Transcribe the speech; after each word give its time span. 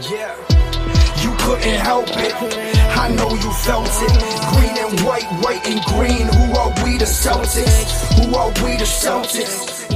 Yeah, 0.00 0.36
you 1.24 1.34
couldn't 1.40 1.80
help 1.80 2.06
it. 2.10 2.32
I 2.96 3.08
know 3.16 3.30
you 3.30 3.52
felt 3.52 3.88
it. 3.88 4.12
Green 4.54 4.78
and 4.78 5.00
white, 5.00 5.24
white 5.42 5.66
and 5.66 5.82
green. 5.86 6.28
Who 6.28 6.56
are 6.56 6.68
we 6.84 6.98
the 6.98 7.04
Celtics? 7.04 8.14
Who 8.14 8.36
are 8.36 8.50
we 8.62 8.76
the 8.76 8.84
Celtics? 8.84 9.90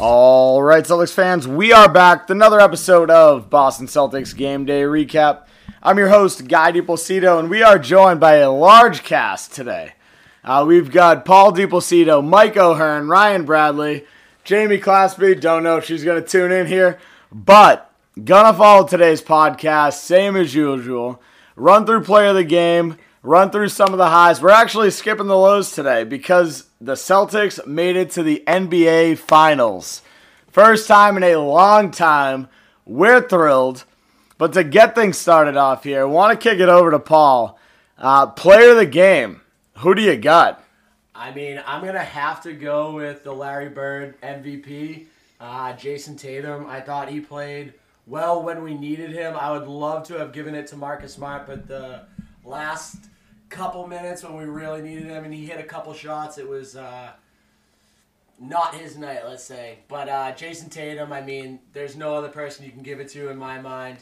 All 0.00 0.62
right, 0.62 0.82
Celtics 0.82 1.12
fans, 1.12 1.46
we 1.46 1.74
are 1.74 1.92
back 1.92 2.22
with 2.22 2.30
another 2.30 2.58
episode 2.58 3.10
of 3.10 3.50
Boston 3.50 3.86
Celtics 3.86 4.34
Game 4.34 4.64
Day 4.64 4.80
Recap. 4.80 5.46
I'm 5.82 5.98
your 5.98 6.08
host, 6.08 6.48
Guy 6.48 6.72
DiPlacido, 6.72 7.38
and 7.38 7.50
we 7.50 7.62
are 7.62 7.78
joined 7.78 8.18
by 8.18 8.36
a 8.36 8.50
large 8.50 9.02
cast 9.02 9.52
today. 9.52 9.92
Uh, 10.42 10.64
we've 10.66 10.90
got 10.90 11.26
Paul 11.26 11.52
DiPlacido, 11.52 12.26
Mike 12.26 12.56
O'Hearn, 12.56 13.08
Ryan 13.08 13.44
Bradley, 13.44 14.06
Jamie 14.42 14.78
Claspy. 14.78 15.38
Don't 15.38 15.64
know 15.64 15.76
if 15.76 15.84
she's 15.84 16.02
going 16.02 16.22
to 16.22 16.26
tune 16.26 16.50
in 16.50 16.66
here, 16.66 16.98
but 17.30 17.87
gonna 18.24 18.56
follow 18.56 18.86
today's 18.86 19.22
podcast, 19.22 19.94
same 19.94 20.36
as 20.36 20.54
usual. 20.54 21.22
Run 21.56 21.86
through 21.86 22.02
play 22.02 22.28
of 22.28 22.34
the 22.34 22.44
game, 22.44 22.96
run 23.22 23.50
through 23.50 23.68
some 23.68 23.92
of 23.92 23.98
the 23.98 24.08
highs. 24.08 24.40
We're 24.40 24.50
actually 24.50 24.90
skipping 24.90 25.26
the 25.26 25.36
lows 25.36 25.72
today 25.72 26.04
because 26.04 26.66
the 26.80 26.94
Celtics 26.94 27.64
made 27.66 27.96
it 27.96 28.10
to 28.12 28.22
the 28.22 28.42
NBA 28.46 29.18
Finals. 29.18 30.02
First 30.50 30.88
time 30.88 31.16
in 31.16 31.22
a 31.22 31.36
long 31.36 31.90
time. 31.90 32.48
We're 32.84 33.20
thrilled. 33.20 33.84
But 34.38 34.52
to 34.52 34.64
get 34.64 34.94
things 34.94 35.18
started 35.18 35.56
off 35.56 35.84
here, 35.84 36.02
I 36.02 36.04
want 36.04 36.40
to 36.40 36.48
kick 36.50 36.60
it 36.60 36.68
over 36.68 36.92
to 36.92 36.98
Paul. 36.98 37.58
Uh, 37.98 38.26
player 38.26 38.70
of 38.70 38.76
the 38.76 38.86
game. 38.86 39.40
Who 39.78 39.94
do 39.94 40.02
you 40.02 40.16
got? 40.16 40.62
I 41.14 41.32
mean, 41.32 41.60
I'm 41.66 41.84
gonna 41.84 41.98
have 41.98 42.42
to 42.44 42.52
go 42.52 42.92
with 42.92 43.24
the 43.24 43.32
Larry 43.32 43.68
Bird 43.68 44.20
MVP, 44.22 45.06
uh, 45.40 45.72
Jayson 45.72 46.16
Tatum. 46.16 46.66
I 46.68 46.80
thought 46.80 47.08
he 47.08 47.20
played 47.20 47.74
well 48.08 48.42
when 48.42 48.62
we 48.62 48.74
needed 48.74 49.10
him. 49.10 49.36
I 49.36 49.52
would 49.52 49.68
love 49.68 50.06
to 50.08 50.18
have 50.18 50.32
given 50.32 50.54
it 50.54 50.66
to 50.68 50.76
Marcus 50.76 51.14
Smart, 51.14 51.46
but 51.46 51.68
the 51.68 52.06
last 52.44 52.96
couple 53.48 53.86
minutes 53.86 54.22
when 54.22 54.36
we 54.36 54.44
really 54.44 54.82
needed 54.82 55.04
him, 55.04 55.24
and 55.24 55.32
he 55.32 55.46
hit 55.46 55.58
a 55.58 55.64
couple 55.64 55.92
shots, 55.94 56.38
it 56.38 56.48
was 56.48 56.76
uh, 56.76 57.10
not 58.40 58.74
his 58.74 58.96
night, 58.96 59.22
let's 59.26 59.44
say. 59.44 59.78
But 59.88 60.08
uh, 60.08 60.32
Jayson 60.32 60.70
Tatum, 60.70 61.12
I 61.12 61.20
mean, 61.20 61.60
there's 61.72 61.96
no 61.96 62.14
other 62.14 62.28
person 62.28 62.64
you 62.64 62.70
can 62.70 62.82
give 62.82 63.00
it 63.00 63.08
to 63.10 63.28
in 63.30 63.36
my 63.36 63.60
mind. 63.60 63.98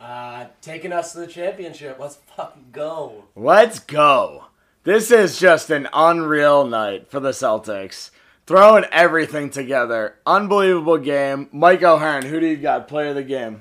Uh, 0.00 0.46
taking 0.62 0.92
us 0.92 1.12
to 1.12 1.18
the 1.18 1.26
championship. 1.26 1.98
Let's 1.98 2.16
fucking 2.36 2.68
go. 2.72 3.24
Let's 3.36 3.80
go. 3.80 4.46
This 4.82 5.10
is 5.10 5.38
just 5.38 5.68
an 5.68 5.88
unreal 5.92 6.66
night 6.66 7.10
for 7.10 7.20
the 7.20 7.32
Celtics. 7.32 8.10
Throwing 8.50 8.84
everything 8.90 9.50
together. 9.50 10.16
Unbelievable 10.26 10.98
game. 10.98 11.48
Mike 11.52 11.84
O'Hearn, 11.84 12.24
who 12.24 12.40
do 12.40 12.46
you 12.48 12.56
got? 12.56 12.88
Player 12.88 13.10
of 13.10 13.14
the 13.14 13.22
game. 13.22 13.60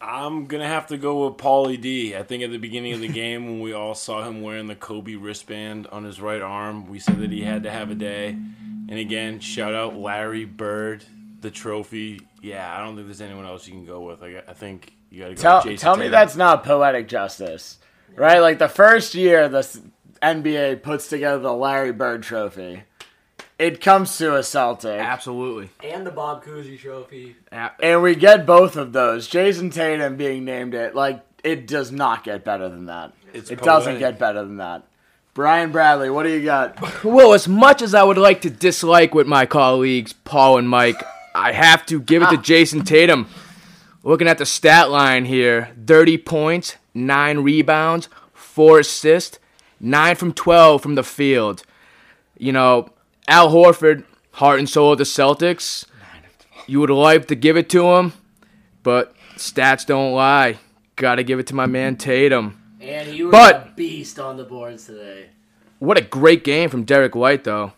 I'm 0.00 0.46
gonna 0.46 0.66
have 0.66 0.88
to 0.88 0.98
go 0.98 1.28
with 1.28 1.38
Paulie 1.38 1.80
D. 1.80 2.16
I 2.16 2.24
think 2.24 2.42
at 2.42 2.50
the 2.50 2.58
beginning 2.58 2.94
of 2.94 3.00
the 3.00 3.06
game 3.06 3.46
when 3.46 3.60
we 3.60 3.72
all 3.72 3.94
saw 3.94 4.26
him 4.26 4.42
wearing 4.42 4.66
the 4.66 4.74
Kobe 4.74 5.14
wristband 5.14 5.86
on 5.92 6.02
his 6.02 6.20
right 6.20 6.42
arm, 6.42 6.88
we 6.88 6.98
said 6.98 7.20
that 7.20 7.30
he 7.30 7.42
had 7.42 7.62
to 7.62 7.70
have 7.70 7.92
a 7.92 7.94
day. 7.94 8.30
And 8.30 8.98
again, 8.98 9.38
shout 9.38 9.72
out 9.72 9.96
Larry 9.96 10.44
Bird, 10.44 11.04
the 11.40 11.52
trophy. 11.52 12.20
Yeah, 12.42 12.76
I 12.76 12.82
don't 12.82 12.96
think 12.96 13.06
there's 13.06 13.20
anyone 13.20 13.46
else 13.46 13.68
you 13.68 13.74
can 13.74 13.86
go 13.86 14.00
with. 14.00 14.20
I, 14.24 14.42
I 14.48 14.52
think 14.52 14.94
you 15.10 15.20
gotta 15.20 15.36
go 15.36 15.42
Tell, 15.42 15.56
with 15.58 15.66
Jayson 15.66 15.78
tell 15.78 15.96
me 15.96 16.08
that's 16.08 16.34
not 16.34 16.64
poetic 16.64 17.06
justice. 17.06 17.78
Right? 18.16 18.40
Like 18.40 18.58
the 18.58 18.66
first 18.68 19.14
year 19.14 19.48
the 19.48 19.80
NBA 20.20 20.82
puts 20.82 21.08
together 21.08 21.38
the 21.38 21.52
Larry 21.52 21.92
Bird 21.92 22.24
trophy, 22.24 22.82
it 23.58 23.80
comes 23.80 24.16
to 24.18 24.36
a 24.36 24.42
Celtic. 24.42 25.00
Absolutely. 25.00 25.70
And 25.82 26.06
the 26.06 26.10
Bob 26.10 26.44
Cousy 26.44 26.78
Trophy. 26.78 27.36
And 27.50 28.02
we 28.02 28.14
get 28.14 28.46
both 28.46 28.76
of 28.76 28.92
those. 28.92 29.28
Jayson 29.28 29.70
Tatum 29.70 30.16
being 30.16 30.44
named 30.44 30.74
it. 30.74 30.94
Like, 30.94 31.24
it 31.42 31.66
does 31.66 31.90
not 31.90 32.24
get 32.24 32.44
better 32.44 32.68
than 32.68 32.86
that. 32.86 33.12
It's 33.32 33.50
it 33.50 33.60
doesn't 33.62 33.98
get 33.98 34.18
better 34.18 34.42
than 34.42 34.58
that. 34.58 34.84
Brian 35.34 35.70
Bradley, 35.70 36.10
what 36.10 36.24
do 36.24 36.30
you 36.30 36.44
got? 36.44 36.78
Well, 37.04 37.32
as 37.32 37.46
much 37.46 37.82
as 37.82 37.94
I 37.94 38.02
would 38.02 38.18
like 38.18 38.40
to 38.42 38.50
dislike 38.50 39.14
with 39.14 39.26
my 39.26 39.46
colleagues, 39.46 40.12
Paul 40.12 40.58
and 40.58 40.68
Mike, 40.68 41.00
I 41.34 41.52
have 41.52 41.86
to 41.86 42.00
give 42.00 42.22
it 42.22 42.30
to 42.30 42.36
Jayson 42.42 42.84
Tatum. 42.84 43.28
Looking 44.02 44.28
at 44.28 44.38
the 44.38 44.46
stat 44.46 44.90
line 44.90 45.24
here 45.24 45.70
30 45.86 46.18
points, 46.18 46.76
9 46.94 47.38
rebounds, 47.40 48.08
4 48.34 48.80
assists, 48.80 49.38
9 49.80 50.16
from 50.16 50.32
12 50.32 50.82
from 50.82 50.94
the 50.94 51.04
field. 51.04 51.62
You 52.36 52.52
know, 52.52 52.90
Al 53.28 53.50
Horford, 53.50 54.04
heart 54.32 54.58
and 54.58 54.68
soul 54.68 54.92
of 54.92 54.98
the 54.98 55.04
Celtics. 55.04 55.84
You 56.66 56.80
would 56.80 56.90
like 56.90 57.26
to 57.28 57.34
give 57.34 57.56
it 57.56 57.68
to 57.70 57.84
him, 57.92 58.14
but 58.82 59.14
stats 59.36 59.86
don't 59.86 60.12
lie. 60.14 60.56
Gotta 60.96 61.22
give 61.22 61.38
it 61.38 61.46
to 61.48 61.54
my 61.54 61.66
man 61.66 61.96
Tatum. 61.96 62.60
And 62.80 63.08
he 63.08 63.22
was 63.22 63.30
But- 63.32 63.54
a 63.54 63.72
beast 63.76 64.18
on 64.18 64.36
the 64.38 64.44
boards 64.44 64.86
today. 64.86 65.26
What 65.78 65.96
a 65.98 66.00
great 66.00 66.42
game 66.42 66.70
from 66.70 66.84
Derrick 66.84 67.14
White, 67.14 67.44
though. 67.44 67.72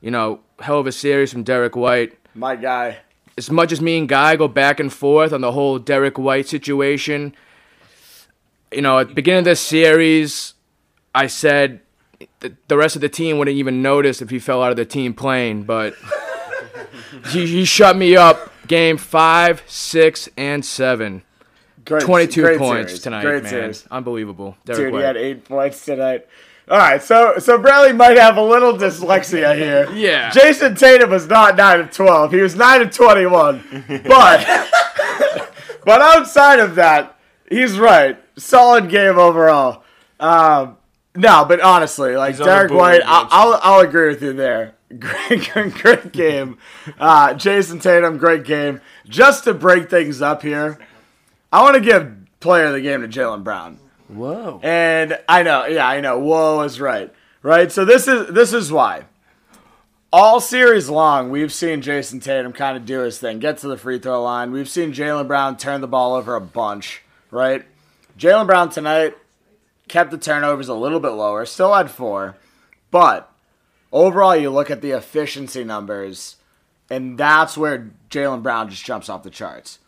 You 0.00 0.10
know, 0.10 0.40
hell 0.58 0.80
of 0.80 0.86
a 0.86 0.92
series 0.92 1.32
from 1.32 1.42
Derrick 1.44 1.76
White. 1.76 2.14
My 2.34 2.56
guy. 2.56 2.98
As 3.36 3.50
much 3.50 3.70
as 3.70 3.80
me 3.80 3.98
and 3.98 4.08
Guy 4.08 4.34
go 4.34 4.48
back 4.48 4.80
and 4.80 4.92
forth 4.92 5.32
on 5.32 5.40
the 5.42 5.52
whole 5.52 5.78
Derrick 5.78 6.18
White 6.18 6.48
situation, 6.48 7.34
you 8.72 8.82
know, 8.82 8.98
at 8.98 9.08
the 9.08 9.14
beginning 9.14 9.40
of 9.40 9.44
this 9.44 9.60
series, 9.60 10.54
I 11.14 11.28
said 11.28 11.80
th- 12.40 12.54
the 12.68 12.76
rest 12.76 12.94
of 12.96 13.02
the 13.02 13.08
team 13.08 13.38
wouldn't 13.38 13.56
even 13.56 13.82
notice 13.82 14.20
if 14.22 14.30
he 14.30 14.38
fell 14.38 14.62
out 14.62 14.70
of 14.70 14.76
the 14.76 14.84
team 14.86 15.14
plane, 15.14 15.62
but 15.64 15.94
he, 17.28 17.46
he 17.46 17.64
shut 17.64 17.96
me 17.96 18.16
up. 18.16 18.52
Game 18.66 18.98
five, 18.98 19.62
six, 19.66 20.28
and 20.36 20.62
seven. 20.64 21.22
Great, 21.86 22.02
22 22.02 22.42
great 22.42 22.58
points 22.58 22.90
series. 22.90 23.02
tonight, 23.02 23.22
Great 23.22 23.42
man. 23.44 23.50
series. 23.50 23.86
Unbelievable. 23.90 24.56
Derrick 24.66 24.78
Dude, 24.86 24.92
White. 24.92 24.98
he 25.00 25.06
had 25.06 25.16
eight 25.16 25.44
points 25.46 25.84
tonight. 25.86 26.26
All 26.70 26.76
right, 26.76 27.02
so 27.02 27.38
so 27.38 27.56
Bradley 27.56 27.94
might 27.94 28.18
have 28.18 28.36
a 28.36 28.42
little 28.42 28.74
dyslexia 28.74 29.56
here. 29.56 29.90
Yeah. 29.94 30.30
Jayson 30.32 30.76
Tatum 30.78 31.08
was 31.08 31.26
not 31.26 31.56
nine 31.56 31.80
of 31.80 31.90
twelve. 31.90 32.30
He 32.30 32.42
was 32.42 32.56
nine 32.56 32.82
of 32.82 32.90
twenty-one. 32.94 33.64
But 34.06 34.68
but 35.86 36.02
outside 36.02 36.60
of 36.60 36.74
that, 36.74 37.16
he's 37.48 37.78
right. 37.78 38.18
Solid 38.36 38.90
game 38.90 39.18
overall. 39.18 39.82
Um, 40.20 40.76
no, 41.18 41.44
but 41.44 41.60
honestly, 41.60 42.16
like 42.16 42.36
He's 42.36 42.44
Derrick 42.44 42.70
White, 42.70 43.02
I'll, 43.04 43.28
I'll 43.30 43.60
I'll 43.62 43.80
agree 43.80 44.08
with 44.08 44.22
you 44.22 44.32
there. 44.32 44.74
Great, 44.98 45.50
great, 45.52 45.74
great 45.74 46.12
game. 46.12 46.56
Uh, 46.98 47.34
Jayson 47.34 47.78
Tatum, 47.78 48.16
great 48.16 48.44
game. 48.44 48.80
Just 49.06 49.44
to 49.44 49.52
break 49.52 49.90
things 49.90 50.22
up 50.22 50.40
here, 50.40 50.78
I 51.52 51.62
want 51.62 51.74
to 51.74 51.82
give 51.82 52.16
player 52.40 52.64
of 52.66 52.72
the 52.72 52.80
game 52.80 53.02
to 53.02 53.08
Jaylen 53.08 53.44
Brown. 53.44 53.78
Whoa. 54.08 54.60
And 54.62 55.18
I 55.28 55.42
know, 55.42 55.66
yeah, 55.66 55.86
I 55.86 56.00
know. 56.00 56.18
Whoa 56.18 56.62
is 56.62 56.80
right, 56.80 57.12
right. 57.42 57.70
So 57.70 57.84
this 57.84 58.08
is 58.08 58.32
this 58.32 58.54
is 58.54 58.72
why. 58.72 59.04
All 60.10 60.40
series 60.40 60.88
long, 60.88 61.28
we've 61.28 61.52
seen 61.52 61.82
Jayson 61.82 62.20
Tatum 62.20 62.54
kind 62.54 62.74
of 62.74 62.86
do 62.86 63.00
his 63.00 63.18
thing, 63.18 63.40
get 63.40 63.58
to 63.58 63.68
the 63.68 63.76
free 63.76 63.98
throw 63.98 64.22
line. 64.22 64.52
We've 64.52 64.70
seen 64.70 64.94
Jaylen 64.94 65.28
Brown 65.28 65.58
turn 65.58 65.82
the 65.82 65.86
ball 65.86 66.14
over 66.14 66.34
a 66.34 66.40
bunch, 66.40 67.02
right? 67.30 67.66
Jaylen 68.18 68.46
Brown 68.46 68.70
tonight 68.70 69.14
kept 69.88 70.10
the 70.10 70.18
turnovers 70.18 70.68
a 70.68 70.74
little 70.74 71.00
bit 71.00 71.10
lower, 71.10 71.44
still 71.46 71.74
had 71.74 71.90
four, 71.90 72.36
but 72.90 73.30
overall, 73.92 74.36
you 74.36 74.50
look 74.50 74.70
at 74.70 74.82
the 74.82 74.90
efficiency 74.92 75.64
numbers, 75.64 76.36
and 76.90 77.18
that's 77.18 77.56
where 77.56 77.90
Jaylen 78.10 78.42
Brown 78.42 78.68
just 78.70 78.84
jumps 78.84 79.08
off 79.08 79.22
the 79.22 79.30
charts. 79.30 79.78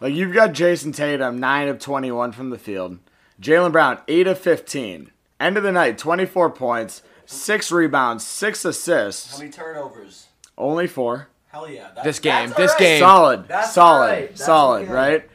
Like 0.00 0.14
you've 0.14 0.34
got 0.34 0.52
Jayson 0.52 0.92
Tatum, 0.92 1.38
nine 1.38 1.68
of 1.68 1.78
twenty-one 1.78 2.32
from 2.32 2.50
the 2.50 2.58
field. 2.58 2.98
Jaylen 3.40 3.72
Brown, 3.72 3.98
eight 4.08 4.26
of 4.26 4.38
fifteen. 4.38 5.10
End 5.38 5.56
of 5.56 5.62
the 5.62 5.72
night, 5.72 5.96
twenty-four 5.98 6.50
points, 6.50 7.02
six 7.26 7.70
rebounds, 7.72 8.24
six 8.26 8.64
assists, 8.64 9.32
How 9.32 9.38
many 9.38 9.50
turnovers? 9.50 10.26
only 10.58 10.86
four. 10.86 11.28
Hell 11.48 11.68
yeah. 11.68 11.88
That, 11.94 12.04
This 12.04 12.18
game, 12.18 12.48
that's 12.50 12.56
this 12.58 12.70
all 12.70 12.74
right. 12.76 12.78
game. 12.80 13.00
Solid, 13.00 13.48
That's 13.48 13.72
solid, 13.74 14.06
right. 14.08 14.28
That's 14.30 14.44
solid, 14.44 14.88
right? 14.88 15.28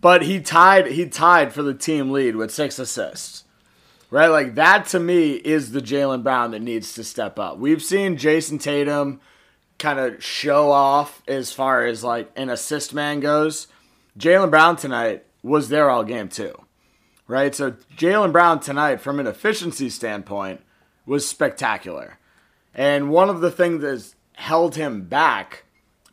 But 0.00 0.22
he 0.22 0.40
tied. 0.40 0.86
He 0.88 1.06
tied 1.08 1.52
for 1.52 1.62
the 1.62 1.74
team 1.74 2.10
lead 2.10 2.36
with 2.36 2.50
six 2.52 2.78
assists. 2.78 3.44
Right, 4.10 4.28
like 4.28 4.54
that 4.54 4.86
to 4.86 5.00
me 5.00 5.32
is 5.32 5.72
the 5.72 5.82
Jaylen 5.82 6.22
Brown 6.22 6.52
that 6.52 6.62
needs 6.62 6.94
to 6.94 7.04
step 7.04 7.38
up. 7.38 7.58
We've 7.58 7.82
seen 7.82 8.16
Jayson 8.16 8.58
Tatum 8.58 9.20
kind 9.78 9.98
of 9.98 10.24
show 10.24 10.70
off 10.70 11.22
as 11.28 11.52
far 11.52 11.84
as 11.84 12.02
like 12.02 12.30
an 12.34 12.48
assist 12.48 12.94
man 12.94 13.20
goes. 13.20 13.66
Jaylen 14.18 14.50
Brown 14.50 14.76
tonight 14.76 15.24
was 15.42 15.68
there 15.68 15.90
all 15.90 16.04
game 16.04 16.28
too, 16.30 16.54
right? 17.26 17.54
So 17.54 17.72
Jaylen 17.98 18.32
Brown 18.32 18.60
tonight, 18.60 19.02
from 19.02 19.20
an 19.20 19.26
efficiency 19.26 19.90
standpoint, 19.90 20.62
was 21.04 21.28
spectacular. 21.28 22.18
And 22.74 23.10
one 23.10 23.28
of 23.28 23.40
the 23.40 23.50
things 23.50 23.82
that's 23.82 24.14
held 24.34 24.76
him 24.76 25.02
back 25.02 25.64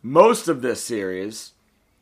most 0.02 0.48
of 0.48 0.60
this 0.60 0.82
series 0.84 1.52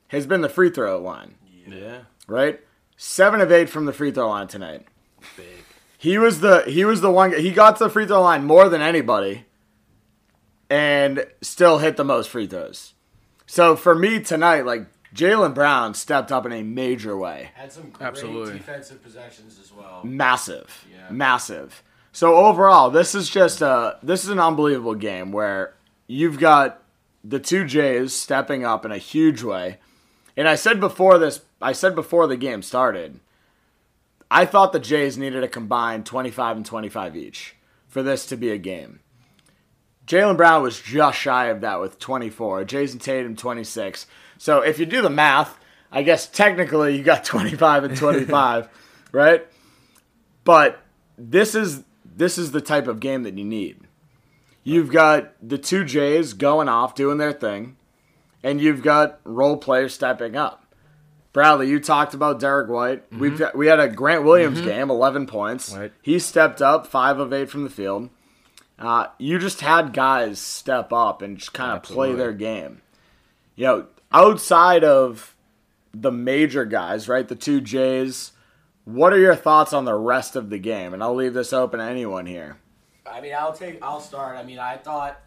has 0.08 0.26
been 0.26 0.40
the 0.40 0.48
free 0.48 0.70
throw 0.70 0.98
line, 1.00 1.36
Yeah. 1.66 2.00
right? 2.26 2.60
Seven 2.96 3.40
of 3.40 3.52
eight 3.52 3.68
from 3.68 3.84
the 3.86 3.92
free 3.92 4.10
throw 4.10 4.28
line 4.28 4.48
tonight. 4.48 4.86
He 6.04 6.18
was 6.18 6.40
the 6.40 6.64
he 6.66 6.84
was 6.84 7.00
the 7.00 7.10
one 7.10 7.32
he 7.32 7.50
got 7.50 7.78
to 7.78 7.84
the 7.84 7.88
free 7.88 8.06
throw 8.06 8.20
line 8.20 8.44
more 8.44 8.68
than 8.68 8.82
anybody, 8.82 9.46
and 10.68 11.24
still 11.40 11.78
hit 11.78 11.96
the 11.96 12.04
most 12.04 12.28
free 12.28 12.46
throws. 12.46 12.92
So 13.46 13.74
for 13.74 13.94
me 13.94 14.20
tonight, 14.20 14.66
like 14.66 14.86
Jaylen 15.14 15.54
Brown 15.54 15.94
stepped 15.94 16.30
up 16.30 16.44
in 16.44 16.52
a 16.52 16.62
major 16.62 17.16
way. 17.16 17.52
Had 17.54 17.72
some 17.72 17.88
great 17.88 18.06
Absolutely. 18.06 18.58
defensive 18.58 19.02
possessions 19.02 19.58
as 19.58 19.72
well. 19.72 20.02
Massive. 20.04 20.84
Yeah. 20.92 21.10
Massive. 21.10 21.82
So 22.12 22.34
overall, 22.34 22.90
this 22.90 23.14
is 23.14 23.30
just 23.30 23.62
a 23.62 23.98
this 24.02 24.24
is 24.24 24.28
an 24.28 24.38
unbelievable 24.38 24.96
game 24.96 25.32
where 25.32 25.72
you've 26.06 26.38
got 26.38 26.82
the 27.24 27.40
two 27.40 27.64
Jays 27.64 28.12
stepping 28.12 28.62
up 28.62 28.84
in 28.84 28.92
a 28.92 28.98
huge 28.98 29.42
way. 29.42 29.78
And 30.36 30.46
I 30.48 30.56
said 30.56 30.80
before 30.80 31.16
this 31.16 31.40
I 31.62 31.72
said 31.72 31.94
before 31.94 32.26
the 32.26 32.36
game 32.36 32.60
started, 32.60 33.20
I 34.30 34.46
thought 34.46 34.72
the 34.72 34.80
Jays 34.80 35.18
needed 35.18 35.44
a 35.44 35.48
combined 35.48 36.06
25 36.06 36.56
and 36.56 36.66
25 36.66 37.16
each 37.16 37.54
for 37.88 38.02
this 38.02 38.26
to 38.26 38.36
be 38.36 38.50
a 38.50 38.58
game. 38.58 39.00
Jaylen 40.06 40.36
Brown 40.36 40.62
was 40.62 40.80
just 40.80 41.18
shy 41.18 41.46
of 41.46 41.60
that 41.62 41.80
with 41.80 41.98
24. 41.98 42.64
Jayson 42.64 43.00
Tatum 43.00 43.36
26. 43.36 44.06
So 44.38 44.60
if 44.60 44.78
you 44.78 44.86
do 44.86 45.00
the 45.00 45.10
math, 45.10 45.58
I 45.90 46.02
guess 46.02 46.26
technically 46.26 46.96
you 46.96 47.02
got 47.02 47.24
25 47.24 47.84
and 47.84 47.96
25, 47.96 48.68
right? 49.12 49.46
But 50.44 50.80
this 51.16 51.54
is 51.54 51.84
this 52.16 52.38
is 52.38 52.52
the 52.52 52.60
type 52.60 52.86
of 52.86 53.00
game 53.00 53.22
that 53.22 53.38
you 53.38 53.44
need. 53.44 53.80
You've 54.62 54.90
got 54.90 55.34
the 55.46 55.58
two 55.58 55.84
Jays 55.84 56.32
going 56.32 56.68
off 56.68 56.94
doing 56.94 57.18
their 57.18 57.32
thing, 57.32 57.76
and 58.42 58.60
you've 58.60 58.82
got 58.82 59.20
role 59.24 59.56
players 59.56 59.94
stepping 59.94 60.36
up. 60.36 60.63
Bradley, 61.34 61.68
you 61.68 61.80
talked 61.80 62.14
about 62.14 62.38
Derrick 62.38 62.68
White. 62.70 63.12
We've 63.12 63.42
we 63.56 63.66
had 63.66 63.80
a 63.80 63.88
Grant 63.88 64.22
Williams 64.22 64.60
game, 64.60 64.88
11 64.88 65.26
points. 65.26 65.74
Right. 65.74 65.92
He 66.00 66.20
stepped 66.20 66.62
up, 66.62 66.86
five 66.86 67.18
of 67.18 67.32
eight 67.32 67.50
from 67.50 67.64
the 67.64 67.70
field. 67.70 68.08
Uh, 68.78 69.08
you 69.18 69.40
just 69.40 69.60
had 69.60 69.92
guys 69.92 70.38
step 70.38 70.92
up 70.92 71.22
and 71.22 71.36
just 71.36 71.52
kind 71.52 71.72
of 71.72 71.82
play 71.82 72.12
their 72.14 72.32
game. 72.32 72.82
You 73.56 73.66
know, 73.66 73.86
outside 74.12 74.84
of 74.84 75.34
the 75.92 76.12
major 76.12 76.64
guys, 76.64 77.08
right? 77.08 77.26
The 77.26 77.34
two 77.34 77.60
Jays. 77.60 78.30
What 78.84 79.12
are 79.12 79.18
your 79.18 79.34
thoughts 79.34 79.72
on 79.72 79.86
the 79.86 79.94
rest 79.94 80.36
of 80.36 80.50
the 80.50 80.58
game? 80.58 80.94
And 80.94 81.02
I'll 81.02 81.14
leave 81.14 81.34
this 81.34 81.52
open 81.52 81.80
to 81.80 81.84
anyone 81.84 82.26
here. 82.26 82.58
I 83.10 83.20
mean, 83.20 83.34
I'll 83.36 83.52
take. 83.52 83.82
I'll 83.82 84.00
start. 84.00 84.36
I 84.36 84.44
mean, 84.44 84.60
I 84.60 84.76
thought 84.76 85.20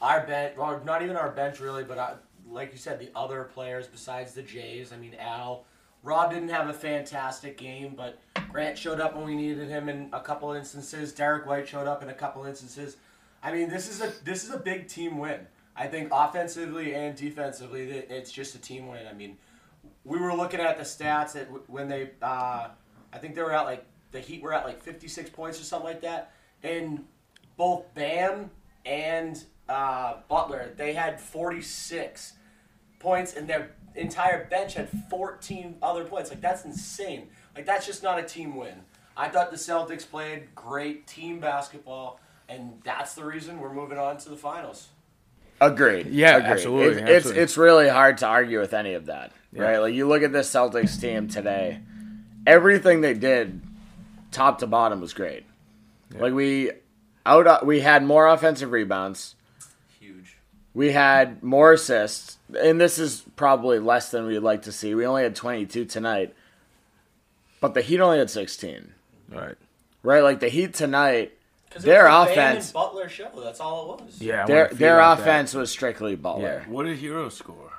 our 0.00 0.26
bench, 0.26 0.56
well, 0.56 0.80
not 0.84 1.02
even 1.02 1.14
our 1.16 1.30
bench 1.30 1.60
really, 1.60 1.84
but 1.84 1.98
I, 1.98 2.14
like 2.52 2.72
you 2.72 2.78
said, 2.78 2.98
the 2.98 3.10
other 3.14 3.44
players 3.44 3.86
besides 3.86 4.34
the 4.34 4.42
Jays. 4.42 4.92
I 4.92 4.96
mean, 4.96 5.14
Al, 5.18 5.64
Rob 6.02 6.30
didn't 6.32 6.48
have 6.48 6.68
a 6.68 6.74
fantastic 6.74 7.56
game, 7.56 7.94
but 7.96 8.18
Grant 8.50 8.76
showed 8.76 9.00
up 9.00 9.16
when 9.16 9.24
we 9.24 9.34
needed 9.34 9.68
him 9.68 9.88
in 9.88 10.08
a 10.12 10.20
couple 10.20 10.52
instances. 10.52 11.12
Derrick 11.12 11.46
White 11.46 11.68
showed 11.68 11.86
up 11.86 12.02
in 12.02 12.08
a 12.08 12.14
couple 12.14 12.44
instances. 12.44 12.96
I 13.42 13.52
mean, 13.52 13.68
this 13.68 13.88
is 13.88 14.00
a 14.00 14.12
this 14.24 14.44
is 14.44 14.50
a 14.50 14.58
big 14.58 14.88
team 14.88 15.18
win. 15.18 15.46
I 15.74 15.86
think 15.86 16.08
offensively 16.12 16.94
and 16.94 17.16
defensively, 17.16 17.90
it's 17.90 18.30
just 18.30 18.54
a 18.54 18.58
team 18.58 18.88
win. 18.88 19.06
I 19.06 19.14
mean, 19.14 19.38
we 20.04 20.18
were 20.18 20.34
looking 20.34 20.60
at 20.60 20.76
the 20.76 20.84
stats 20.84 21.32
that 21.32 21.48
when 21.68 21.88
they, 21.88 22.10
uh, 22.20 22.68
I 23.12 23.18
think 23.18 23.34
they 23.34 23.42
were 23.42 23.52
at 23.52 23.64
like 23.64 23.84
the 24.10 24.20
Heat 24.20 24.42
were 24.42 24.52
at 24.52 24.64
like 24.64 24.82
56 24.82 25.30
points 25.30 25.60
or 25.60 25.64
something 25.64 25.88
like 25.88 26.02
that, 26.02 26.32
and 26.62 27.04
both 27.56 27.92
Bam 27.94 28.50
and 28.84 29.42
uh, 29.68 30.16
Butler 30.28 30.72
they 30.76 30.92
had 30.92 31.20
46 31.20 32.34
points, 33.02 33.34
and 33.34 33.48
their 33.48 33.70
entire 33.94 34.46
bench 34.46 34.74
had 34.74 34.88
14 35.10 35.76
other 35.82 36.04
points. 36.04 36.30
Like 36.30 36.40
that's 36.40 36.64
insane. 36.64 37.28
Like 37.54 37.66
that's 37.66 37.84
just 37.86 38.02
not 38.02 38.18
a 38.18 38.22
team 38.22 38.56
win. 38.56 38.74
I 39.16 39.28
thought 39.28 39.50
the 39.50 39.56
Celtics 39.58 40.08
played 40.08 40.54
great 40.54 41.06
team 41.06 41.38
basketball, 41.40 42.18
and 42.48 42.80
that's 42.84 43.14
the 43.14 43.24
reason 43.24 43.60
we're 43.60 43.74
moving 43.74 43.98
on 43.98 44.16
to 44.18 44.30
the 44.30 44.36
finals. 44.36 44.88
Agreed. 45.60 46.06
Yeah, 46.06 46.36
Agreed. 46.38 46.50
absolutely, 46.50 46.86
It's, 46.86 46.96
it's 47.02 47.10
absolutely. 47.10 47.42
it's 47.42 47.56
really 47.56 47.88
hard 47.88 48.18
to 48.18 48.26
argue 48.26 48.58
with 48.58 48.72
any 48.74 48.94
of 48.94 49.06
that, 49.06 49.32
right? 49.52 49.78
Like 49.78 49.94
you 49.94 50.08
look 50.08 50.22
at 50.22 50.32
this 50.32 50.50
Celtics 50.50 50.98
team 51.00 51.28
today, 51.28 51.80
everything 52.46 53.00
they 53.00 53.14
did, 53.14 53.60
top 54.32 54.58
to 54.60 54.66
bottom, 54.66 55.00
was 55.00 55.12
great. 55.12 55.44
Like 56.14 56.32
we 56.32 56.72
out 57.24 57.64
we 57.66 57.80
had 57.80 58.02
more 58.02 58.26
offensive 58.26 58.72
rebounds, 58.72 59.34
Huge. 59.34 59.41
We 60.74 60.92
had 60.92 61.42
more 61.42 61.72
assists, 61.74 62.38
and 62.58 62.80
this 62.80 62.98
is 62.98 63.24
probably 63.36 63.78
less 63.78 64.10
than 64.10 64.26
we'd 64.26 64.38
like 64.38 64.62
to 64.62 64.72
see. 64.72 64.94
We 64.94 65.04
only 65.06 65.22
had 65.22 65.36
22 65.36 65.84
tonight, 65.84 66.34
but 67.60 67.74
the 67.74 67.82
Heat 67.82 68.00
only 68.00 68.18
had 68.18 68.30
16, 68.30 68.92
All 69.34 69.40
right. 69.40 69.54
right? 70.02 70.22
Like 70.22 70.40
the 70.40 70.48
Heat 70.48 70.72
tonight, 70.72 71.32
Their 71.78 72.04
was 72.04 72.28
the 72.28 72.34
Bam 72.34 72.52
offense- 72.52 72.64
and 72.68 72.72
Butler 72.74 73.08
show. 73.10 73.28
That's 73.42 73.60
all 73.60 73.94
it 73.98 74.04
was. 74.04 74.20
Yeah. 74.20 74.44
I 74.44 74.46
their 74.46 74.64
wanna 74.64 74.74
their 74.76 75.00
off 75.00 75.18
that. 75.18 75.22
offense 75.24 75.54
was 75.54 75.70
strictly 75.70 76.16
Butler. 76.16 76.64
What 76.68 76.84
did 76.86 76.98
Herro 77.00 77.30
score? 77.30 77.72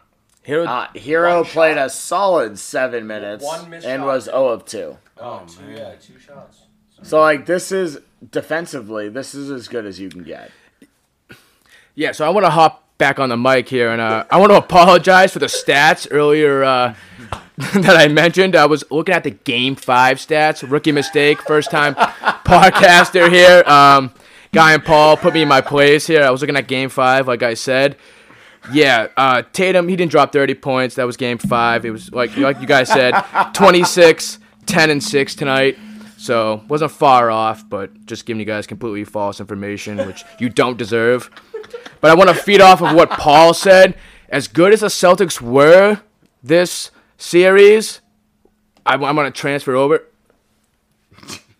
Herro, 0.48 0.68
Uh, 0.68 0.88
Herro 0.96 1.44
played 1.46 1.78
shot. 1.78 1.86
a 1.88 1.90
solid 1.90 2.60
seven 2.60 3.08
minutes 3.08 3.46
and 3.46 3.82
shot. 3.84 4.00
was 4.06 4.26
0 4.26 4.48
of 4.50 4.66
2. 4.66 4.98
Oh, 5.18 5.24
Oh, 5.42 5.46
two, 5.48 5.62
man. 5.64 5.78
yeah, 5.78 5.92
two 5.96 6.20
shots. 6.20 6.60
So, 7.02 7.20
like, 7.22 7.46
this 7.48 7.72
is 7.72 8.00
defensively, 8.30 9.10
this 9.10 9.34
is 9.34 9.50
as 9.50 9.68
good 9.68 9.86
as 9.86 10.00
you 10.00 10.10
can 10.10 10.24
get. 10.24 10.52
Yeah, 11.96 12.12
so 12.12 12.26
I 12.26 12.30
want 12.30 12.46
to 12.46 12.50
hop 12.50 12.84
back 12.98 13.20
on 13.20 13.30
the 13.30 13.38
mic 13.38 13.70
here, 13.70 13.92
and 13.92 14.02
uh, 14.02 14.26
I 14.32 14.40
want 14.40 14.52
to 14.52 14.58
apologize 14.58 15.32
for 15.32 15.40
the 15.40 15.46
stats 15.48 16.08
earlier 16.10 16.64
uh, 16.64 16.96
that 17.58 17.96
I 17.96 18.08
mentioned. 18.08 18.56
I 18.56 18.66
was 18.66 18.84
looking 18.90 19.14
at 19.14 19.24
the 19.24 19.32
Game 19.32 19.76
Five 19.76 20.18
stats. 20.18 20.68
Rookie 20.70 20.92
mistake. 20.92 21.42
First 21.42 21.70
time 21.70 21.96
podcaster 22.46 23.32
here. 23.32 23.64
Um, 23.68 24.12
Guy 24.52 24.74
and 24.74 24.84
Paul 24.84 25.18
put 25.18 25.34
me 25.34 25.44
in 25.44 25.48
my 25.48 25.62
place 25.62 26.08
here. 26.08 26.24
I 26.24 26.30
was 26.30 26.42
looking 26.42 26.56
at 26.56 26.68
Game 26.68 26.90
Five, 26.90 27.28
like 27.28 27.44
I 27.44 27.54
said. 27.54 27.98
Yeah, 28.72 29.08
uh, 29.18 29.44
Tatum, 29.52 29.88
he 29.88 29.96
didn't 29.96 30.12
drop 30.12 30.32
30 30.32 30.54
points. 30.56 30.96
That 30.96 31.06
was 31.06 31.18
game 31.18 31.38
five. 31.38 31.86
It 31.86 31.92
was 31.92 32.12
like 32.14 32.38
like 32.38 32.62
you 32.62 32.68
guys 32.68 32.88
said, 32.88 33.12
26, 33.54 34.40
10, 34.66 34.90
and 34.90 35.04
6 35.04 35.36
tonight. 35.36 35.78
So 36.18 36.64
wasn't 36.70 36.92
far 36.92 37.30
off, 37.30 37.68
but 37.68 38.06
just 38.06 38.26
giving 38.26 38.40
you 38.40 38.46
guys 38.46 38.66
completely 38.66 39.04
false 39.04 39.42
information, 39.42 39.98
which 39.98 40.24
you 40.40 40.48
don't 40.48 40.78
deserve. 40.78 41.30
But 42.02 42.12
I 42.12 42.16
want 42.16 42.30
to 42.30 42.36
feed 42.36 42.62
off 42.62 42.82
of 42.82 42.96
what 42.96 43.10
Paul 43.10 43.54
said. 43.54 43.96
As 44.30 44.48
good 44.48 44.74
as 44.74 44.82
the 44.82 44.88
Celtics 44.88 45.40
were 45.40 46.02
this 46.42 46.92
series, 47.18 48.02
I, 48.86 48.96
am 48.96 49.00
going 49.16 49.26
to 49.26 49.32
transfer 49.32 49.76
over 49.76 50.04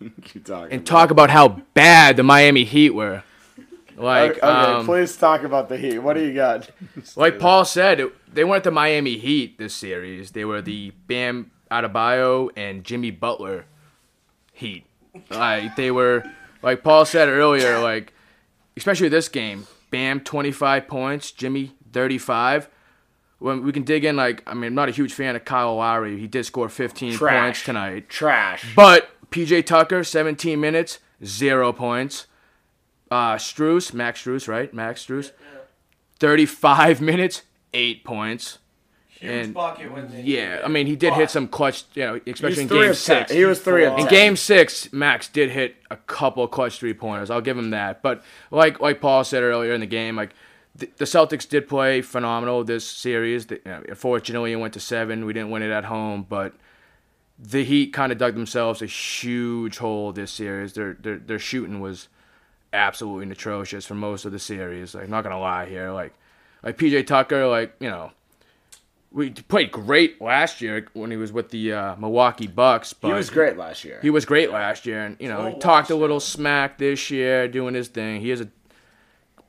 and 0.70 0.84
talk 0.84 1.10
about 1.10 1.30
how 1.30 1.62
bad 1.74 2.16
the 2.16 2.22
Miami 2.22 2.64
Heat 2.64 2.90
were. 2.90 3.22
Like, 3.96 4.38
okay, 4.38 4.40
um, 4.40 4.86
please 4.86 5.16
talk 5.16 5.44
about 5.44 5.68
the 5.68 5.76
Heat. 5.76 6.00
What 6.00 6.14
do 6.14 6.24
you 6.24 6.34
got? 6.34 6.68
like 7.16 7.38
Paul 7.38 7.64
said, 7.64 8.00
it- 8.00 8.34
they 8.34 8.42
weren't 8.42 8.64
the 8.64 8.72
Miami 8.72 9.16
Heat 9.18 9.56
this 9.58 9.74
series. 9.74 10.32
They 10.32 10.44
were 10.44 10.60
the 10.60 10.90
Bam 11.06 11.52
Adebayo 11.70 12.50
and 12.56 12.82
Jimmy 12.82 13.12
Butler 13.12 13.66
Heat. 14.52 14.84
Like 15.30 15.76
they 15.76 15.92
were, 15.92 16.24
like 16.60 16.82
Paul 16.82 17.04
said 17.04 17.28
earlier, 17.28 17.78
like 17.78 18.12
especially 18.76 19.08
this 19.08 19.28
game, 19.28 19.66
Bam 19.94 20.18
twenty 20.18 20.50
five 20.50 20.88
points, 20.88 21.30
Jimmy 21.30 21.76
thirty 21.92 22.18
five. 22.18 22.68
When 23.38 23.62
we 23.62 23.70
can 23.70 23.84
dig 23.84 24.04
in, 24.04 24.16
like 24.16 24.42
I 24.44 24.52
mean, 24.54 24.64
I'm 24.64 24.74
not 24.74 24.88
a 24.88 24.92
huge 24.92 25.12
fan 25.14 25.36
of 25.36 25.44
Kyle 25.44 25.76
Lowry. 25.76 26.18
He 26.18 26.26
did 26.26 26.44
score 26.44 26.68
fifteen 26.68 27.12
Trash. 27.12 27.40
points 27.44 27.64
tonight. 27.64 28.08
Trash. 28.08 28.74
But 28.74 29.10
PJ 29.30 29.64
Tucker, 29.66 30.02
17 30.02 30.60
minutes, 30.60 30.98
zero 31.24 31.72
points. 31.72 32.26
Uh, 33.08 33.36
Strus, 33.36 33.94
Max 33.94 34.24
Strus, 34.24 34.48
right? 34.48 34.74
Max 34.74 35.06
Strus, 35.06 35.30
35 36.18 37.00
minutes, 37.12 37.42
eight 37.72 38.02
points. 38.02 38.58
Huge 39.20 39.32
And- 39.32 39.54
bucket 39.54 39.92
when 39.92 40.10
they. 40.10 40.22
Yeah, 40.22 40.60
I 40.64 40.68
mean, 40.68 40.86
he 40.86 40.96
did 40.96 41.12
hit 41.14 41.30
some 41.30 41.46
clutch, 41.48 41.84
you 41.94 42.02
know, 42.04 42.20
especially 42.26 42.62
in 42.62 42.68
game 42.68 42.94
six. 42.94 43.30
He 43.32 43.44
was 43.44 43.60
three 43.60 43.84
of 43.84 43.92
In 43.94 44.00
ten. 44.00 44.08
game 44.08 44.36
six, 44.36 44.92
Max 44.92 45.28
did 45.28 45.50
hit 45.50 45.76
a 45.90 45.96
couple 45.96 46.46
clutch 46.48 46.78
three 46.78 46.94
pointers. 46.94 47.30
I'll 47.30 47.40
give 47.40 47.56
him 47.56 47.70
that. 47.70 48.02
But 48.02 48.22
like 48.50 48.80
like 48.80 49.00
Paul 49.00 49.24
said 49.24 49.42
earlier 49.42 49.72
in 49.72 49.80
the 49.80 49.86
game, 49.86 50.16
like 50.16 50.34
the, 50.74 50.90
the 50.96 51.04
Celtics 51.04 51.48
did 51.48 51.68
play 51.68 52.02
phenomenal 52.02 52.64
this 52.64 52.84
series. 52.84 53.46
The, 53.46 53.54
you 53.56 53.60
know, 53.70 53.82
unfortunately, 53.88 54.52
it 54.52 54.56
went 54.56 54.74
to 54.74 54.80
seven. 54.80 55.24
We 55.24 55.32
didn't 55.32 55.50
win 55.50 55.62
it 55.62 55.70
at 55.70 55.84
home, 55.84 56.26
but 56.28 56.52
the 57.38 57.64
Heat 57.64 57.92
kind 57.92 58.10
of 58.12 58.18
dug 58.18 58.34
themselves 58.34 58.82
a 58.82 58.86
huge 58.86 59.78
hole 59.78 60.12
this 60.12 60.32
series. 60.32 60.72
Their 60.74 60.94
their 60.94 61.18
their 61.18 61.38
shooting 61.38 61.80
was 61.80 62.08
absolutely 62.72 63.30
atrocious 63.30 63.86
for 63.86 63.94
most 63.94 64.24
of 64.24 64.32
the 64.32 64.38
series. 64.40 64.94
Like, 64.94 65.08
not 65.08 65.22
gonna 65.22 65.38
lie 65.40 65.66
here, 65.66 65.92
like 65.92 66.12
like 66.64 66.76
PJ 66.76 67.06
Tucker, 67.06 67.46
like 67.46 67.74
you 67.78 67.88
know. 67.88 68.10
We 69.14 69.30
played 69.30 69.70
great 69.70 70.20
last 70.20 70.60
year 70.60 70.88
when 70.92 71.12
he 71.12 71.16
was 71.16 71.32
with 71.32 71.50
the 71.50 71.72
uh, 71.72 71.96
Milwaukee 71.96 72.48
Bucks. 72.48 72.92
But 72.92 73.08
He 73.08 73.14
was 73.14 73.30
great 73.30 73.56
last 73.56 73.84
year. 73.84 74.00
He 74.02 74.10
was 74.10 74.24
great 74.24 74.50
last 74.50 74.86
year, 74.86 75.04
and 75.04 75.16
you 75.20 75.28
know 75.28 75.46
he 75.46 75.58
talked 75.60 75.90
a 75.90 75.94
last 75.94 76.00
little 76.00 76.18
smack 76.18 76.78
this 76.78 77.12
year, 77.12 77.46
doing 77.46 77.74
his 77.74 77.86
thing. 77.86 78.20
He 78.20 78.32
is 78.32 78.40
a 78.40 78.48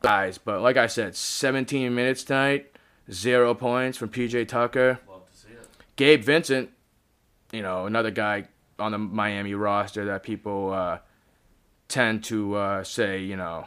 guys, 0.02 0.38
but 0.38 0.62
like 0.62 0.78
I 0.78 0.86
said, 0.86 1.16
17 1.16 1.96
minutes 1.96 2.24
tonight, 2.24 2.78
zero 3.12 3.56
points 3.56 3.98
from 3.98 4.10
PJ 4.10 4.48
Tucker. 4.48 5.00
Love 5.10 5.26
to 5.32 5.36
see 5.36 5.48
it. 5.50 5.68
Gabe 5.96 6.24
Vincent, 6.24 6.70
you 7.52 7.64
know, 7.64 7.88
another 7.88 8.12
guy 8.12 8.46
on 8.78 8.92
the 8.92 9.00
Miami 9.00 9.56
roster 9.56 10.06
that 10.06 10.22
people 10.22 10.72
uh, 10.72 11.00
tend 11.88 12.24
to 12.26 12.54
uh, 12.56 12.84
say, 12.84 13.20
you 13.24 13.36
know, 13.36 13.66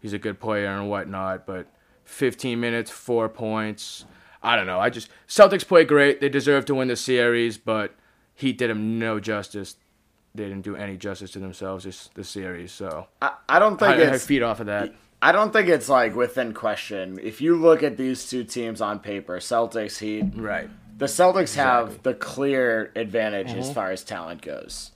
he's 0.00 0.12
a 0.12 0.18
good 0.18 0.38
player 0.38 0.68
and 0.68 0.88
whatnot, 0.88 1.44
but 1.44 1.66
15 2.04 2.60
minutes, 2.60 2.88
four 2.88 3.28
points. 3.28 4.04
I 4.42 4.56
don't 4.56 4.66
know. 4.66 4.80
I 4.80 4.90
just 4.90 5.08
Celtics 5.28 5.66
play 5.66 5.84
great. 5.84 6.20
They 6.20 6.28
deserve 6.28 6.64
to 6.66 6.74
win 6.74 6.88
the 6.88 6.96
series, 6.96 7.58
but 7.58 7.94
Heat 8.34 8.56
did 8.58 8.70
them 8.70 8.98
no 8.98 9.20
justice. 9.20 9.76
They 10.34 10.44
didn't 10.44 10.62
do 10.62 10.76
any 10.76 10.96
justice 10.96 11.32
to 11.32 11.38
themselves 11.40 11.84
this 11.84 12.08
the 12.14 12.24
series. 12.24 12.72
So 12.72 13.06
I, 13.20 13.32
I 13.48 13.58
don't 13.58 13.78
think 13.78 13.90
I, 13.98 14.02
I 14.02 14.14
it's 14.14 14.24
feed 14.24 14.42
off 14.42 14.60
of 14.60 14.66
that. 14.66 14.94
I 15.22 15.32
don't 15.32 15.52
think 15.52 15.68
it's 15.68 15.88
like 15.90 16.14
within 16.16 16.54
question. 16.54 17.18
If 17.22 17.42
you 17.42 17.54
look 17.56 17.82
at 17.82 17.98
these 17.98 18.30
two 18.30 18.42
teams 18.44 18.80
on 18.80 19.00
paper, 19.00 19.36
Celtics, 19.38 19.98
Heat, 19.98 20.24
Right. 20.34 20.70
the 20.96 21.04
Celtics 21.06 21.56
have 21.56 22.02
the 22.02 22.14
clear 22.14 22.90
advantage 22.96 23.48
Mm-hmm. 23.48 23.58
as 23.58 23.72
far 23.72 23.90
as 23.90 24.02
talent 24.02 24.40
goes. 24.40 24.92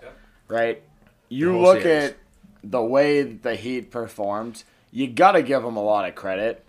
Right? 0.49 0.83
You 1.29 1.59
look 1.59 1.83
series. 1.83 2.11
at 2.13 2.17
the 2.63 2.83
way 2.83 3.23
the 3.23 3.55
Heat 3.55 3.91
performed, 3.91 4.65
you 4.93 5.09
got 5.09 5.33
to 5.33 5.43
give 5.43 5.63
them 5.63 5.77
a 5.77 5.83
lot 5.85 6.09
of 6.09 6.15
credit. 6.15 6.64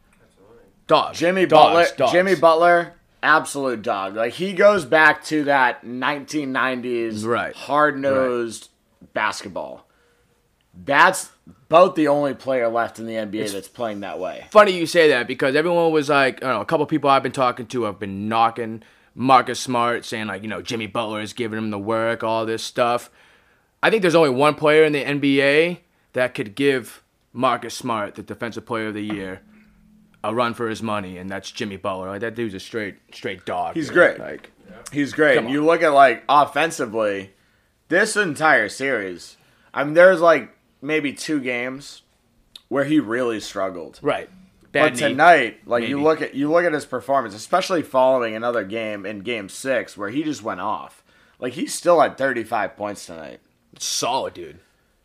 Dogs. 0.88 1.18
Jimmy 1.20 1.46
Dogs, 1.46 1.74
Butler, 1.92 1.98
dogs. 1.98 2.12
Jimmy 2.12 2.36
Butler, 2.36 2.94
absolute 3.24 3.82
dog. 3.82 4.15
Like 4.15 4.34
he 4.34 4.54
goes 4.54 4.86
back 4.86 5.24
to 5.25 5.44
that 5.46 5.84
1990s 5.84 7.25
Right. 7.25 7.56
hard-nosed 7.56 8.70
basketball. 9.13 9.88
That's 10.84 11.32
about 11.68 11.96
the 11.96 12.08
only 12.08 12.34
player 12.34 12.68
left 12.68 13.00
in 13.00 13.06
the 13.06 13.13
NBA 13.13 13.51
that's 13.51 13.68
playing 13.68 14.01
that 14.01 14.20
way. 14.20 14.46
funny 14.51 14.74
you 14.74 14.86
say 14.86 15.10
that 15.10 15.25
because 15.27 15.56
everyone 15.56 15.92
was 15.92 16.10
like, 16.10 16.44
I 16.44 16.48
don't 16.48 16.56
know, 16.58 16.62
a 16.62 16.65
couple 16.65 16.86
people 16.86 17.10
I've 17.10 17.24
been 17.24 17.32
talking 17.32 17.65
to 17.68 17.84
have 17.84 17.98
been 18.00 18.27
knocking 18.27 18.84
Marcus 19.15 19.60
Smart, 19.60 20.04
saying 20.04 20.27
like, 20.27 20.42
you 20.44 20.50
know, 20.50 20.62
Jimmy 20.62 20.88
Butler 20.88 21.22
is 21.22 21.32
giving 21.34 21.58
him 21.58 21.70
the 21.70 21.80
work, 21.80 22.24
all 22.24 22.46
this 22.46 22.63
stuff. 22.63 23.10
I 23.82 23.89
think 23.89 24.01
there's 24.01 24.15
only 24.15 24.32
one 24.32 24.56
player 24.56 24.84
in 24.84 24.92
the 24.92 25.04
NBA 25.04 25.80
that 26.13 26.34
could 26.34 26.56
give 26.56 27.01
Marcus 27.32 27.74
Smart, 27.74 28.15
the 28.15 28.24
Defensive 28.24 28.65
Player 28.65 28.88
of 28.88 28.94
the 28.94 29.01
Year, 29.04 29.42
a 30.29 30.34
run 30.34 30.53
for 30.53 30.70
his 30.70 30.82
money, 30.82 31.17
and 31.17 31.29
that's 31.29 31.51
Jimmy 31.51 31.77
Butler. 31.77 32.08
Like 32.08 32.22
that 32.22 32.36
dude's 32.36 32.53
a 32.53 32.60
straight, 32.60 32.96
straight 33.13 33.46
dog. 33.46 33.75
He's 33.75 33.88
dude. 33.88 33.94
great. 33.94 34.20
Like, 34.20 34.51
He's 34.91 35.13
great. 35.13 35.38
And 35.38 35.50
you 35.50 35.63
look 35.63 35.82
at 35.82 35.94
like 35.94 36.24
offensively, 36.29 37.32
this 37.88 38.15
entire 38.15 38.70
series. 38.70 39.38
I 39.74 39.84
mean, 39.84 39.94
there's 39.94 40.22
like 40.22 40.55
maybe 40.82 41.13
two 41.13 41.39
games 41.39 42.03
where 42.70 42.86
he 42.86 43.00
really 43.00 43.39
struggled. 43.39 44.00
right. 44.01 44.29
But 44.72 44.96
knee. 44.96 45.00
tonight, 45.00 45.60
like 45.65 45.88
you 45.88 46.01
look 46.01 46.22
at 46.22 46.34
you 46.36 46.51
look 46.51 46.65
at 46.65 46.74
his 46.74 46.86
performance, 46.86 47.34
especially 47.34 47.82
following 47.82 48.36
another 48.36 48.65
game 48.65 49.05
in 49.05 49.22
Game 49.22 49.48
Six 49.48 49.96
where 49.96 50.10
he 50.10 50.22
just 50.22 50.44
went 50.44 50.60
off. 50.60 51.01
Like 51.39 51.53
he's 51.53 51.74
still 51.74 52.01
at 52.01 52.17
35 52.17 52.75
points 52.75 53.05
tonight. 53.05 53.39
solid 53.79 54.34
dude. 54.34 54.60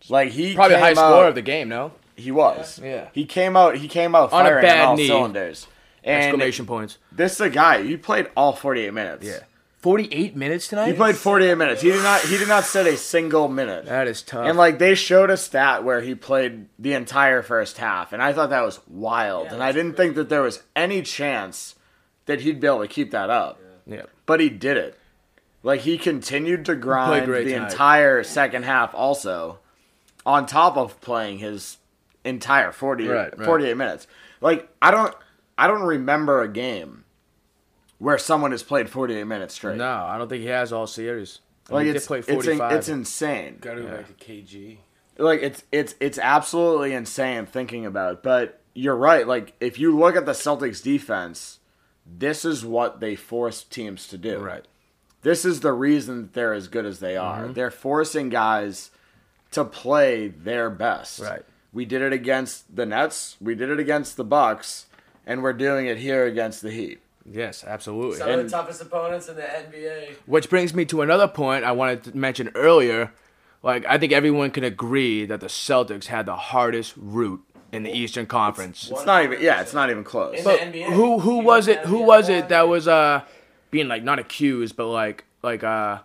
Like 0.09 0.31
he 0.31 0.55
Probably 0.55 0.75
the 0.75 0.81
highest 0.81 1.01
out, 1.01 1.11
scorer 1.11 1.29
of 1.29 1.37
the 1.37 1.43
game. 1.43 1.69
No 1.69 1.93
He 2.21 2.31
was. 2.31 2.79
Yeah. 2.83 3.09
He 3.13 3.25
came 3.27 3.57
out. 3.57 3.77
He 3.77 3.89
came 3.89 4.15
out 4.15 4.33
On 4.33 4.47
a 4.47 4.49
firing 4.49 4.63
bad 4.63 4.81
on 4.81 4.87
all 4.89 4.97
knee. 4.97 5.07
cylinders. 5.07 5.67
And 6.03 6.23
exclamation 6.25 6.65
points. 6.67 6.97
this 7.13 7.35
is 7.35 7.41
a 7.41 7.51
guy. 7.51 7.83
He 7.83 7.97
played 7.97 8.29
all 8.37 8.53
48 8.55 8.95
minutes. 8.95 9.27
Yeah. 9.27 9.41
Forty-eight 9.81 10.37
minutes 10.37 10.69
tonight. 10.69 10.89
He 10.89 10.93
played 10.93 11.17
48 11.17 11.55
minutes. 11.55 11.81
He 11.81 11.91
did 11.91 12.03
not. 12.03 12.21
He 12.21 12.37
did 12.37 12.49
not 12.49 12.65
sit 12.65 12.87
a 12.87 12.99
single 12.99 13.49
minute. 13.49 13.87
That 13.87 14.09
is 14.09 14.21
tough. 14.21 14.45
And 14.47 14.59
like 14.59 14.79
they 14.79 14.95
showed 14.95 15.31
a 15.31 15.39
stat 15.39 15.85
where 15.85 16.03
he 16.03 16.15
played 16.15 16.67
the 16.79 16.93
entire 16.93 17.41
first 17.43 17.79
half, 17.79 18.13
and 18.13 18.23
I 18.23 18.35
thought 18.35 18.51
that 18.51 18.61
was 18.63 18.81
wild. 18.87 19.47
Yeah, 19.47 19.55
and 19.55 19.63
I 19.63 19.73
didn't 19.73 19.95
think 19.97 20.17
that 20.17 20.29
there 20.29 20.43
was 20.43 20.63
any 20.77 21.01
chance 21.01 21.77
that 22.27 22.43
he'd 22.43 22.61
be 22.61 22.67
able 22.67 22.81
to 22.83 22.89
keep 22.89 23.11
that 23.13 23.31
up. 23.31 23.59
yeah. 23.87 24.03
But 24.27 24.41
he 24.41 24.51
did 24.51 24.77
it. 24.77 24.99
Like 25.63 25.81
he 25.81 25.97
continued 25.97 26.67
to 26.67 26.75
grind 26.77 27.27
the 27.33 27.43
tonight. 27.43 27.71
entire 27.73 28.23
second 28.23 28.65
half, 28.67 28.95
also 28.95 29.61
on 30.27 30.45
top 30.45 30.77
of 30.77 31.01
playing 31.01 31.39
his 31.39 31.79
entire 32.25 32.73
40, 32.73 33.07
Right, 33.09 33.39
right. 33.39 33.47
48 33.47 33.77
minutes. 33.77 34.07
Like 34.41 34.69
I 34.81 34.91
don't, 34.91 35.15
I 35.59 35.67
don't 35.67 35.83
remember 35.83 36.43
a 36.43 36.49
game 36.49 37.05
where 37.99 38.19
someone 38.19 38.51
has 38.53 38.63
played 38.63 38.89
48 38.89 39.25
minutes 39.25 39.55
straight. 39.55 39.77
No, 39.77 39.91
I 40.05 40.17
don't 40.19 40.29
think 40.29 40.43
he 40.43 40.49
has 40.49 40.73
all 40.73 40.87
series. 40.87 41.41
like 41.69 41.85
he 41.87 41.93
did 41.93 41.97
it's 41.97 42.07
play 42.07 42.21
it's, 42.21 42.29
in- 42.29 42.35
45. 42.35 42.73
it's 42.73 42.89
insane. 42.89 43.59
Got 43.61 43.75
to 43.75 43.83
go 43.83 43.89
back 43.89 44.07
to 44.07 44.25
KG. 44.25 44.79
like 45.19 45.43
it's 45.43 45.63
it's 45.71 45.95
it's 46.01 46.19
absolutely 46.19 46.93
insane 46.95 47.47
thinking 47.47 47.85
about 47.87 48.13
it. 48.15 48.23
But 48.23 48.61
you're 48.75 48.97
right. 48.97 49.27
Like 49.27 49.55
if 49.61 49.79
you 49.79 49.97
look 49.99 50.17
at 50.17 50.25
the 50.27 50.33
Celtics 50.33 50.83
defense, 50.83 51.59
this 52.07 52.45
is 52.45 52.65
what 52.65 53.01
they 53.01 53.15
force 53.17 53.63
teams 53.63 54.07
to 54.09 54.19
do. 54.19 54.39
right. 54.39 54.65
This 55.23 55.45
is 55.45 55.61
the 55.61 55.75
reason 55.75 56.23
that 56.23 56.33
they're 56.33 56.55
as 56.55 56.69
good 56.69 56.87
as 56.87 56.99
they 57.01 57.15
are. 57.15 57.43
Mm-hmm. 57.43 57.53
They're 57.53 57.71
forcing 57.71 58.31
guys 58.31 58.91
to 59.51 59.65
play 59.67 60.29
their 60.29 60.71
best. 60.71 61.21
Right. 61.21 61.43
We 61.73 61.85
did 61.85 62.03
it 62.03 62.13
against 62.13 62.75
the 62.75 62.85
Nets. 62.87 63.37
We 63.41 63.55
did 63.55 63.71
it 63.71 63.79
against 63.79 64.17
the 64.17 64.25
Bucks, 64.25 64.87
and 65.27 65.43
we're 65.43 65.53
doing 65.53 65.87
it 65.87 65.99
here 65.99 66.25
against 66.27 66.63
the 66.63 66.71
Heat. 66.71 67.01
Yes, 67.25 67.63
absolutely. 67.65 68.17
Some 68.19 68.31
of 68.31 68.45
the 68.45 68.51
toughest 68.51 68.83
opponents 68.83 69.29
in 69.29 69.37
the 69.37 69.43
NBA. 69.43 70.15
Which 70.27 70.51
brings 70.51 70.75
me 70.75 70.85
to 70.87 71.03
another 71.03 71.29
point 71.29 71.65
I 71.65 71.73
wanted 71.73 72.05
to 72.05 72.17
mention 72.17 72.51
earlier. 72.55 73.13
Like, 73.63 73.85
I 73.87 73.99
think 73.99 74.13
everyone 74.13 74.51
can 74.51 74.65
agree 74.65 75.27
that 75.27 75.41
the 75.41 75.47
Celtics 75.47 76.07
had 76.07 76.27
the 76.27 76.35
hardest 76.35 76.95
route 76.97 77.45
in 77.73 77.83
the 77.85 77.93
Eastern 77.93 78.27
Conference. 78.27 78.91
It's 78.91 79.05
not 79.07 79.23
even. 79.23 79.41
Yeah, 79.41 79.61
it's 79.61 79.75
not 79.75 79.91
even 79.91 80.03
close. 80.03 80.39
In 80.39 80.45
But 80.45 80.59
the 80.59 80.67
NBA. 80.81 80.93
who 80.93 81.21
who 81.21 81.39
was 81.39 81.69
it? 81.69 81.81
Who 81.81 82.03
was 82.03 82.29
it 82.29 82.49
that 82.49 82.67
was 82.67 82.89
uh 82.89 83.23
being 83.71 83.87
like 83.87 84.03
not 84.03 84.19
accused, 84.19 84.77
but 84.77 84.87
like 84.89 85.25
like 85.43 85.63
uh 85.63 85.99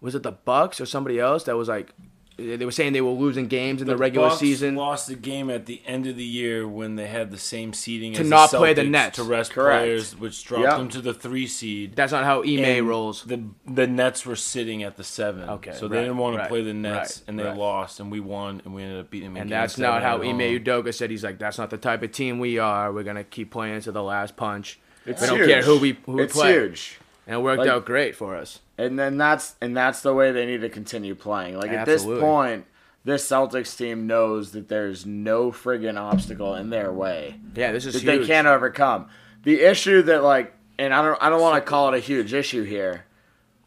was 0.00 0.14
it 0.16 0.22
the 0.24 0.32
Bucks 0.32 0.80
or 0.80 0.86
somebody 0.86 1.20
else 1.20 1.44
that 1.44 1.56
was 1.56 1.68
like 1.68 1.92
they 2.36 2.64
were 2.64 2.72
saying 2.72 2.92
they 2.92 3.00
were 3.00 3.10
losing 3.10 3.46
games 3.46 3.80
in 3.80 3.86
the, 3.86 3.96
regular 3.96 4.28
Bucks 4.28 4.40
season 4.40 4.74
lost 4.74 5.06
the 5.06 5.14
game 5.14 5.48
at 5.50 5.66
the 5.66 5.80
end 5.86 6.06
of 6.06 6.16
the 6.16 6.24
year 6.24 6.66
when 6.66 6.96
they 6.96 7.06
had 7.06 7.30
the 7.30 7.38
same 7.38 7.72
seeding 7.72 8.12
To 8.14 8.22
as 8.22 8.28
not 8.28 8.50
the 8.50 8.58
play 8.58 8.74
the 8.74 8.82
Nets. 8.84 9.16
to 9.16 9.22
rest 9.22 9.52
Correct. 9.52 9.82
players, 9.84 10.16
which 10.18 10.44
dropped 10.44 10.64
Yep. 10.64 10.76
them 10.78 10.88
to 10.88 11.00
the 11.00 11.14
three 11.14 11.46
seed. 11.46 11.94
That's 11.94 12.12
not 12.12 12.24
how 12.24 12.42
Ime 12.42 12.86
rolls. 12.86 13.22
The 13.24 13.42
the 13.66 13.86
Nets 13.86 14.26
were 14.26 14.36
sitting 14.36 14.82
at 14.82 14.96
the 14.96 15.04
seven. 15.04 15.48
Okay, 15.48 15.72
so 15.74 15.86
they 15.86 15.96
right, 15.96 16.02
didn't 16.02 16.18
want 16.18 16.34
to 16.34 16.40
right, 16.40 16.48
play 16.48 16.62
the 16.62 16.74
Nets, 16.74 17.18
right, 17.20 17.28
and 17.28 17.38
they 17.38 17.44
right. 17.44 17.56
lost, 17.56 18.00
and 18.00 18.10
we 18.10 18.20
won, 18.20 18.60
and 18.64 18.74
we 18.74 18.82
ended 18.82 18.98
up 19.00 19.10
beating 19.10 19.34
them. 19.34 19.42
And 19.42 19.50
that's 19.50 19.78
not 19.78 20.02
how 20.02 20.16
at 20.16 20.26
Ime. 20.26 20.38
Udoka 20.40 20.92
said. 20.92 21.10
He's 21.10 21.22
like, 21.24 21.38
that's 21.38 21.58
not 21.58 21.70
the 21.70 21.78
type 21.78 22.02
of 22.02 22.10
team 22.12 22.38
we 22.40 22.58
are. 22.58 22.92
We're 22.92 23.04
gonna 23.04 23.24
keep 23.24 23.50
playing 23.50 23.80
to 23.82 23.92
the 23.92 24.02
last 24.02 24.36
punch. 24.36 24.80
It's 25.06 25.20
we 25.20 25.26
don't 25.28 25.36
huge. 25.38 25.48
care 25.48 25.62
who 25.62 25.78
we 25.78 25.96
who 26.06 26.12
we 26.14 26.22
it's 26.24 26.32
play. 26.34 26.52
huge. 26.54 26.98
And 27.26 27.36
it 27.36 27.42
worked 27.42 27.60
Like- 27.60 27.68
out 27.70 27.84
great 27.86 28.14
for 28.14 28.36
us. 28.36 28.60
and 28.76 28.98
then 28.98 29.16
that's 29.16 29.54
and 29.60 29.76
that's 29.76 30.00
the 30.02 30.12
way 30.14 30.30
they 30.32 30.46
need 30.46 30.60
to 30.62 30.68
continue 30.68 31.14
playing. 31.14 31.58
Like 31.58 31.70
at 31.70 31.86
this 31.86 32.04
point, 32.04 32.66
this 33.04 33.26
Celtics 33.28 33.76
team 33.76 34.06
knows 34.06 34.52
that 34.52 34.68
there's 34.68 35.04
no 35.06 35.50
friggin' 35.52 35.98
obstacle 35.98 36.54
in 36.54 36.70
their 36.70 36.90
way 36.92 37.36
Yeah, 37.54 37.72
this 37.72 37.86
is 37.86 37.94
that 37.94 38.00
huge. 38.02 38.20
they 38.22 38.26
can't 38.26 38.46
overcome. 38.46 39.08
The 39.44 39.60
issue 39.62 40.02
that 40.02 40.22
like, 40.22 40.54
and 40.78 40.92
I 40.94 41.02
don't 41.02 41.22
I 41.22 41.28
don't 41.30 41.40
want 41.40 41.56
to 41.64 41.68
call 41.68 41.92
it 41.92 41.96
a 41.96 42.00
huge 42.00 42.32
issue 42.34 42.62
here, 42.64 43.04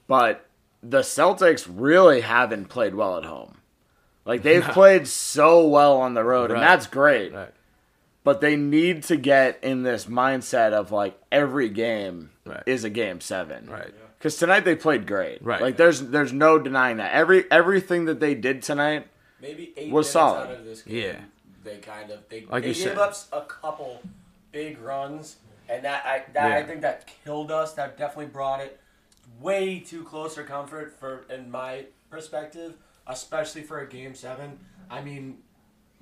but 0.08 0.46
the 0.84 1.00
Celtics 1.02 1.68
really 1.70 2.22
haven't 2.22 2.66
played 2.66 2.94
well 2.96 3.18
at 3.18 3.26
home. 3.26 3.56
Like 4.26 4.44
they've 4.44 4.64
played 4.80 5.08
so 5.08 5.66
well 5.68 5.98
on 5.98 6.14
the 6.14 6.24
road, 6.24 6.52
Right. 6.52 6.58
and 6.58 6.64
that's 6.64 6.86
great. 6.88 7.34
Right. 7.34 7.54
But 8.28 8.42
they 8.42 8.58
need 8.58 9.04
to 9.04 9.16
get 9.16 9.58
in 9.64 9.84
this 9.84 10.06
mindset 10.08 10.74
of 10.74 10.92
like 10.92 11.18
every 11.32 11.70
game 11.70 12.32
Right. 12.46 12.62
is 12.66 12.84
a 12.84 12.90
game 12.90 13.22
seven. 13.22 13.70
Right. 13.70 13.94
Because 14.20 14.36
tonight 14.36 14.66
they 14.66 14.76
played 14.76 15.08
great. 15.08 15.42
Right. 15.42 15.62
Like 15.62 15.78
there's 15.78 16.02
there's 16.02 16.34
no 16.34 16.60
denying 16.60 16.98
that. 16.98 17.14
Every 17.14 17.50
everything 17.50 18.04
that 18.04 18.20
they 18.20 18.36
did 18.36 18.64
tonight. 18.64 19.08
maybe 19.42 19.72
eight 19.78 19.94
was 19.94 20.10
solid. 20.10 20.50
out 20.50 20.56
of 20.56 20.66
this 20.66 20.82
game, 20.82 20.96
Yeah. 20.98 21.16
they 21.64 21.78
kind 21.78 22.12
of 22.12 22.28
they, 22.28 22.42
Like 22.50 22.64
they 22.64 22.70
you 22.70 22.74
gave 22.74 22.84
said. 22.84 22.98
up 22.98 23.16
a 23.32 23.42
couple 23.46 24.02
big 24.52 24.78
runs, 24.82 25.38
and 25.70 25.86
that 25.86 26.06
I 26.06 26.24
that 26.34 26.52
I 26.52 26.64
think 26.64 26.82
that 26.82 27.10
killed 27.24 27.50
us. 27.50 27.76
That 27.76 27.98
definitely 27.98 28.26
brought 28.26 28.60
it 28.60 28.78
way 29.40 29.80
too 29.80 30.04
close 30.04 30.36
for 30.36 30.44
comfort 30.44 31.00
for 31.00 31.24
in 31.30 31.50
my 31.50 31.86
perspective, 32.10 32.74
especially 33.08 33.62
for 33.62 33.80
a 33.80 33.88
game 33.88 34.16
seven. 34.16 34.60
I 34.90 35.02
mean, 35.02 35.38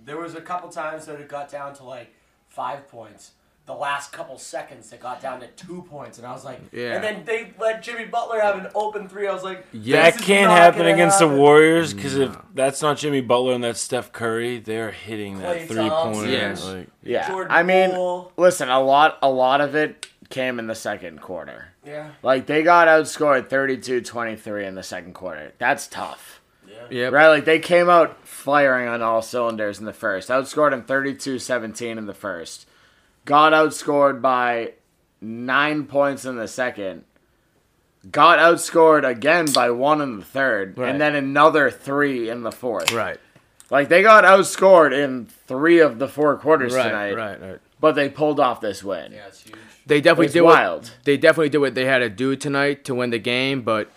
there 0.04 0.18
was 0.18 0.34
a 0.34 0.42
couple 0.42 0.70
times 0.70 1.06
that 1.06 1.20
it 1.20 1.30
got 1.30 1.52
down 1.52 1.76
to 1.76 1.84
like 1.84 2.14
five 2.56 2.88
points. 2.88 3.32
The 3.68 3.74
last 3.74 4.12
couple 4.12 4.38
seconds, 4.38 4.94
it 4.94 5.00
got 5.00 5.20
down 5.22 5.40
to 5.40 5.48
two 5.48 5.82
points, 5.90 6.20
and 6.20 6.28
I 6.28 6.32
was 6.34 6.46
like, 6.46 6.60
Yeah. 6.72 6.94
and 6.94 7.04
then 7.04 7.24
they 7.26 7.52
let 7.60 7.82
Jimmy 7.82 8.06
Butler 8.06 8.40
have 8.40 8.60
an 8.64 8.68
open 8.76 9.10
three. 9.10 9.28
I 9.28 9.34
was 9.34 9.44
like, 9.44 9.66
Yeah. 9.74 10.04
That 10.04 10.22
can't 10.22 10.52
happen 10.52 10.82
gonna 10.84 10.94
against 10.94 11.18
the. 11.18 11.28
Warriors 11.28 11.92
because 11.96 12.16
if 12.16 12.38
that's 12.54 12.84
not 12.84 12.98
Jimmy 12.98 13.22
Butler 13.22 13.54
and 13.54 13.64
that's 13.64 13.82
Steph 13.82 14.12
Curry, 14.12 14.60
they're 14.60 14.92
hitting 14.92 15.40
that 15.40 15.68
three 15.68 15.78
Thompson. 15.90 16.14
pointer. 16.26 16.32
Yes. 16.32 16.64
Like, 16.64 16.88
Yeah. 17.02 17.28
Jordan 17.28 17.52
I 17.52 17.64
mean, 17.64 17.90
Poole. 17.90 18.32
listen, 18.38 18.70
a 18.70 18.80
lot 18.80 19.18
a 19.24 19.30
lot 19.32 19.62
of 19.62 19.74
it 19.74 20.08
came 20.30 20.60
in 20.60 20.68
the 20.68 20.76
second 20.76 21.22
quarter. 21.22 21.70
Yeah. 21.84 22.12
Like 22.22 22.46
they 22.46 22.62
got 22.62 22.88
outscored 22.88 23.48
32-23 23.50 24.64
in 24.68 24.76
the 24.76 24.84
second 24.84 25.14
quarter. 25.14 25.54
That's 25.58 25.88
tough. 25.88 26.40
Yep. 26.92 27.14
Right? 27.14 27.30
Like 27.30 27.46
they 27.46 27.58
came 27.58 27.90
out 27.90 28.25
firing 28.46 28.88
on 28.88 29.02
all 29.02 29.24
cylinders 29.24 29.80
in 29.80 29.86
the 29.86 29.92
first. 29.94 30.30
Outscored 30.30 30.70
them 30.70 30.84
32-17 30.84 31.98
in 31.98 32.06
the 32.06 32.14
first. 32.14 32.68
Got 33.26 33.54
outscored 33.54 34.22
by 34.22 34.74
9 35.20 35.86
points 35.86 36.26
in 36.26 36.36
the 36.36 36.48
second. 36.48 37.04
Got 38.12 38.38
outscored 38.38 39.04
again 39.04 39.48
by 39.52 39.72
1 39.72 40.00
in 40.00 40.20
the 40.20 40.26
third 40.26 40.78
Right. 40.78 40.90
and 40.92 41.02
then 41.02 41.16
another 41.16 41.72
3 41.72 42.30
in 42.30 42.44
the 42.44 42.52
fourth. 42.52 42.92
Right. 42.94 43.18
Like 43.72 43.90
they 43.90 44.04
got 44.04 44.24
outscored 44.26 44.94
in 44.94 45.26
3 45.48 45.80
of 45.80 45.98
the 45.98 46.08
4 46.08 46.38
quarters 46.38 46.76
Right. 46.76 46.84
tonight. 46.84 47.16
Right. 47.16 47.42
Right. 47.42 47.60
but 47.82 47.94
they 47.96 48.10
pulled 48.10 48.40
off 48.40 48.62
this 48.62 48.84
win. 48.84 49.12
Yeah, 49.12 49.28
it's 49.28 49.42
huge. 49.42 49.56
They 49.88 50.02
definitely 50.02 50.26
It's 50.28 50.34
did 50.34 50.42
wild. 50.42 50.84
what 50.84 50.92
they 51.04 51.18
definitely 51.18 51.50
did 51.50 51.58
what 51.60 51.76
they 51.76 51.86
had 51.86 52.00
to 52.00 52.10
do 52.10 52.36
tonight 52.36 52.86
to 52.86 52.96
win 52.96 53.10
the 53.10 53.20
game, 53.20 53.62
but 53.64 53.90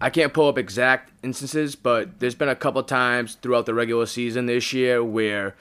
I 0.00 0.10
can't 0.10 0.32
pull 0.34 0.48
up 0.48 0.58
exact 0.58 1.10
instances, 1.22 1.74
but 1.76 2.20
there's 2.20 2.34
been 2.34 2.48
a 2.50 2.56
couple 2.56 2.82
times 2.82 3.34
throughout 3.36 3.66
the 3.66 3.74
regular 3.74 4.06
season 4.06 4.46
this 4.46 4.72
year 4.72 5.02
where 5.02 5.54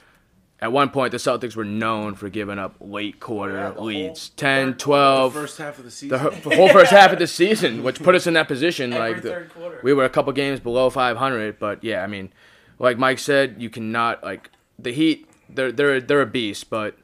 at 0.60 0.72
one 0.72 0.90
point 0.90 1.12
the 1.12 1.18
Celtics 1.18 1.56
were 1.56 1.64
known 1.66 2.16
for 2.16 2.30
giving 2.30 2.60
up 2.60 2.76
late 2.80 3.20
quarter 3.20 3.54
Yeah, 3.56 3.70
the 3.70 3.76
whole 3.76 3.86
leads 3.86 4.30
10, 4.30 4.72
third 4.74 4.80
12 4.80 5.34
The 5.34 5.40
first 5.40 5.58
half 5.58 5.78
of 5.80 5.86
the 5.86 5.92
season. 5.92 6.10
the, 6.10 6.18
whole- 6.20 6.32
the 6.50 6.56
whole 6.56 6.70
first 6.70 6.92
half 6.92 7.12
of 7.14 7.20
the 7.20 7.28
season, 7.42 7.84
which 7.84 8.02
put 8.04 8.16
us 8.16 8.28
in 8.28 8.34
that 8.34 8.48
position. 8.48 8.92
Every 8.94 9.14
like 9.14 9.22
the- 9.22 9.30
third 9.30 9.50
quarter. 9.54 9.80
we 9.84 9.94
were 9.94 10.06
a 10.06 10.10
couple 10.10 10.32
games 10.34 10.60
below 10.60 10.90
500, 10.90 11.60
but 11.60 11.84
yeah, 11.84 12.04
I 12.04 12.08
mean, 12.08 12.32
like 12.80 12.98
Mike 12.98 13.20
said, 13.20 13.56
you 13.60 13.70
cannot 13.70 14.24
like 14.24 14.50
the 14.78 14.92
Heat. 14.92 15.30
They're 15.50 15.72
they're 15.72 16.02
they're 16.02 16.22
a 16.22 16.26
beast, 16.26 16.70
but 16.70 16.98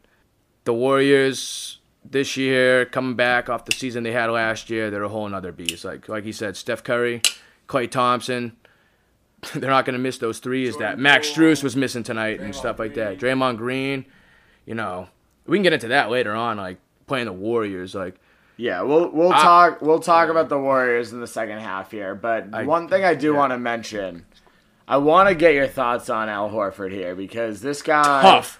the 0.65 0.73
Warriors 0.73 1.77
this 2.03 2.35
year 2.37 2.85
coming 2.85 3.15
back 3.15 3.49
off 3.49 3.65
the 3.65 3.73
season 3.75 4.03
they 4.03 4.11
had 4.11 4.29
last 4.29 4.69
year, 4.69 4.89
they're 4.89 5.03
a 5.03 5.09
whole 5.09 5.27
nother 5.29 5.51
beast. 5.51 5.85
Like 5.85 6.07
like 6.09 6.23
he 6.23 6.31
said, 6.31 6.57
Steph 6.57 6.83
Curry, 6.83 7.21
Klay 7.67 7.89
Thompson. 7.89 8.57
They're 9.55 9.71
not 9.71 9.85
going 9.85 9.93
to 9.93 9.99
miss 9.99 10.19
those 10.19 10.37
threes 10.37 10.73
that 10.77 10.89
Jordan 10.89 11.01
Max 11.01 11.31
Poole, 11.31 11.45
Strus 11.47 11.63
was 11.63 11.75
missing 11.75 12.03
tonight 12.03 12.39
and 12.41 12.53
stuff 12.53 12.77
like 12.77 12.93
that. 12.93 13.17
Green. 13.17 13.37
Draymond 13.39 13.57
Green, 13.57 14.05
you 14.67 14.75
know, 14.75 15.07
we 15.47 15.57
can 15.57 15.63
get 15.63 15.73
into 15.73 15.87
that 15.87 16.11
later 16.11 16.35
on. 16.35 16.57
Like 16.57 16.77
playing 17.07 17.25
the 17.25 17.33
Warriors, 17.33 17.95
like 17.95 18.19
Yeah, 18.57 18.83
we'll 18.83 19.09
we'll 19.09 19.33
I- 19.33 19.41
talk 19.41 19.81
we'll 19.81 19.99
talk 19.99 20.29
about 20.29 20.49
the 20.49 20.59
Warriors 20.59 21.11
in 21.11 21.21
the 21.21 21.27
second 21.27 21.57
half 21.57 21.89
here, 21.89 22.13
but 22.13 22.49
I- 22.53 22.65
one 22.65 22.87
thing 22.87 23.03
I 23.03 23.15
do 23.15 23.31
yeah. 23.31 23.37
want 23.39 23.51
to 23.51 23.57
mention, 23.57 24.27
I 24.87 24.97
want 24.97 25.27
to 25.29 25.33
get 25.33 25.55
your 25.55 25.67
thoughts 25.67 26.07
on 26.07 26.29
Al 26.29 26.51
Horford 26.51 26.91
here 26.91 27.15
because 27.15 27.61
this 27.61 27.81
guy 27.81 28.21
tough. 28.21 28.59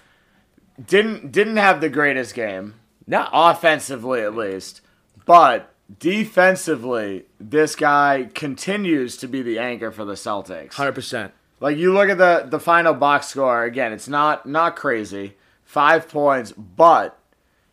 didn't 0.84 1.30
didn't 1.30 1.58
have 1.58 1.80
the 1.80 1.88
greatest 1.90 2.34
game 2.34 2.74
No, 3.06 3.28
offensively 3.32 4.20
at 4.22 4.34
least, 4.36 4.80
but 5.26 5.72
defensively 5.98 7.24
this 7.40 7.74
guy 7.76 8.28
continues 8.34 9.16
to 9.18 9.28
be 9.28 9.42
the 9.42 9.58
anchor 9.58 9.90
for 9.90 10.04
the 10.04 10.14
Celtics. 10.14 10.74
hundred 10.74 10.94
percent. 10.94 11.32
Like 11.60 11.76
you 11.76 11.92
look 11.92 12.08
at 12.10 12.18
the 12.18 12.46
the 12.48 12.60
final 12.60 12.94
box 12.94 13.28
score 13.28 13.64
again, 13.64 13.92
it's 13.92 14.08
not 14.08 14.46
not 14.46 14.76
crazy. 14.76 15.34
5 15.64 16.06
points, 16.08 16.52
but 16.52 17.18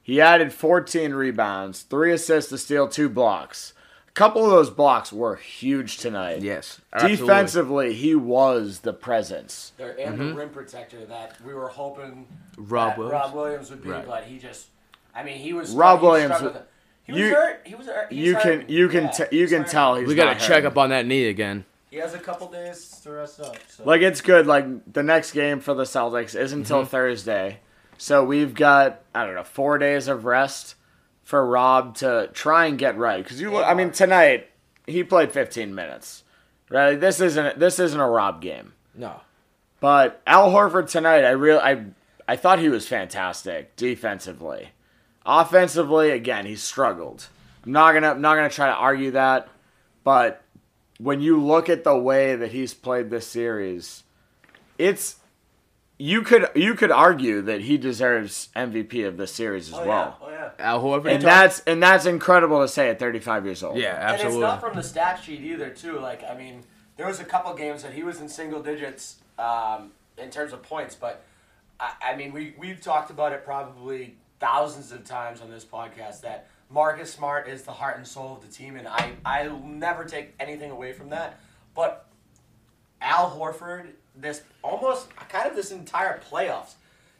he 0.02 0.22
added 0.22 0.54
14 0.54 1.14
rebounds, 1.14 1.82
3 1.82 2.14
assists 2.14 2.50
to 2.50 2.58
steal, 2.58 2.88
2 2.88 3.10
blocks. 3.10 3.74
A 4.08 4.12
couple 4.12 4.46
of 4.46 4.52
those 4.52 4.70
blocks 4.70 5.12
were 5.12 5.36
huge 5.36 5.98
tonight. 5.98 6.42
Yes, 6.42 6.80
absolutely. 6.94 7.18
Defensively, 7.18 7.94
he 7.94 8.16
was 8.16 8.80
the 8.82 8.94
presence. 8.94 9.74
There 9.76 10.00
and 10.00 10.18
the 10.18 10.34
rim 10.34 10.50
protector 10.50 11.06
that 11.08 11.42
we 11.46 11.54
were 11.54 11.68
hoping 11.68 12.28
Mm-hmm. 12.56 12.74
Rob 12.74 12.90
that 12.92 12.98
Williams? 13.00 13.12
Rob 13.22 13.34
Williams 13.34 13.70
would 13.72 13.84
be, 13.84 13.90
Right. 13.90 14.08
but 14.08 14.24
he 14.24 14.38
just, 14.38 14.68
I 15.20 15.24
mean, 15.24 15.38
he 15.38 15.54
was 15.54 15.72
Rob 15.72 16.00
he 16.00 16.06
Williams 16.06 16.36
struggling. 16.36 16.54
was- 16.54 16.64
He 17.04 17.12
was 17.14 17.22
you- 17.22 17.34
hurt. 17.34 17.62
He 17.66 17.76
was 17.76 17.88
hurt. 17.88 18.12
He's 18.12 18.20
You 18.28 18.34
hurt. 18.36 18.44
can 18.44 18.66
you 18.70 18.88
can 18.88 19.04
Yeah, 19.06 19.10
t- 19.12 19.24
you 19.32 19.42
he's 19.42 19.50
can 19.50 19.62
hurt. 19.64 19.72
tell 19.72 19.96
he's 19.96 20.08
We 20.08 20.16
got 20.16 20.26
not 20.26 20.40
to 20.40 20.48
check 20.48 20.64
up 20.64 20.78
on 20.78 20.90
that 20.92 21.06
knee 21.06 21.28
again. 21.28 21.66
He 21.90 21.98
has 21.98 22.14
a 22.14 22.20
couple 22.20 22.48
days 22.52 23.00
to 23.04 23.12
rest 23.12 23.40
up. 23.42 23.58
So. 23.68 23.84
Like 23.84 24.02
it's 24.02 24.22
good. 24.22 24.46
Like 24.48 24.66
the 24.94 25.02
next 25.04 25.32
game 25.32 25.60
for 25.60 25.74
the 25.74 25.84
Celtics 25.86 26.40
isn't 26.40 26.60
until 26.60 26.82
Mm-hmm. 26.82 26.90
Thursday, 26.90 27.60
so 27.98 28.24
we've 28.24 28.54
got 28.54 29.02
I 29.16 29.26
don't 29.26 29.34
know 29.36 29.44
four 29.44 29.78
days 29.80 30.08
of 30.08 30.24
rest 30.26 30.76
for 31.24 31.44
Rob 31.46 31.96
to 31.98 32.30
try 32.34 32.68
and 32.68 32.78
get 32.78 32.96
right. 32.98 33.24
Because 33.24 33.42
you, 33.42 33.52
look, 33.52 33.66
I 33.66 33.74
mean, 33.74 33.92
tonight 33.92 34.48
he 34.88 35.04
played 35.04 35.32
15 35.32 35.74
minutes. 35.76 36.24
Right, 36.70 37.00
this 37.00 37.20
isn't 37.20 37.58
this 37.60 37.80
isn't 37.80 38.00
a 38.00 38.08
Rob 38.08 38.40
game. 38.42 38.74
No, 38.94 39.22
But 39.80 40.22
Al 40.28 40.52
Horford 40.52 40.88
tonight, 40.92 41.26
I 41.26 41.32
real 41.32 41.58
I 41.58 41.86
I 42.28 42.36
thought 42.36 42.60
he 42.60 42.70
was 42.70 42.88
fantastic 42.88 43.76
defensively. 43.76 44.70
Offensively, 45.30 46.10
again, 46.10 46.48
he 46.48 46.56
struggled. 46.56 47.28
I'm 47.64 47.72
not 47.72 47.94
gonna 47.94 48.10
I'm 48.10 48.22
not 48.22 48.34
gonna 48.34 48.50
try 48.50 48.66
to 48.66 48.74
argue 48.74 49.12
that, 49.12 49.48
but 50.04 50.42
when 50.98 51.22
you 51.22 51.40
look 51.40 51.70
at 51.70 51.84
the 51.84 51.96
way 51.96 52.36
that 52.36 52.52
he's 52.52 52.74
played 52.74 53.12
this 53.12 53.28
series, 53.28 54.04
it's 54.80 55.18
you 56.00 56.24
could 56.24 56.50
you 56.56 56.74
could 56.74 56.90
argue 56.90 57.44
that 57.44 57.62
he 57.62 57.78
deserves 57.78 58.50
MVP 58.56 59.08
of 59.08 59.18
this 59.18 59.32
series 59.32 59.68
as 59.68 59.76
oh, 59.76 59.86
well. 59.86 60.18
yeah. 60.20 60.26
Oh, 60.26 60.32
yeah. 60.32 60.50
Al 60.58 60.82
Horford. 60.82 61.14
And 61.14 61.22
that's 61.22 61.60
and 61.62 61.84
that's 61.84 62.08
incredible 62.08 62.62
to 62.62 62.68
say 62.68 62.90
at 62.90 62.98
35 62.98 63.46
years 63.46 63.62
old. 63.62 63.78
yeah, 63.78 63.98
absolutely. 64.00 64.44
And 64.44 64.44
it's 64.46 64.52
not 64.54 64.62
from 64.62 64.76
the 64.76 64.84
stat 64.84 65.22
sheet 65.24 65.42
either, 65.42 65.70
too. 65.70 66.00
Like, 66.00 66.24
I 66.24 66.36
mean, 66.36 66.64
there 66.98 67.06
was 67.06 67.20
a 67.20 67.26
couple 67.26 67.54
games 67.54 67.84
that 67.84 67.94
he 67.94 68.02
was 68.02 68.20
in 68.20 68.30
single 68.30 68.64
digits 68.64 69.18
um, 69.38 69.92
in 70.18 70.32
terms 70.32 70.54
of 70.54 70.64
points, 70.64 70.96
but 70.96 71.24
I, 71.80 71.92
I 72.02 72.16
mean, 72.16 72.32
we 72.32 72.56
we've 72.58 72.82
talked 72.82 73.12
about 73.12 73.34
it 73.34 73.46
probably 73.46 74.16
thousands 74.40 74.92
of 74.92 75.04
times 75.04 75.42
on 75.42 75.50
this 75.50 75.66
podcast 75.66 76.22
that 76.22 76.48
Marcus 76.70 77.12
Smart 77.14 77.48
is 77.48 77.64
the 77.64 77.72
heart 77.72 77.98
and 77.98 78.08
soul 78.08 78.36
of 78.36 78.42
the 78.42 78.52
team, 78.54 78.76
and 78.76 78.88
I 78.88 79.14
I'll 79.26 79.60
never 79.60 80.06
take 80.06 80.34
anything 80.40 80.72
away 80.72 80.94
from 80.94 81.10
that. 81.10 81.40
But 81.76 82.08
Al 83.02 83.32
Horford, 83.32 83.88
this 84.16 84.42
almost 84.62 85.10
kind 85.30 85.50
of 85.50 85.56
this 85.56 85.72
entire 85.72 86.20
playoffs 86.20 86.74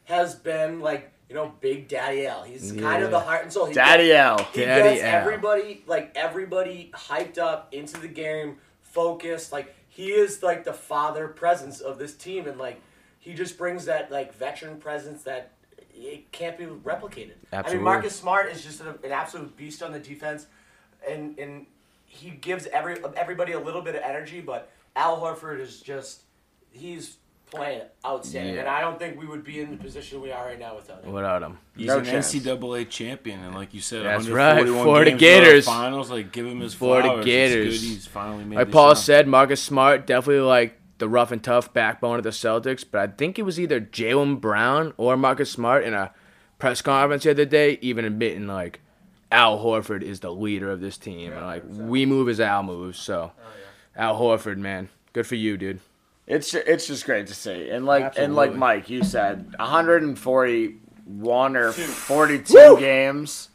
has 0.06 0.36
been 0.36 0.80
like 0.82 1.12
you 1.30 1.36
know 1.36 1.54
Big 1.62 1.88
Daddy 1.88 2.28
Al. 2.28 2.44
He's 2.44 2.72
kind 2.74 3.04
of 3.04 3.12
the 3.12 3.20
heart 3.20 3.44
and 3.44 3.52
soul. 3.54 3.66
He 3.66 3.74
Daddy 3.74 4.08
gets- 4.08 4.20
Al. 4.20 4.44
he 4.54 4.62
Daddy 4.66 4.96
gets 4.96 5.04
Al. 5.04 5.22
everybody 5.22 5.84
like 5.88 6.12
everybody 6.16 6.92
hyped 6.94 7.38
up 7.38 7.74
into 7.74 8.00
the 8.00 8.08
game, 8.08 8.58
focused. 8.82 9.52
Like 9.52 9.76
he 9.88 10.12
is 10.12 10.44
like 10.44 10.64
the 10.64 10.74
father 10.74 11.28
presence 11.28 11.80
of 11.80 11.98
this 11.98 12.16
team, 12.16 12.48
and 12.48 12.58
like 12.60 12.82
he 13.20 13.34
just 13.34 13.58
brings 13.58 13.86
that 13.86 14.12
like 14.12 14.34
veteran 14.36 14.78
presence 14.78 15.24
that 15.24 15.52
it 16.00 16.32
can't 16.32 16.58
be 16.58 16.66
replicated. 16.66 17.34
I 17.52 17.74
mean, 17.74 17.82
Marcus 17.84 18.16
Smart 18.16 18.52
is 18.52 18.64
just 18.64 18.82
an, 18.82 18.88
an 19.04 19.12
absolute 19.12 19.56
beast 19.58 19.84
on 19.84 19.92
the 19.92 20.00
defense, 20.00 20.48
and 21.08 21.38
and 21.38 21.66
he 22.06 22.32
gives 22.32 22.66
every 22.68 22.98
everybody 23.16 23.52
a 23.54 23.60
little 23.60 23.82
bit 23.82 23.96
of 23.96 24.02
energy. 24.02 24.42
But 24.42 24.72
Al 24.96 25.20
Horford 25.20 25.60
is 25.60 25.82
just 25.82 26.22
he's 26.72 27.18
playing 27.52 27.82
outstanding, 28.06 28.54
Yeah. 28.54 28.60
and 28.62 28.70
I 28.70 28.80
don't 28.82 29.00
think 29.00 29.20
we 29.20 29.26
would 29.26 29.44
be 29.44 29.60
in 29.60 29.72
the 29.72 29.78
position 29.78 30.22
we 30.22 30.32
are 30.32 30.46
right 30.46 30.60
now 30.60 30.76
without 30.76 31.04
him. 31.04 31.12
Without 31.12 31.42
him. 31.42 31.58
He's 31.76 31.88
No 31.88 31.98
an 31.98 32.06
chance. 32.06 32.32
NCAA 32.34 32.88
champion, 32.90 33.44
and 33.44 33.56
like 33.56 33.74
you 33.74 33.82
said, 33.82 34.06
That's 34.06 34.28
141 34.28 34.78
right, 34.78 34.84
Florida 34.84 35.10
games 35.12 35.20
Gators. 35.20 35.66
finals. 35.66 36.12
Like 36.12 36.32
give 36.32 36.46
him 36.46 36.60
his 36.60 36.76
Florida 36.76 37.08
flowers. 37.10 37.26
Gators. 37.26 37.74
It's 37.76 37.84
good 37.84 37.88
he's 37.90 38.06
finally 38.08 38.44
made. 38.46 38.56
Like 38.58 38.72
Paul 38.72 38.90
jump. 38.94 39.04
said, 39.04 39.28
Marcus 39.28 39.62
Smart 39.64 40.06
definitely 40.06 40.42
like 40.44 40.79
the 41.00 41.10
rough 41.10 41.32
and 41.32 41.44
tough 41.44 41.74
backbone 41.74 42.18
of 42.18 42.24
the 42.24 42.30
Celtics, 42.30 42.86
but 42.90 43.02
I 43.02 43.08
think 43.08 43.40
it 43.40 43.44
was 43.44 43.60
either 43.60 43.82
Jaylen 43.82 44.40
Brown 44.40 44.94
or 44.98 45.18
Marcus 45.18 45.50
Smart 45.52 45.84
in 45.84 45.94
a 45.94 46.14
press 46.60 46.82
conference 46.82 47.24
the 47.24 47.32
other 47.32 47.46
day, 47.46 47.80
even 47.82 48.06
admitting 48.06 48.48
like 48.48 48.82
Al 49.32 49.60
Horford 49.60 50.02
is 50.02 50.20
the 50.20 50.32
leader 50.32 50.70
of 50.70 50.82
this 50.82 50.98
team, 50.98 51.32
and 51.34 51.46
like 51.46 51.64
we 51.68 52.06
move 52.06 52.30
as 52.30 52.40
Al 52.40 52.64
moves. 52.64 53.00
So 53.00 53.32
oh, 53.38 53.44
Al 53.96 54.20
Horford, 54.20 54.58
man, 54.58 54.90
good 55.14 55.26
for 55.26 55.36
you, 55.36 55.58
dude. 55.58 55.80
It's 56.28 56.52
ju- 56.52 56.64
it's 56.68 56.86
just 56.86 57.06
great 57.06 57.28
to 57.28 57.34
see, 57.34 57.70
and 57.70 57.86
like 57.86 58.18
and 58.18 58.36
like 58.36 58.54
Mike, 58.54 58.90
you 58.90 59.04
said, 59.04 59.56
141 59.58 61.56
or 61.56 61.72
42 61.72 62.78
games 62.80 63.50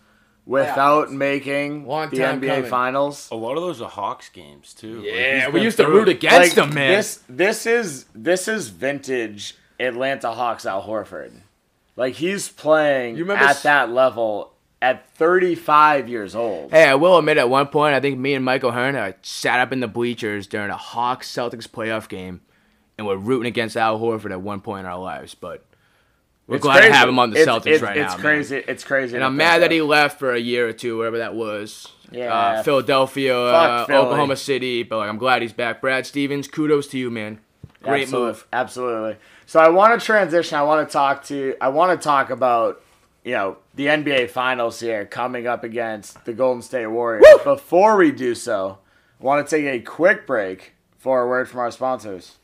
without 0.46 1.11
making 1.12 1.87
Long 1.87 2.11
the 2.11 2.18
time 2.18 2.40
NBA 2.40 2.48
coming. 2.57 2.70
Finals. 2.70 3.28
A 3.30 3.35
lot 3.37 3.57
of 3.57 3.62
those 3.62 3.80
are 3.80 3.88
Hawks 3.88 4.28
games 4.28 4.74
too. 4.74 4.96
Like, 5.00 5.07
Yeah, 5.07 5.35
he's 5.37 5.46
we 5.46 5.52
been 5.52 5.62
used 5.64 5.76
to 5.78 5.85
through 5.85 5.94
root 6.00 6.09
against 6.09 6.57
Like, 6.57 6.66
him, 6.68 6.74
man. 6.74 6.90
This 6.92 7.20
this 7.28 7.66
is 7.66 8.07
this 8.14 8.46
is 8.48 8.68
vintage 8.68 9.54
Atlanta 9.80 10.33
Hawks 10.33 10.66
Al 10.66 10.83
Horford. 10.83 11.33
Like 11.96 12.14
he's 12.14 12.48
playing 12.48 13.16
You 13.16 13.22
remember 13.24 13.44
at 13.44 13.50
s- 13.50 13.62
that 13.62 13.90
level 13.90 14.52
at 14.83 15.09
35 15.14 16.09
years 16.11 16.35
old. 16.35 16.70
Hey, 16.70 16.85
I 16.88 16.94
will 16.94 17.16
admit 17.16 17.38
at 17.38 17.48
one 17.48 17.68
point, 17.68 17.94
I 17.94 18.00
think 18.00 18.18
me 18.18 18.35
and 18.35 18.44
Michael 18.44 18.72
Hearn 18.72 18.96
I 18.96 19.14
sat 19.22 19.59
up 19.61 19.72
in 19.72 19.80
the 19.80 19.88
bleachers 19.88 20.46
during 20.46 20.70
a 20.70 20.76
Hawks 20.76 21.30
Celtics 21.33 21.66
playoff 21.66 22.07
game, 22.09 22.42
and 22.98 23.07
we're 23.07 23.16
rooting 23.16 23.46
against 23.48 23.76
Al 23.78 23.98
Horford 23.98 24.30
at 24.30 24.42
one 24.42 24.61
point 24.61 24.80
in 24.80 24.87
our 24.87 24.98
lives. 24.98 25.35
But 25.35 25.64
we're 26.46 26.57
It's 26.57 26.62
glad 26.62 26.76
crazy. 26.78 26.88
to 26.88 26.94
have 26.94 27.09
him 27.09 27.18
on 27.18 27.30
the 27.30 27.40
It's- 27.40 27.48
Celtics 27.54 27.66
it's, 27.72 27.83
right 27.83 27.96
it's 27.96 28.12
now. 28.12 28.16
man. 28.16 28.20
crazy. 28.24 28.57
It's 28.68 28.85
crazy. 28.85 29.14
And 29.16 29.24
I'm 29.24 29.37
mad 29.37 29.62
that 29.62 29.70
he 29.70 29.80
left 29.83 30.18
for 30.18 30.33
a 30.33 30.38
year 30.38 30.68
or 30.68 30.72
two, 30.72 30.98
wherever 30.98 31.18
that 31.18 31.35
was. 31.35 31.88
Yeah. 32.11 32.33
Uh, 32.35 32.62
Philadelphia, 32.62 33.37
uh. 33.38 33.87
Oklahoma 33.90 34.37
City. 34.37 34.83
But 34.83 34.98
like, 34.98 35.09
I'm 35.09 35.18
glad 35.18 35.42
he's 35.42 35.52
back. 35.52 35.80
Brad 35.80 36.07
Stevens, 36.07 36.46
kudos 36.48 36.87
to 36.88 36.98
you, 36.98 37.11
man. 37.11 37.40
Great 37.83 38.11
move. 38.11 38.46
Absolutely. 38.52 39.16
So 39.46 39.61
I 39.61 39.68
want 39.68 39.98
to 39.98 40.04
transition. 40.04 40.57
I 40.57 40.62
want 40.62 40.88
to 40.88 40.92
talk 40.92 41.24
to. 41.24 41.54
I 41.61 41.68
want 41.68 41.98
to 42.00 42.02
talk 42.02 42.30
about 42.30 42.80
you 43.24 43.33
know 43.33 43.59
the 43.74 43.87
NBA 43.87 44.30
Finals 44.30 44.80
here 44.80 45.04
coming 45.04 45.46
up 45.46 45.64
against 45.64 46.24
the 46.24 46.33
Golden 46.33 46.62
State 46.62 46.87
Warriors. 46.87 47.24
Before 47.42 47.96
we 47.96 48.11
do 48.12 48.35
so, 48.35 48.78
I 49.20 49.24
want 49.24 49.46
to 49.46 49.57
take 49.57 49.66
a 49.66 49.80
quick 49.85 50.26
break 50.26 50.72
for 50.98 51.22
a 51.22 51.28
word 51.28 51.46
from 51.48 51.61
our 51.61 51.70
sponsors. 51.70 52.37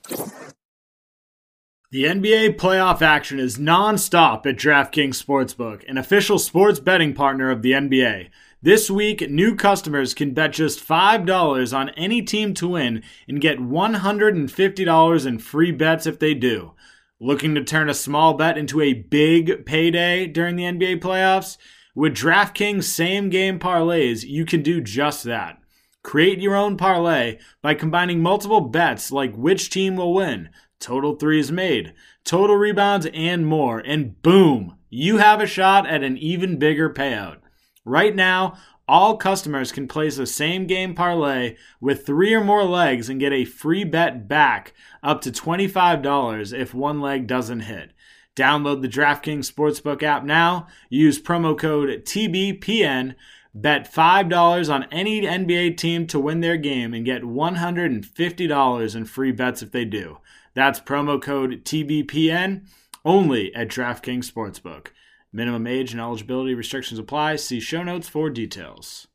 The 1.92 2.04
NBA 2.04 2.56
playoff 2.56 3.02
action 3.02 3.40
is 3.40 3.58
non-stop 3.58 4.46
at 4.46 4.54
DraftKings 4.54 5.20
Sportsbook, 5.20 5.82
an 5.90 5.98
official 5.98 6.38
sports 6.38 6.78
betting 6.78 7.14
partner 7.14 7.50
of 7.50 7.62
the 7.62 7.72
NBA. 7.72 8.28
This 8.62 8.88
week, 8.88 9.28
new 9.28 9.56
customers 9.56 10.14
can 10.14 10.32
bet 10.32 10.52
just 10.52 10.78
$5 10.86 11.76
on 11.76 11.88
any 11.88 12.22
team 12.22 12.54
to 12.54 12.68
win 12.68 13.02
and 13.26 13.40
get 13.40 13.58
$150 13.58 15.26
in 15.26 15.38
free 15.40 15.72
bets 15.72 16.06
if 16.06 16.20
they 16.20 16.32
do. 16.32 16.74
Looking 17.18 17.56
to 17.56 17.64
turn 17.64 17.90
a 17.90 17.94
small 17.94 18.34
bet 18.34 18.56
into 18.56 18.80
a 18.80 18.92
big 18.92 19.66
payday 19.66 20.28
during 20.28 20.54
the 20.54 20.66
NBA 20.66 21.00
playoffs? 21.00 21.56
With 21.96 22.14
DraftKings 22.14 22.84
same 22.84 23.30
game 23.30 23.58
parlays, 23.58 24.22
you 24.22 24.44
can 24.44 24.62
do 24.62 24.80
just 24.80 25.24
that. 25.24 25.58
Create 26.04 26.40
your 26.40 26.54
own 26.54 26.76
parlay 26.76 27.38
by 27.62 27.74
combining 27.74 28.22
multiple 28.22 28.60
bets 28.60 29.10
like 29.10 29.34
which 29.34 29.70
team 29.70 29.96
will 29.96 30.14
win, 30.14 30.50
total 30.80 31.14
threes 31.14 31.52
made, 31.52 31.94
total 32.24 32.56
rebounds, 32.56 33.06
and 33.14 33.46
more, 33.46 33.78
and 33.78 34.20
boom, 34.22 34.76
you 34.88 35.18
have 35.18 35.40
a 35.40 35.46
shot 35.46 35.86
at 35.86 36.02
an 36.02 36.16
even 36.16 36.58
bigger 36.58 36.90
payout. 36.90 37.38
Right 37.84 38.14
now, 38.14 38.58
all 38.88 39.16
customers 39.16 39.70
can 39.70 39.86
place 39.86 40.18
a 40.18 40.26
same 40.26 40.66
game 40.66 40.94
parlay 40.96 41.56
with 41.80 42.04
three 42.04 42.34
or 42.34 42.42
more 42.42 42.64
legs 42.64 43.08
and 43.08 43.20
get 43.20 43.32
a 43.32 43.44
free 43.44 43.84
bet 43.84 44.26
back 44.26 44.74
up 45.00 45.20
to 45.20 45.30
$25 45.30 46.52
if 46.52 46.74
one 46.74 47.00
leg 47.00 47.28
doesn't 47.28 47.60
hit. 47.60 47.92
Download 48.34 48.82
the 48.82 48.88
DraftKings 48.88 49.52
Sportsbook 49.52 50.02
app 50.02 50.24
now. 50.24 50.66
Use 50.88 51.20
promo 51.20 51.56
code 51.56 51.88
TBPN. 52.04 53.14
Bet 53.52 53.92
$5 53.92 54.72
on 54.72 54.84
any 54.92 55.22
NBA 55.22 55.76
team 55.76 56.06
to 56.06 56.20
win 56.20 56.40
their 56.40 56.56
game 56.56 56.94
and 56.94 57.04
get 57.04 57.22
$150 57.22 58.96
in 58.96 59.04
free 59.04 59.32
bets 59.32 59.62
if 59.62 59.72
they 59.72 59.84
do. 59.84 60.18
That's 60.54 60.80
promo 60.80 61.20
code 61.20 61.64
TBPN 61.64 62.66
only 63.04 63.54
at 63.54 63.68
DraftKings 63.68 64.30
Sportsbook. 64.30 64.88
Minimum 65.32 65.66
age 65.66 65.92
and 65.92 66.00
eligibility 66.00 66.54
restrictions 66.54 66.98
apply. 66.98 67.36
See 67.36 67.60
show 67.60 67.82
notes 67.82 68.08
for 68.08 68.30
details. 68.30 69.06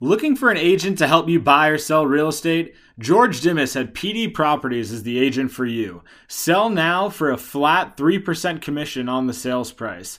Looking 0.00 0.34
for 0.34 0.50
an 0.50 0.56
agent 0.56 0.98
to 0.98 1.06
help 1.06 1.28
you 1.28 1.38
buy 1.38 1.68
or 1.68 1.78
sell 1.78 2.04
real 2.04 2.26
estate? 2.26 2.74
George 2.98 3.40
Dimas 3.40 3.76
at 3.76 3.94
PD 3.94 4.34
Properties 4.34 4.90
is 4.90 5.04
the 5.04 5.20
agent 5.20 5.52
for 5.52 5.64
you. 5.64 6.02
Sell 6.26 6.68
now 6.68 7.08
for 7.08 7.30
a 7.30 7.36
flat 7.36 7.96
3% 7.96 8.60
commission 8.60 9.08
on 9.08 9.28
the 9.28 9.32
sales 9.32 9.70
price. 9.70 10.18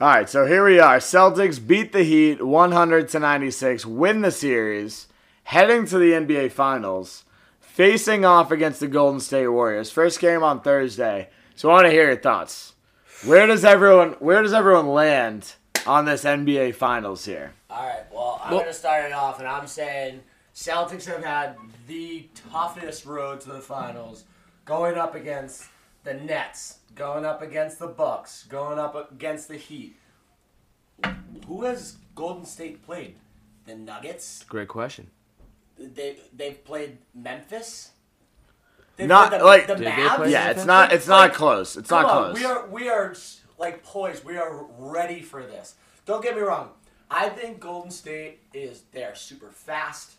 All 0.00 0.08
right, 0.08 0.30
so 0.30 0.46
here 0.46 0.64
we 0.64 0.78
are. 0.78 0.96
Celtics 0.96 1.64
beat 1.64 1.92
the 1.92 2.02
Heat 2.02 2.42
100 2.42 3.10
to 3.10 3.18
96, 3.18 3.84
win 3.84 4.22
the 4.22 4.30
series, 4.30 5.08
heading 5.42 5.84
to 5.84 5.98
the 5.98 6.12
NBA 6.12 6.52
Finals, 6.52 7.26
facing 7.58 8.24
off 8.24 8.50
against 8.50 8.80
the 8.80 8.88
Golden 8.88 9.20
State 9.20 9.48
Warriors. 9.48 9.90
First 9.90 10.18
game 10.18 10.42
on 10.42 10.62
Thursday. 10.62 11.28
So 11.54 11.68
I 11.68 11.74
want 11.74 11.84
to 11.84 11.90
hear 11.90 12.06
your 12.06 12.16
thoughts. 12.16 12.76
Where 13.26 13.46
does 13.46 13.62
everyone 13.62 14.12
where 14.20 14.42
does 14.42 14.54
everyone 14.54 14.88
land 14.88 15.52
on 15.86 16.06
this 16.06 16.24
NBA 16.24 16.76
Finals 16.76 17.26
here? 17.26 17.52
All 17.68 17.86
right. 17.86 18.04
Well, 18.10 18.40
I'm 18.42 18.52
gonna 18.52 18.72
start 18.72 19.04
it 19.04 19.12
off, 19.12 19.38
and 19.38 19.46
I'm 19.46 19.66
saying 19.66 20.22
Celtics 20.54 21.04
have 21.04 21.22
had 21.22 21.56
the 21.88 22.26
toughest 22.50 23.04
road 23.04 23.42
to 23.42 23.50
the 23.50 23.60
finals, 23.60 24.24
going 24.64 24.96
up 24.96 25.14
against 25.14 25.66
the 26.04 26.14
Nets, 26.14 26.78
going 26.94 27.24
up 27.24 27.42
against 27.42 27.78
the 27.78 27.86
Bucks, 27.86 28.44
going 28.44 28.78
up 28.78 29.12
against 29.12 29.48
the 29.48 29.56
Heat. 29.56 29.96
Who 31.46 31.64
has 31.64 31.96
Golden 32.14 32.44
State 32.44 32.84
played? 32.84 33.16
The 33.66 33.74
Nuggets. 33.74 34.44
Great 34.44 34.68
question. 34.68 35.10
They 35.78 36.16
they've 36.34 36.62
played 36.64 36.98
Memphis. 37.14 37.90
They've 38.96 39.08
Not, 39.08 39.30
played 39.30 39.42
like- 39.42 39.66
the 39.66 39.76
Mavs. 39.76 40.30
Yeah, 40.30 40.50
it's 40.50 40.66
not 40.66 40.92
it's 40.92 41.06
not 41.08 41.32
close. 41.32 41.76
It's 41.76 41.90
not 41.90 42.04
on, 42.04 42.10
close. 42.32 42.38
We 42.38 42.44
are 42.44 42.66
we 42.68 42.88
are 42.88 43.14
like 43.58 43.82
poised. 43.82 44.24
We 44.24 44.36
are 44.36 44.66
ready 44.78 45.22
for 45.22 45.42
this. 45.42 45.74
Don't 46.04 46.22
get 46.22 46.34
me 46.34 46.42
wrong. 46.42 46.70
I 47.10 47.28
think 47.28 47.60
Golden 47.60 47.90
State 47.90 48.40
is 48.52 48.82
they're 48.92 49.14
super 49.14 49.50
fast. 49.50 50.12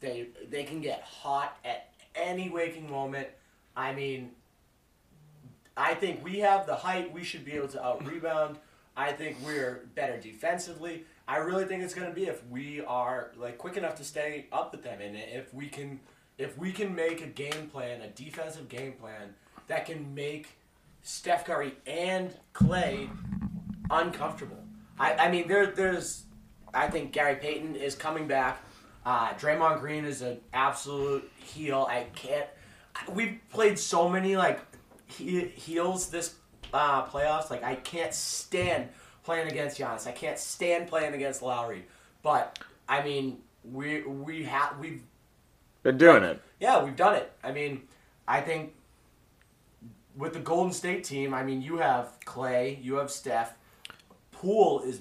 They 0.00 0.28
they 0.48 0.64
can 0.64 0.80
get 0.80 1.02
hot 1.02 1.56
at 1.64 1.90
any 2.14 2.48
waking 2.48 2.90
moment. 2.90 3.28
I 3.76 3.92
mean, 3.92 4.30
I 5.78 5.94
think 5.94 6.24
we 6.24 6.40
have 6.40 6.66
the 6.66 6.74
height. 6.74 7.12
We 7.12 7.22
should 7.22 7.44
be 7.44 7.52
able 7.52 7.68
to 7.68 7.84
out 7.84 8.04
rebound. 8.06 8.58
I 8.96 9.12
think 9.12 9.36
we're 9.46 9.86
better 9.94 10.18
defensively. 10.18 11.04
I 11.28 11.36
really 11.36 11.66
think 11.66 11.84
it's 11.84 11.94
going 11.94 12.08
to 12.08 12.14
be 12.14 12.26
if 12.26 12.44
we 12.46 12.80
are 12.80 13.30
like 13.36 13.58
quick 13.58 13.76
enough 13.76 13.94
to 13.96 14.04
stay 14.04 14.46
up 14.50 14.72
with 14.72 14.82
them, 14.82 15.00
and 15.00 15.16
if 15.16 15.54
we 15.54 15.68
can, 15.68 16.00
if 16.36 16.58
we 16.58 16.72
can 16.72 16.94
make 16.94 17.22
a 17.22 17.28
game 17.28 17.68
plan, 17.72 18.00
a 18.00 18.08
defensive 18.08 18.68
game 18.68 18.94
plan 18.94 19.34
that 19.68 19.86
can 19.86 20.14
make 20.14 20.48
Steph 21.02 21.44
Curry 21.44 21.74
and 21.86 22.34
Klay 22.54 23.08
uncomfortable. 23.88 24.64
I, 24.98 25.14
I 25.14 25.30
mean, 25.30 25.46
there, 25.46 25.66
there's, 25.66 26.24
I 26.74 26.88
think 26.88 27.12
Gary 27.12 27.36
Payton 27.36 27.76
is 27.76 27.94
coming 27.94 28.26
back. 28.26 28.60
Uh, 29.06 29.32
Draymond 29.34 29.80
Green 29.80 30.04
is 30.04 30.22
an 30.22 30.38
absolute 30.52 31.30
heel. 31.38 31.86
I 31.88 32.06
can't. 32.14 32.46
We've 33.12 33.38
played 33.50 33.78
so 33.78 34.08
many 34.08 34.36
like 34.36 34.60
he, 35.08 35.40
heels 35.46 36.08
this 36.10 36.34
uh, 36.72 37.04
playoffs. 37.06 37.50
Like 37.50 37.64
I 37.64 37.74
can't 37.74 38.14
stand 38.14 38.88
playing 39.24 39.48
against 39.48 39.78
Giannis. 39.78 40.06
I 40.06 40.12
can't 40.12 40.38
stand 40.38 40.88
playing 40.88 41.14
against 41.14 41.42
Lowry. 41.42 41.84
But 42.22 42.58
I 42.88 43.02
mean, 43.02 43.38
we 43.64 44.02
we 44.02 44.44
have 44.44 44.78
we've 44.78 45.02
Been 45.82 45.98
doing 45.98 46.22
it. 46.22 46.40
yeah, 46.60 46.82
we've 46.84 46.96
done 46.96 47.14
it. 47.16 47.32
I 47.42 47.52
mean, 47.52 47.82
I 48.26 48.40
think 48.40 48.74
with 50.16 50.32
the 50.32 50.40
Golden 50.40 50.72
State 50.72 51.04
team, 51.04 51.32
I 51.34 51.42
mean, 51.42 51.62
you 51.62 51.78
have 51.78 52.18
Klay, 52.26 52.82
you 52.82 52.96
have 52.96 53.10
Steph. 53.10 53.54
Poole 54.32 54.80
is 54.82 55.00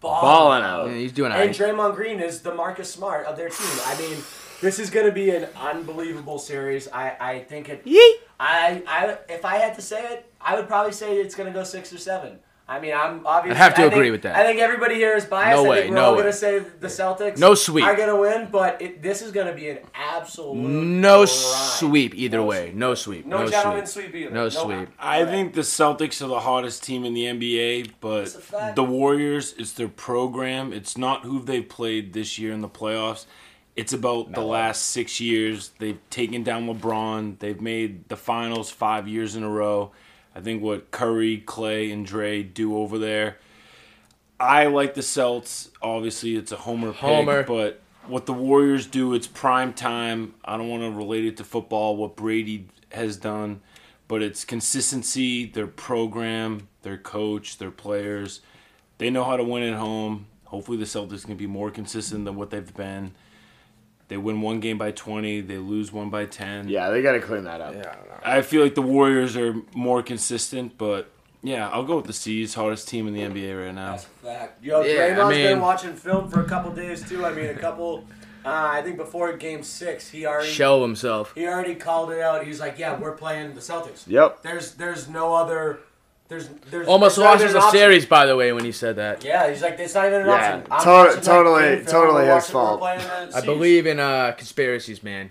balling, 0.00 0.22
Balling 0.22 0.62
out. 0.62 0.86
Yeah, 0.88 0.94
he's 0.96 1.12
doing 1.12 1.32
all 1.32 1.38
and 1.38 1.48
right. 1.48 1.56
Draymond 1.74 1.94
Green 1.94 2.20
is 2.20 2.40
the 2.40 2.54
Marcus 2.54 2.90
Smart 2.92 3.26
of 3.26 3.36
their 3.36 3.48
team. 3.48 3.66
I 3.86 3.98
mean, 3.98 4.16
this 4.60 4.78
is 4.78 4.90
going 4.90 5.06
to 5.06 5.12
be 5.12 5.30
an 5.30 5.48
unbelievable 5.56 6.38
series. 6.38 6.88
I, 6.88 7.16
I 7.20 7.38
think 7.40 7.68
it. 7.68 7.82
I, 8.38 8.82
I 8.86 9.18
if 9.32 9.44
I 9.44 9.56
had 9.56 9.74
to 9.76 9.82
say 9.82 10.04
it, 10.14 10.30
I 10.40 10.54
would 10.56 10.66
probably 10.68 10.92
say 10.92 11.16
it's 11.18 11.34
going 11.34 11.52
to 11.52 11.58
go 11.58 11.64
six 11.64 11.92
or 11.92 11.98
seven. 11.98 12.38
I 12.68 12.80
mean, 12.80 12.92
I'm 12.94 13.24
obviously. 13.24 13.60
I 13.60 13.62
have 13.62 13.74
to 13.76 13.82
think- 13.82 13.92
agree 13.92 14.10
with 14.10 14.22
that. 14.22 14.34
I 14.34 14.42
think 14.44 14.58
everybody 14.58 14.96
here 14.96 15.14
is 15.16 15.24
biased. 15.24 15.56
No 15.62 15.66
I 15.66 15.68
way, 15.68 15.76
think 15.82 15.90
we're 15.90 15.94
no 16.00 16.04
all 16.06 16.12
way. 16.16 16.22
going 16.22 16.32
to 16.32 16.36
say 16.36 16.58
the 16.58 16.88
Celtics. 16.88 17.38
No 17.38 17.54
sweep. 17.54 17.84
Are 17.84 17.94
going 17.94 18.08
to 18.08 18.16
win, 18.16 18.48
but 18.50 18.82
it, 18.82 19.00
this 19.02 19.22
is 19.22 19.30
going 19.30 19.46
to 19.46 19.52
be 19.52 19.68
an 19.70 19.78
absolute. 19.94 20.56
No 20.56 21.18
grind. 21.18 21.28
sweep 21.30 22.14
either 22.16 22.38
No 22.38 22.44
way. 22.46 22.64
sweep. 22.70 22.74
No 22.76 22.94
sweep. 22.96 23.26
No, 23.26 23.38
No 23.44 23.48
gentleman 23.50 23.86
sweep. 23.86 24.06
sweep 24.10 24.14
either. 24.24 24.34
No 24.34 24.48
sweep. 24.48 24.88
I 24.98 25.24
think 25.24 25.54
the 25.54 25.60
Celtics 25.60 26.20
are 26.20 26.26
the 26.26 26.40
hottest 26.40 26.82
team 26.82 27.04
in 27.04 27.14
the 27.14 27.26
NBA, 27.26 27.92
but 28.00 28.22
It's 28.24 28.34
a 28.34 28.40
fact. 28.40 28.74
the 28.74 28.82
Warriors, 28.84 29.54
it's 29.58 29.70
their 29.72 29.86
program. 29.88 30.72
It's 30.72 30.98
not 30.98 31.22
who 31.22 31.40
they've 31.44 31.68
played 31.68 32.14
this 32.14 32.36
year 32.36 32.52
in 32.52 32.62
the 32.62 32.68
playoffs. 32.68 33.26
It's 33.76 33.92
about 33.92 34.32
the 34.32 34.40
last 34.40 34.86
six 34.86 35.20
years. 35.20 35.70
They've 35.78 35.98
taken 36.08 36.42
down 36.42 36.66
LeBron. 36.66 37.38
They've 37.38 37.60
made 37.60 38.08
the 38.08 38.16
finals 38.16 38.70
five 38.70 39.06
years 39.06 39.36
in 39.36 39.42
a 39.42 39.50
row. 39.50 39.92
I 40.34 40.40
think 40.40 40.62
what 40.62 40.90
Curry, 40.90 41.42
Klay, 41.44 41.92
and 41.92 42.04
Dre 42.04 42.42
do 42.42 42.76
over 42.76 42.98
there. 42.98 43.36
I 44.40 44.66
like 44.66 44.94
the 44.94 45.02
Celts. 45.02 45.70
Obviously, 45.82 46.36
it's 46.36 46.52
a 46.52 46.56
homer 46.56 46.92
pick, 46.92 47.00
Homer. 47.00 47.42
but 47.42 47.80
what 48.06 48.26
the 48.26 48.32
Warriors 48.32 48.86
do, 48.86 49.14
it's 49.14 49.26
prime 49.26 49.72
time. 49.72 50.34
I 50.44 50.56
don't 50.56 50.68
want 50.68 50.82
to 50.82 50.90
relate 50.90 51.24
it 51.24 51.36
to 51.38 51.44
football, 51.44 51.96
what 51.96 52.16
Brady 52.16 52.68
has 52.92 53.16
done, 53.16 53.60
but 54.08 54.22
it's 54.22 54.44
consistency, 54.44 55.46
their 55.46 55.66
program, 55.66 56.68
their 56.82 56.98
coach, 56.98 57.58
their 57.58 57.70
players. 57.70 58.40
They 58.98 59.10
know 59.10 59.24
how 59.24 59.36
to 59.36 59.44
win 59.44 59.62
at 59.62 59.78
home. 59.78 60.26
Hopefully, 60.44 60.78
the 60.78 60.84
Celtics 60.84 61.26
can 61.26 61.36
be 61.36 61.46
more 61.46 61.70
consistent 61.70 62.24
than 62.24 62.36
what 62.36 62.50
they've 62.50 62.74
been. 62.74 63.12
They 64.08 64.16
win 64.16 64.40
one 64.40 64.60
game 64.60 64.78
by 64.78 64.92
20, 64.92 65.40
they 65.42 65.58
lose 65.58 65.92
one 65.92 66.10
by 66.10 66.26
10. 66.26 66.68
Yeah, 66.68 66.90
they 66.90 67.02
got 67.02 67.12
to 67.12 67.20
clean 67.20 67.44
that 67.44 67.60
up. 67.60 67.74
Yeah, 67.74 67.94
I 68.24 68.42
feel 68.42 68.62
like 68.62 68.74
the 68.74 68.82
Warriors 68.82 69.36
are 69.36 69.54
more 69.74 70.02
consistent, 70.02 70.78
but 70.78 71.10
yeah, 71.42 71.68
I'll 71.68 71.84
go 71.84 71.96
with 71.96 72.06
the 72.06 72.12
C's, 72.12 72.54
hottest 72.54 72.88
team 72.88 73.08
in 73.08 73.14
the 73.14 73.20
NBA 73.20 73.66
right 73.66 73.74
now. 73.74 73.92
That's 73.92 74.04
a 74.04 74.08
fact. 74.08 74.64
Yo, 74.64 74.82
Yeah, 74.82 75.10
Draymond's 75.10 75.36
I 75.36 75.42
been 75.42 75.60
watching 75.60 75.94
film 75.94 76.28
for 76.30 76.40
a 76.40 76.48
couple 76.48 76.72
days 76.72 77.08
too. 77.08 77.24
I 77.24 77.32
mean, 77.32 77.46
a 77.46 77.54
couple. 77.54 78.04
Uh, 78.44 78.70
I 78.74 78.82
think 78.82 78.96
before 78.96 79.36
Game 79.36 79.64
Six, 79.64 80.08
he 80.08 80.24
already 80.24 80.48
Show 80.48 80.82
himself. 80.82 81.32
he 81.34 81.46
already 81.48 81.74
called 81.74 82.12
it 82.12 82.20
out. 82.20 82.44
He's 82.44 82.60
like, 82.60 82.78
"Yeah, 82.78 82.96
we're 82.96 83.16
playing 83.16 83.54
the 83.54 83.60
Celtics." 83.60 84.04
Yep. 84.06 84.42
There's 84.42 84.74
there's 84.74 85.08
no 85.08 85.34
other. 85.34 85.80
There's 86.28 86.48
there's 86.70 86.88
Almost 86.88 87.16
there's 87.16 87.24
lost 87.24 87.44
even 87.44 87.56
us 87.56 87.62
a 87.62 87.66
option. 87.66 87.78
series, 87.80 88.06
by 88.06 88.26
the 88.26 88.36
way, 88.36 88.52
when 88.52 88.64
he 88.64 88.72
said 88.72 88.96
that. 88.96 89.22
Yeah, 89.24 89.48
he's 89.48 89.62
like, 89.62 89.78
it's 89.78 89.94
not 89.94 90.06
even 90.06 90.22
an 90.22 90.26
Yeah, 90.26 90.32
option. 90.34 90.72
I'm 90.72 90.80
to- 90.82 90.88
watching, 90.90 91.14
like, 91.14 91.22
totally- 91.24 91.62
game 91.76 91.84
film, 91.84 91.86
totally 92.06 92.26
his 92.26 92.50
fault. 92.50 92.82
I 92.82 93.40
believe 93.44 93.86
in 93.86 94.00
uh, 94.00 94.32
conspiracies, 94.32 95.02
man. 95.04 95.30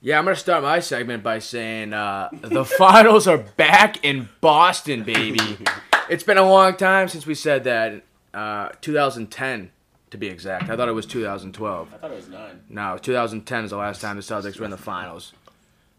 Yeah, 0.00 0.18
I'm 0.18 0.24
gonna 0.24 0.34
start 0.36 0.62
my 0.62 0.80
segment 0.80 1.22
by 1.22 1.38
saying 1.38 1.92
uh, 1.92 2.28
the 2.42 2.64
finals 2.64 3.28
are 3.28 3.38
back 3.38 4.04
in 4.04 4.28
Boston, 4.40 5.04
baby. 5.04 5.40
It's 6.08 6.24
been 6.24 6.38
a 6.38 6.42
long 6.48 6.76
time 6.76 7.06
since 7.06 7.24
we 7.24 7.36
said 7.36 7.62
that. 7.64 8.02
Uh, 8.34 8.70
2010 8.80 9.70
to 10.10 10.18
be 10.18 10.26
exact. 10.26 10.68
I 10.68 10.74
thought 10.76 10.88
it 10.88 10.92
was 10.92 11.06
2012. 11.06 11.88
I 11.94 11.96
thought 11.98 12.10
it 12.10 12.14
was 12.16 12.28
nine. 12.28 12.60
No, 12.68 12.98
2010 12.98 13.64
is 13.64 13.70
the 13.70 13.76
last 13.76 14.00
time 14.00 14.16
the 14.16 14.22
Celtics 14.22 14.58
were 14.58 14.64
in 14.64 14.72
the 14.72 14.76
finals. 14.76 15.32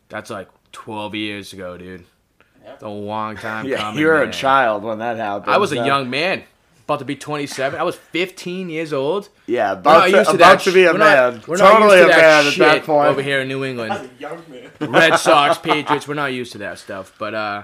That's 0.09 0.29
like 0.29 0.49
12 0.73 1.15
years 1.15 1.53
ago, 1.53 1.77
dude. 1.77 2.03
It's 2.65 2.83
a 2.83 2.87
long 2.89 3.35
time 3.37 3.65
Yeah, 3.67 3.77
coming. 3.77 3.99
you 3.99 4.07
were 4.07 4.21
a 4.21 4.31
child 4.31 4.83
when 4.83 4.99
that 4.99 5.17
happened. 5.17 5.51
I 5.53 5.57
was 5.57 5.71
a 5.71 5.75
young 5.77 6.09
man, 6.09 6.43
about 6.85 6.99
to 6.99 7.05
be 7.05 7.15
27. 7.15 7.79
I 7.79 7.83
was 7.83 7.95
15 7.95 8.69
years 8.69 8.93
old. 8.93 9.29
Yeah, 9.47 9.73
We're 9.73 9.79
about, 9.79 10.05
to, 10.05 10.17
used 10.17 10.29
to 10.29 10.35
about 10.35 10.59
to 10.61 10.71
be 10.71 10.83
a 10.85 10.91
we're 10.93 10.99
man. 10.99 11.33
Not, 11.35 11.47
we're 11.47 11.57
not 11.57 11.71
totally 11.79 11.97
used 11.97 12.09
a 12.09 12.13
to 12.13 12.15
that 12.15 12.21
man 12.21 12.45
at 12.47 12.53
shit 12.53 12.59
that 12.59 12.83
point. 12.83 13.07
over 13.09 13.21
here 13.21 13.41
in 13.41 13.47
New 13.47 13.63
England. 13.65 14.09
young 14.19 14.43
man. 14.49 14.69
Red 14.91 15.15
Sox, 15.19 15.57
Patriots. 15.57 16.07
We're 16.07 16.13
not 16.15 16.33
used 16.33 16.51
to 16.53 16.57
that 16.59 16.79
stuff. 16.79 17.13
But 17.17 17.33
uh, 17.33 17.63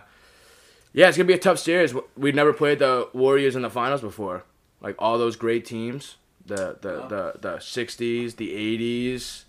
yeah, 0.93 1.07
it's 1.07 1.17
gonna 1.17 1.27
be 1.27 1.33
a 1.33 1.37
tough 1.39 1.59
series. 1.59 1.93
We've 2.15 2.35
never 2.35 2.53
played 2.53 2.79
the 2.79 3.07
Warriors 3.13 3.55
in 3.55 3.61
the 3.61 3.69
finals 3.69 4.01
before. 4.01 4.43
Like 4.81 4.95
all 4.99 5.17
those 5.17 5.35
great 5.35 5.65
teams, 5.65 6.15
the 6.45 6.77
the 6.81 7.07
the, 7.07 7.33
the 7.39 7.57
60s, 7.57 8.35
the 8.37 8.49
80s. 9.15 9.43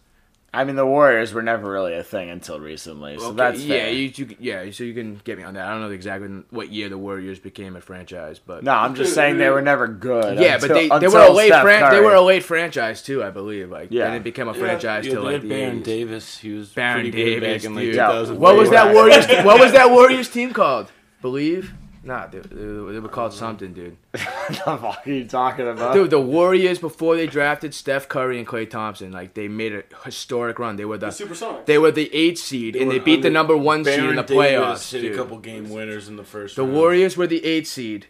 I 0.53 0.65
mean, 0.65 0.77
the 0.77 0.87
Warriors 0.87 1.35
were 1.35 1.43
never 1.43 1.71
really 1.71 1.95
a 1.95 2.03
thing 2.03 2.31
until 2.31 2.59
recently, 2.59 3.19
so 3.19 3.27
Okay, 3.27 3.37
that's 3.37 3.61
yeah, 3.61 3.89
you, 3.89 4.11
you 4.17 4.37
yeah. 4.41 4.71
So 4.71 4.83
you 4.83 4.95
can 4.95 5.21
get 5.23 5.37
me 5.37 5.45
on 5.45 5.53
that. 5.55 5.67
I 5.67 5.71
don't 5.73 5.83
know 5.83 5.91
exactly 5.91 6.29
what 6.49 6.73
year 6.73 6.89
the 6.89 6.97
Warriors 6.97 7.39
became 7.39 7.77
a 7.77 7.83
franchise, 7.83 8.39
but 8.39 8.65
no, 8.65 8.73
I'm 8.73 8.95
just 8.95 9.15
saying 9.15 9.37
they 9.37 9.51
were 9.51 9.61
never 9.61 9.87
good. 9.87 10.39
yeah, 10.41 10.55
until, 10.55 10.69
but 10.69 10.75
they, 10.75 10.89
they 11.01 11.09
were 11.09 11.21
a 11.27 11.31
late 11.31 11.53
fran- 11.53 11.93
they 11.93 12.01
were 12.01 12.15
a 12.15 12.23
late 12.23 12.45
franchise 12.45 13.03
too, 13.03 13.23
I 13.23 13.29
believe. 13.29 13.71
Like 13.71 13.89
Yeah. 13.91 14.07
they 14.07 14.13
didn't 14.13 14.25
become 14.25 14.49
a 14.49 14.55
franchise 14.55 15.05
Yeah, 15.07 15.13
till 15.13 15.25
they 15.27 15.33
like 15.35 15.43
the 15.43 15.49
Baron 15.51 15.81
80s. 15.81 15.85
Davis. 15.85 16.39
He 16.39 16.51
was 16.53 16.71
Baron 16.71 16.95
pretty 17.03 17.11
good 17.11 17.41
Davis, 17.41 17.63
back 17.63 17.69
in 17.69 17.75
like 17.75 17.85
dude. 17.85 17.95
2000. 17.95 18.41
What 18.41 18.57
was 18.57 18.71
that. 18.71 18.95
Warriors? 18.95 19.27
what 19.45 19.61
was 19.61 19.73
that 19.73 19.91
Warriors 19.91 20.31
team 20.31 20.53
called? 20.55 20.91
Believe? 21.21 21.75
Nah, 22.09 22.27
they, 22.27 22.39
they, 22.39 22.55
they 22.55 23.01
were 23.01 23.11
called 23.11 23.35
something, 23.35 23.75
dude. 23.75 23.99
the 24.13 24.19
fuck 24.55 25.07
are 25.07 25.11
you 25.11 25.29
talking 25.29 25.69
about? 25.69 25.93
Dude, 25.93 26.09
the 26.09 26.19
Warriors 26.19 26.79
before 26.79 27.17
they 27.17 27.27
drafted 27.27 27.75
Steph 27.75 28.09
Curry 28.09 28.39
and 28.39 28.49
Klay 28.49 28.69
Thompson, 28.69 29.13
like 29.13 29.35
they 29.35 29.47
made 29.47 29.75
a 29.75 29.83
historic 30.07 30.59
run. 30.59 30.77
They 30.77 30.87
were 30.87 30.97
the 30.97 31.09
Supersonics. 31.09 31.67
they 31.67 31.77
were 31.77 31.91
the 31.91 32.09
eight 32.15 32.39
seed 32.39 32.77
and 32.77 32.91
they 32.91 32.99
beat 32.99 33.21
the 33.21 33.29
number 33.29 33.55
one 33.55 33.85
seed 33.85 33.99
in 33.99 34.17
the 34.17 34.23
Davis 34.23 34.35
playoffs. 34.35 34.91
hit 34.91 35.03
dude. 35.03 35.13
a 35.13 35.17
couple 35.17 35.37
game 35.37 35.69
winners 35.69 36.09
in 36.09 36.17
the 36.17 36.25
first. 36.25 36.57
The 36.57 36.63
round. 36.63 36.75
Warriors 36.75 37.19
were 37.19 37.27
the 37.27 37.45
eight 37.45 37.67
seed, 37.67 38.07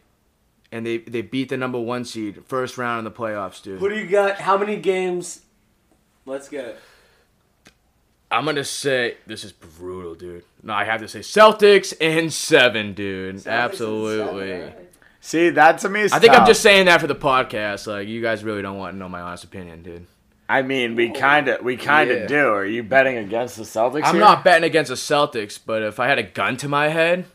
and 0.70 0.86
they 0.86 0.98
they 0.98 1.22
beat 1.22 1.48
the 1.48 1.56
number 1.56 1.80
one 1.80 2.04
seed 2.04 2.44
first 2.46 2.78
round 2.78 3.00
in 3.00 3.04
the 3.04 3.10
playoffs, 3.10 3.60
dude. 3.60 3.80
Who 3.80 3.88
do 3.88 3.96
you 3.96 4.06
got? 4.06 4.40
How 4.40 4.56
many 4.56 4.76
games? 4.76 5.40
Let's 6.24 6.48
get 6.48 6.66
it. 6.66 6.78
I'm 8.30 8.44
gonna 8.44 8.64
say 8.64 9.16
this 9.26 9.42
is 9.44 9.52
brutal, 9.52 10.14
dude. 10.14 10.44
No, 10.62 10.74
I 10.74 10.84
have 10.84 11.00
to 11.00 11.08
say 11.08 11.20
Celtics 11.20 11.94
in 12.00 12.30
seven, 12.30 12.92
dude. 12.92 13.46
Absolutely. 13.46 14.72
See, 15.20 15.50
that 15.50 15.78
to 15.78 15.88
me 15.88 16.02
is 16.02 16.12
I 16.12 16.18
think 16.18 16.34
I'm 16.34 16.46
just 16.46 16.62
saying 16.62 16.86
that 16.86 17.00
for 17.00 17.06
the 17.06 17.14
podcast. 17.14 17.86
Like, 17.86 18.06
you 18.08 18.20
guys 18.22 18.44
really 18.44 18.62
don't 18.62 18.78
want 18.78 18.94
to 18.94 18.98
know 18.98 19.08
my 19.08 19.20
honest 19.20 19.44
opinion, 19.44 19.82
dude. 19.82 20.06
I 20.48 20.62
mean, 20.62 20.94
we 20.96 21.10
kind 21.10 21.48
of, 21.48 21.62
we 21.62 21.76
kind 21.76 22.10
of 22.10 22.20
Yeah. 22.20 22.26
do. 22.26 22.48
Are 22.48 22.64
you 22.64 22.82
betting 22.82 23.16
against 23.18 23.56
the 23.56 23.64
Celtics? 23.64 24.04
I'm 24.04 24.14
here? 24.14 24.20
not 24.24 24.44
betting 24.44 24.64
against 24.64 24.88
the 24.88 24.94
Celtics, 24.94 25.58
but 25.64 25.82
if 25.82 26.00
I 26.00 26.06
had 26.06 26.18
a 26.18 26.22
gun 26.22 26.56
to 26.58 26.68
my 26.68 26.88
head, 26.88 27.26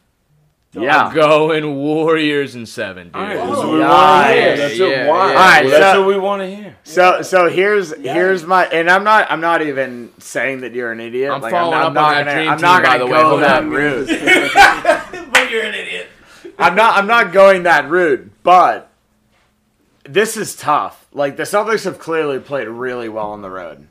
Yeah. 0.73 1.05
I'm 1.05 1.13
going 1.13 1.75
Warriors 1.75 2.55
in 2.55 2.65
seven, 2.65 3.07
dude. 3.07 3.15
All 3.15 3.21
right, 3.21 3.37
that's 3.37 3.57
what 3.57 3.71
we 3.71 3.79
want 3.79 4.27
to 4.27 4.33
hear. 4.33 4.57
That's 4.57 4.77
yeah, 4.77 4.85
what, 4.85 4.91
yeah. 4.91 5.07
why? 5.07 5.19
All 5.19 5.33
right, 5.33 5.69
that's 5.69 5.93
so- 5.93 5.99
what 6.01 6.07
we 6.07 6.17
want 6.17 6.41
to 6.41 6.55
hear. 6.55 6.77
So, 6.83 7.21
so 7.21 7.49
here's 7.49 7.95
here's 7.95 8.43
my, 8.45 8.65
and 8.65 8.89
I'm 8.89 9.03
not, 9.03 9.31
I'm 9.31 9.41
not 9.41 9.61
even 9.61 10.11
saying 10.17 10.61
that 10.61 10.73
you're 10.73 10.91
an 10.91 10.99
idiot. 10.99 11.31
I'm 11.31 11.41
like, 11.41 11.51
following 11.51 11.75
I'm, 11.77 11.81
up 11.81 11.87
on 11.89 11.93
not 11.93 12.09
that 12.13 12.25
gonna, 12.25 12.35
dream 12.35 12.49
I'm 12.49 12.57
team, 12.57 12.63
not 12.63 12.83
gonna 12.83 12.99
the 12.99 13.05
way. 13.05 13.11
go 13.11 13.29
Hold 13.29 13.43
that 13.43 13.65
route. 13.65 15.31
but 15.31 15.51
you're 15.51 15.63
an 15.63 15.75
idiot. 15.75 16.07
I'm 16.57 16.75
not, 16.75 16.97
I'm 16.97 17.07
not 17.07 17.31
going 17.31 17.63
that 17.63 17.89
route. 17.89 18.31
But 18.41 18.89
this 20.05 20.37
is 20.37 20.55
tough. 20.55 21.07
Like 21.13 21.37
the 21.37 21.43
Celtics 21.43 21.85
have 21.85 21.99
clearly 21.99 22.39
played 22.39 22.67
really 22.67 23.09
well 23.09 23.31
on 23.31 23.41
the 23.41 23.49
road. 23.49 23.87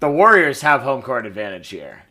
The 0.00 0.10
Warriors 0.10 0.60
have 0.62 0.82
home 0.82 1.00
court 1.00 1.26
advantage 1.26 1.68
here. 1.68 2.02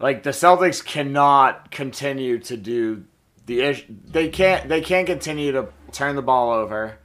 Like 0.00 0.22
the 0.22 0.30
Celtics 0.30 0.84
cannot 0.84 1.70
continue 1.70 2.38
to 2.40 2.56
do 2.56 3.04
the 3.46 3.60
ish. 3.62 3.84
They 3.88 4.28
can't. 4.28 4.68
They 4.68 4.80
can't 4.80 5.06
continue 5.06 5.52
to 5.52 5.68
turn 5.92 6.16
the 6.16 6.22
ball 6.22 6.52
over. 6.52 6.98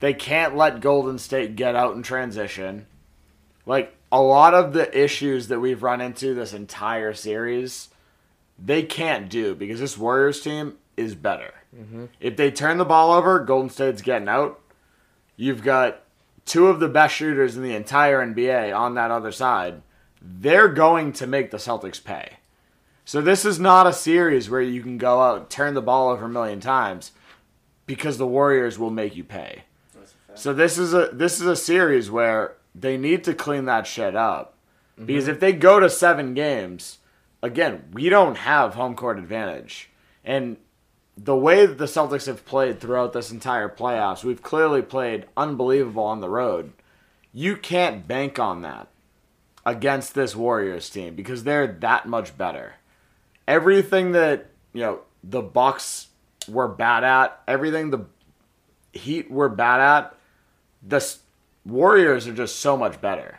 They 0.00 0.14
can't 0.14 0.56
let 0.56 0.80
Golden 0.80 1.18
State 1.18 1.54
get 1.54 1.76
out 1.76 1.94
in 1.94 2.02
transition. 2.02 2.86
Like 3.64 3.94
a 4.10 4.20
lot 4.20 4.54
of 4.54 4.72
the 4.72 4.98
issues 4.98 5.48
that 5.48 5.60
we've 5.60 5.82
run 5.82 6.00
into 6.00 6.34
this 6.34 6.52
entire 6.52 7.14
series, 7.14 7.88
they 8.58 8.82
can't 8.82 9.28
do 9.30 9.54
because 9.54 9.78
this 9.78 9.96
Warriors 9.96 10.40
team 10.40 10.78
is 10.96 11.14
better. 11.14 11.54
Mm-hmm. 11.76 12.06
If 12.20 12.36
they 12.36 12.50
turn 12.50 12.78
the 12.78 12.84
ball 12.84 13.12
over, 13.12 13.38
Golden 13.38 13.70
State's 13.70 14.02
getting 14.02 14.28
out. 14.28 14.60
You've 15.36 15.62
got 15.62 16.02
two 16.44 16.66
of 16.66 16.80
the 16.80 16.88
best 16.88 17.14
shooters 17.14 17.56
in 17.56 17.62
the 17.62 17.74
entire 17.74 18.24
NBA 18.26 18.76
on 18.76 18.96
that 18.96 19.10
other 19.10 19.32
side. 19.32 19.82
They're 20.24 20.68
going 20.68 21.12
to 21.14 21.26
make 21.26 21.50
the 21.50 21.56
Celtics 21.56 22.02
pay. 22.02 22.36
So 23.04 23.20
this 23.20 23.44
is 23.44 23.58
not 23.58 23.88
a 23.88 23.92
series 23.92 24.48
where 24.48 24.60
you 24.60 24.80
can 24.80 24.96
go 24.96 25.20
out 25.20 25.38
and 25.38 25.50
turn 25.50 25.74
the 25.74 25.82
ball 25.82 26.10
over 26.10 26.26
a 26.26 26.28
million 26.28 26.60
times 26.60 27.10
because 27.86 28.18
the 28.18 28.26
Warriors 28.26 28.78
will 28.78 28.90
make 28.90 29.16
you 29.16 29.24
pay. 29.24 29.64
So 30.34 30.52
this 30.52 30.78
is 30.78 30.94
a 30.94 31.10
this 31.12 31.40
is 31.40 31.46
a 31.46 31.56
series 31.56 32.10
where 32.10 32.54
they 32.74 32.96
need 32.96 33.24
to 33.24 33.34
clean 33.34 33.64
that 33.66 33.86
shit 33.86 34.14
up. 34.14 34.54
Because 35.04 35.26
if 35.26 35.40
they 35.40 35.52
go 35.52 35.80
to 35.80 35.90
7 35.90 36.34
games, 36.34 36.98
again, 37.42 37.84
we 37.92 38.08
don't 38.08 38.36
have 38.36 38.74
home 38.74 38.94
court 38.94 39.18
advantage. 39.18 39.90
And 40.24 40.58
the 41.16 41.36
way 41.36 41.66
that 41.66 41.78
the 41.78 41.86
Celtics 41.86 42.26
have 42.26 42.46
played 42.46 42.80
throughout 42.80 43.12
this 43.12 43.32
entire 43.32 43.68
playoffs, 43.68 44.22
we've 44.22 44.42
clearly 44.42 44.80
played 44.80 45.26
unbelievable 45.36 46.04
on 46.04 46.20
the 46.20 46.28
road. 46.28 46.72
You 47.32 47.56
can't 47.56 48.06
bank 48.06 48.38
on 48.38 48.62
that 48.62 48.88
against 49.64 50.14
this 50.14 50.34
Warriors 50.34 50.90
team 50.90 51.14
because 51.14 51.44
they're 51.44 51.66
that 51.66 52.06
much 52.06 52.36
better. 52.36 52.74
Everything 53.46 54.12
that, 54.12 54.50
you 54.72 54.80
know, 54.80 55.00
the 55.22 55.42
Bucks 55.42 56.08
were 56.48 56.68
bad 56.68 57.04
at, 57.04 57.40
everything 57.46 57.90
the 57.90 58.06
Heat 58.92 59.30
were 59.30 59.48
bad 59.48 59.80
at, 59.80 60.14
the 60.86 61.14
Warriors 61.64 62.26
are 62.26 62.34
just 62.34 62.56
so 62.56 62.76
much 62.76 63.00
better. 63.00 63.38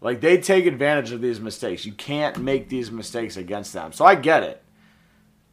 Like 0.00 0.20
they 0.20 0.36
take 0.36 0.66
advantage 0.66 1.12
of 1.12 1.22
these 1.22 1.40
mistakes. 1.40 1.86
You 1.86 1.92
can't 1.92 2.38
make 2.38 2.68
these 2.68 2.90
mistakes 2.90 3.36
against 3.36 3.72
them. 3.72 3.92
So 3.92 4.04
I 4.04 4.14
get 4.14 4.42
it. 4.42 4.62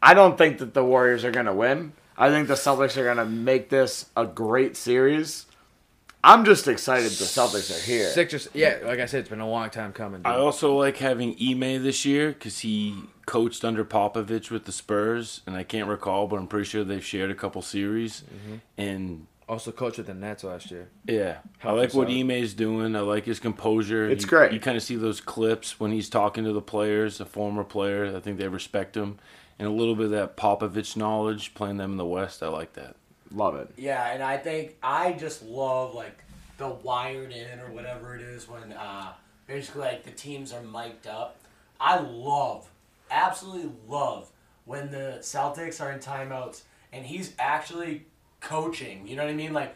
I 0.01 0.13
don't 0.13 0.37
think 0.37 0.57
that 0.57 0.73
the 0.73 0.83
Warriors 0.83 1.23
are 1.23 1.31
going 1.31 1.45
to 1.45 1.53
win. 1.53 1.93
I 2.17 2.29
think 2.29 2.47
the 2.47 2.55
Celtics 2.55 2.97
are 2.97 3.03
going 3.03 3.17
to 3.17 3.25
make 3.25 3.69
this 3.69 4.07
a 4.17 4.25
great 4.25 4.75
series. 4.75 5.45
I'm 6.23 6.45
just 6.45 6.67
excited 6.67 7.11
the 7.11 7.25
Celtics 7.25 7.75
are 7.75 7.81
here. 7.85 8.07
Sixers, 8.09 8.47
yeah, 8.53 8.79
like 8.83 8.99
I 8.99 9.05
said, 9.05 9.21
it's 9.21 9.29
been 9.29 9.39
a 9.39 9.49
long 9.49 9.69
time 9.69 9.91
coming. 9.91 10.21
Dude. 10.21 10.27
I 10.27 10.35
also 10.35 10.75
like 10.77 10.97
having 10.97 11.35
Ime 11.41 11.81
this 11.83 12.05
year 12.05 12.29
because 12.29 12.59
he 12.59 12.95
coached 13.25 13.63
under 13.65 13.83
Popovich 13.83 14.51
with 14.51 14.65
the 14.65 14.71
Spurs, 14.71 15.41
and 15.47 15.55
I 15.55 15.63
can't 15.63 15.87
recall, 15.89 16.27
but 16.27 16.37
I'm 16.37 16.47
pretty 16.47 16.65
sure 16.65 16.83
they've 16.83 17.03
shared 17.03 17.31
a 17.31 17.35
couple 17.35 17.61
series. 17.61 18.21
Mm-hmm. 18.21 18.55
And 18.77 19.27
also 19.49 19.71
coached 19.71 19.97
with 19.97 20.07
the 20.07 20.13
Nets 20.13 20.43
last 20.43 20.69
year. 20.71 20.89
yeah, 21.07 21.37
I 21.63 21.71
like 21.71 21.93
what 21.93 22.07
out. 22.07 22.13
Ime's 22.13 22.53
doing. 22.53 22.95
I 22.95 22.99
like 23.01 23.25
his 23.25 23.39
composure. 23.39 24.07
It's 24.09 24.23
You- 24.23 24.29
great. 24.29 24.51
You 24.53 24.59
kind 24.59 24.77
of 24.77 24.83
see 24.83 24.95
those 24.95 25.19
clips 25.21 25.79
when 25.79 25.91
he's 25.91 26.09
talking 26.09 26.43
to 26.43 26.53
the 26.53 26.61
players, 26.61 27.19
a 27.19 27.25
former 27.25 27.63
player. 27.63 28.15
I 28.15 28.19
think 28.19 28.37
they 28.37 28.47
respect 28.47 28.95
him, 28.95 29.17
and 29.59 29.67
a 29.67 29.71
little 29.71 29.95
bit 29.95 30.05
of 30.05 30.11
that 30.11 30.37
Popovich 30.37 30.95
knowledge 30.95 31.53
playing 31.55 31.77
them 31.77 31.91
in 31.93 31.97
the 31.97 32.05
West. 32.05 32.41
I 32.43 32.47
like 32.47 32.73
that. 32.73 32.95
Love 33.33 33.55
it. 33.55 33.69
Yeah, 33.77 34.11
and 34.11 34.21
I 34.21 34.37
think 34.37 34.75
I 34.83 35.13
just 35.13 35.43
love 35.43 35.93
like 35.93 36.17
the 36.57 36.69
wired 36.69 37.31
in 37.31 37.59
or 37.59 37.71
whatever 37.71 38.15
it 38.15 38.21
is 38.21 38.47
when 38.47 38.73
uh, 38.73 39.13
basically 39.47 39.81
like 39.81 40.03
the 40.03 40.11
teams 40.11 40.53
are 40.53 40.61
mic'd 40.61 41.07
up. 41.07 41.37
I 41.79 41.99
love, 41.99 42.69
absolutely 43.09 43.71
love 43.87 44.29
when 44.65 44.91
the 44.91 45.17
Celtics 45.21 45.81
are 45.81 45.91
in 45.91 45.99
timeouts 45.99 46.61
and 46.93 47.05
he's 47.05 47.33
actually 47.39 48.05
coaching. 48.39 49.07
You 49.07 49.15
know 49.15 49.23
what 49.23 49.31
I 49.31 49.35
mean? 49.35 49.53
Like, 49.53 49.75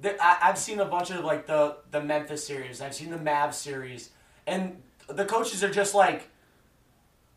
the, 0.00 0.22
I, 0.22 0.38
I've 0.42 0.58
seen 0.58 0.80
a 0.80 0.84
bunch 0.84 1.10
of 1.10 1.24
like 1.24 1.46
the 1.46 1.76
the 1.90 2.02
Memphis 2.02 2.46
series. 2.46 2.80
I've 2.82 2.94
seen 2.94 3.10
the 3.10 3.16
Mavs 3.16 3.54
series, 3.54 4.10
and 4.46 4.82
the 5.08 5.24
coaches 5.24 5.64
are 5.64 5.70
just 5.70 5.94
like, 5.94 6.28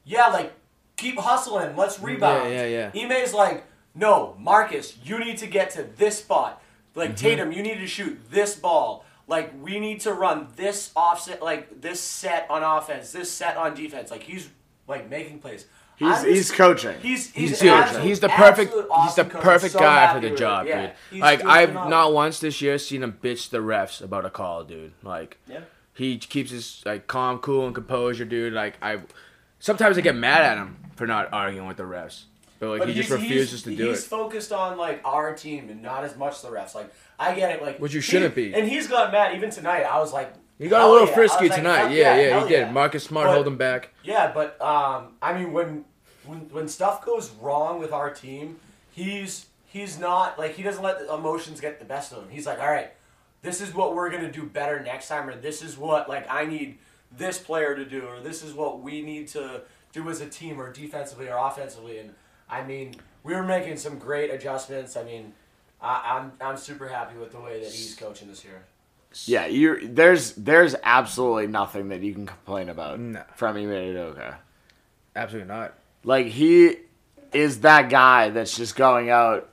yeah, 0.03 0.27
like 0.27 0.53
keep 0.97 1.17
hustling. 1.17 1.75
Let's 1.77 1.99
rebound. 1.99 2.51
yeah, 2.51 2.65
yeah. 2.65 2.91
Yeah. 2.93 3.05
Ime's 3.05 3.34
like, 3.34 3.63
no, 3.95 4.36
Marcus, 4.39 4.97
you 5.04 5.19
need 5.19 5.38
to 5.39 5.47
get 5.47 5.71
to 5.71 5.84
this 5.84 6.19
spot. 6.19 6.62
Like 6.95 7.10
mm-hmm. 7.12 7.17
Tatum, 7.17 7.52
you 7.52 7.62
need 7.63 7.80
to 7.80 7.88
shoot 7.88 8.19
this 8.32 8.56
ball. 8.56 9.06
Like 9.28 9.54
we 9.62 9.80
need 9.80 10.02
to 10.02 10.13
run 10.13 10.47
this 10.56 10.91
offset, 10.95 11.41
like 11.41 11.82
this 11.82 11.99
set 12.02 12.47
on 12.49 12.63
offense, 12.63 13.12
this 13.12 13.32
set 13.32 13.58
on 13.58 13.75
defense. 13.75 14.10
Like 14.12 14.23
he's 14.23 14.49
like 14.88 15.10
making 15.10 15.39
plays. 15.39 15.65
He's 15.97 16.23
he's 16.23 16.52
coaching. 16.52 16.95
He's 17.02 17.30
he's, 17.32 17.60
He's, 17.60 17.69
absolute- 17.69 18.04
he's 18.06 18.19
the 18.21 18.30
perfect 18.30 18.71
absolute 18.71 18.88
he's 19.04 19.15
the 19.15 19.25
perfect 19.25 19.73
So 19.73 19.80
guy 19.80 20.13
for 20.13 20.21
the 20.21 20.34
job. 20.34 20.65
Yeah, 20.65 20.82
dude. 20.82 20.91
he's 21.12 21.21
Like 21.21 21.43
I've 21.45 21.69
phenomenal. 21.69 21.89
not 21.89 22.13
once 22.13 22.39
this 22.39 22.62
year 22.62 22.78
seen 22.78 23.04
him 23.04 23.19
bitch 23.21 23.49
the 23.49 23.58
refs 23.58 24.02
about 24.02 24.25
a 24.25 24.30
call, 24.30 24.63
dude. 24.63 24.93
Like 25.04 25.38
Yeah. 25.45 25.60
he 25.93 26.17
keeps 26.17 26.52
his 26.52 26.82
like 26.86 27.08
calm, 27.08 27.39
cool, 27.39 27.65
and 27.65 27.75
composure, 27.75 28.23
dude. 28.25 28.54
Like 28.54 28.78
I 28.82 28.99
sometimes 29.60 29.97
I 29.97 30.02
get 30.02 30.15
mad 30.15 30.41
at 30.41 30.58
him 30.58 30.78
for 30.95 31.06
not 31.06 31.34
arguing 31.34 31.67
with 31.67 31.78
the 31.78 31.84
refs. 31.84 32.23
But 32.60 32.69
like 32.69 32.80
But 32.80 32.89
he 32.89 32.93
just 32.95 33.10
refuses 33.10 33.63
to 33.63 33.69
do 33.69 33.76
He's 33.76 33.82
it. 33.86 33.89
He's 33.89 34.06
focused 34.08 34.52
on 34.52 34.78
like 34.78 35.02
our 35.06 35.34
team 35.36 35.69
and 35.69 35.82
not 35.82 36.04
as 36.04 36.15
much 36.17 36.41
the 36.41 36.50
refs. 36.50 36.76
Like 36.76 36.93
I 37.17 37.34
get 37.36 37.52
it, 37.56 37.62
like 37.62 37.80
Which 37.80 37.93
you 37.93 38.02
shouldn't 38.02 38.36
be. 38.36 38.54
And 38.54 38.67
he's 38.67 38.88
got 38.88 39.12
mad 39.12 39.36
even 39.36 39.50
tonight. 39.50 39.84
I 39.84 40.00
was 40.00 40.12
like, 40.13 40.34
He 40.58 40.67
got 40.67 40.88
a 40.88 40.91
little 40.91 41.08
yeah. 41.08 41.13
Frisky 41.15 41.50
like, 41.50 41.58
tonight. 41.58 41.84
fuck 41.84 41.91
yeah, 41.91 42.17
yeah, 42.19 42.43
he 42.43 42.50
did. 42.50 42.60
yeah. 42.67 42.72
Marcus 42.72 43.04
Smart 43.04 43.28
But- 43.28 43.34
hold 43.36 43.48
him 43.48 43.58
back. 43.58 43.93
Yeah, 44.04 44.32
but 44.34 44.60
um, 44.62 45.13
I 45.22 45.34
mean, 45.34 45.54
when 45.54 45.86
when 46.26 46.39
when 46.52 46.67
stuff 46.67 47.04
goes 47.06 47.32
wrong 47.41 47.80
with 47.80 47.91
our 47.91 48.13
team, 48.13 48.58
he's 48.91 49.48
he's 49.65 49.98
not 50.00 50.38
like 50.38 50.56
he 50.56 50.63
doesn't 50.63 50.84
let 50.84 51.00
the 51.00 51.13
emotions 51.13 51.60
get 51.62 51.80
the 51.80 51.86
best 51.86 52.12
of 52.12 52.24
him. 52.24 52.30
He's 52.30 52.45
like, 52.45 52.60
all 52.60 52.69
right, 52.69 52.91
this 53.41 53.62
is 53.62 53.74
what 53.74 53.95
we're 53.95 54.10
gonna 54.12 54.32
do 54.32 54.43
better 54.43 54.80
next 54.82 55.08
time, 55.08 55.28
or 55.30 55.36
this 55.36 55.62
is 55.62 55.78
what 55.78 56.10
like 56.10 56.26
I 56.30 56.45
need 56.45 56.78
this 57.17 57.38
player 57.39 57.76
to 57.76 57.86
do, 57.86 58.06
or 58.06 58.19
this 58.19 58.43
is 58.43 58.54
what 58.54 58.82
we 58.82 59.02
need 59.02 59.28
to 59.30 59.62
do 59.91 60.08
as 60.10 60.22
a 60.22 60.28
team, 60.28 60.60
or 60.62 60.72
defensively 60.72 61.28
or 61.30 61.38
offensively. 61.38 61.98
And 62.00 62.13
I 62.49 62.63
mean, 62.63 62.95
we 63.23 63.33
were 63.35 63.43
making 63.43 63.77
some 63.77 63.97
great 63.99 64.31
adjustments. 64.31 64.97
I 64.97 65.03
mean, 65.03 65.33
I, 65.81 66.17
I'm 66.17 66.31
I'm 66.41 66.57
super 66.57 66.88
happy 66.88 67.17
with 67.17 67.31
the 67.31 67.39
way 67.39 67.59
that 67.59 67.71
he's 67.71 67.95
coaching 67.95 68.27
this 68.27 68.43
year. 68.43 68.63
Yeah, 69.25 69.47
you 69.47 69.88
there's 69.88 70.33
there's 70.33 70.75
absolutely 70.83 71.47
nothing 71.47 71.89
that 71.89 72.01
you 72.01 72.13
can 72.13 72.25
complain 72.27 72.69
about 72.69 72.99
No. 72.99 73.23
from 73.35 73.57
Ime 73.57 73.65
Udoka. 73.69 74.35
Absolutely 75.15 75.47
not. 75.47 75.73
Like 76.03 76.27
he 76.27 76.77
is 77.33 77.62
that 77.62 77.89
guy 77.89 78.29
that's 78.29 78.55
just 78.55 78.75
going 78.75 79.09
out 79.09 79.49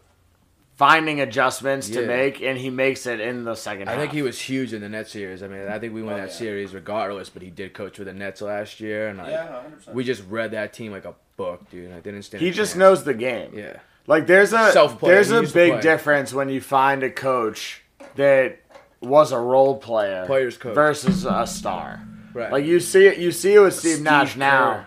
finding 0.77 1.21
adjustments 1.21 1.89
to 1.89 2.03
Yeah. 2.03 2.07
make 2.07 2.43
and 2.43 2.59
he 2.59 2.69
makes 2.71 3.07
it 3.07 3.19
in 3.19 3.45
the 3.45 3.55
second 3.55 3.89
I 3.89 3.93
half. 3.93 4.01
think 4.01 4.13
he 4.13 4.23
was 4.23 4.39
huge 4.41 4.73
in 4.75 4.83
the 4.83 4.89
Nets 4.89 5.11
series. 5.11 5.43
I 5.43 5.49
mean, 5.49 5.67
I 5.69 5.79
think 5.79 5.95
we 5.95 6.03
won 6.03 6.15
Oh, 6.15 6.19
that 6.19 6.29
yeah. 6.29 6.35
series 6.35 6.75
regardless, 6.75 7.31
but 7.31 7.43
he 7.43 7.49
did 7.51 7.73
coach 7.73 7.99
with 7.99 8.09
the 8.09 8.15
Nets 8.15 8.43
last 8.43 8.79
year, 8.81 9.09
and 9.09 9.19
like, 9.19 9.31
Yeah, 9.31 9.47
100%. 9.49 9.95
we 9.95 10.05
just 10.05 10.23
read 10.29 10.51
that 10.51 10.73
team 10.75 10.93
like 10.93 11.07
a 11.07 11.15
book, 11.39 11.69
dude. 11.71 11.93
I 11.93 12.01
didn't 12.01 12.23
stand. 12.23 12.43
he 12.43 12.49
a 12.51 12.53
just 12.53 12.73
chance. 12.73 12.79
knows 12.79 13.05
the 13.05 13.15
game. 13.15 13.53
Yeah. 13.55 13.79
Like 14.07 14.27
there's 14.27 14.53
a 14.53 14.71
Self-play. 14.71 15.11
there's 15.11 15.31
He 15.31 15.37
a 15.37 15.43
big 15.43 15.81
difference 15.81 16.33
when 16.35 16.49
you 16.51 16.61
find 16.61 17.03
a 17.03 17.11
coach 17.11 17.83
that 18.17 18.59
was 19.01 19.33
a 19.33 19.39
role 19.39 19.79
player 19.79 20.25
Players 20.27 20.57
coach. 20.59 20.75
versus 20.75 21.25
a 21.25 21.47
star. 21.47 22.01
Right. 22.35 22.53
Like 22.53 22.65
you 22.67 22.81
see 22.81 23.07
it 23.07 23.17
you 23.19 23.33
see 23.33 23.55
it 23.55 23.61
with 23.61 23.75
Steve, 23.75 23.95
Steve 23.95 24.05
Nash 24.05 24.37
now. 24.37 24.87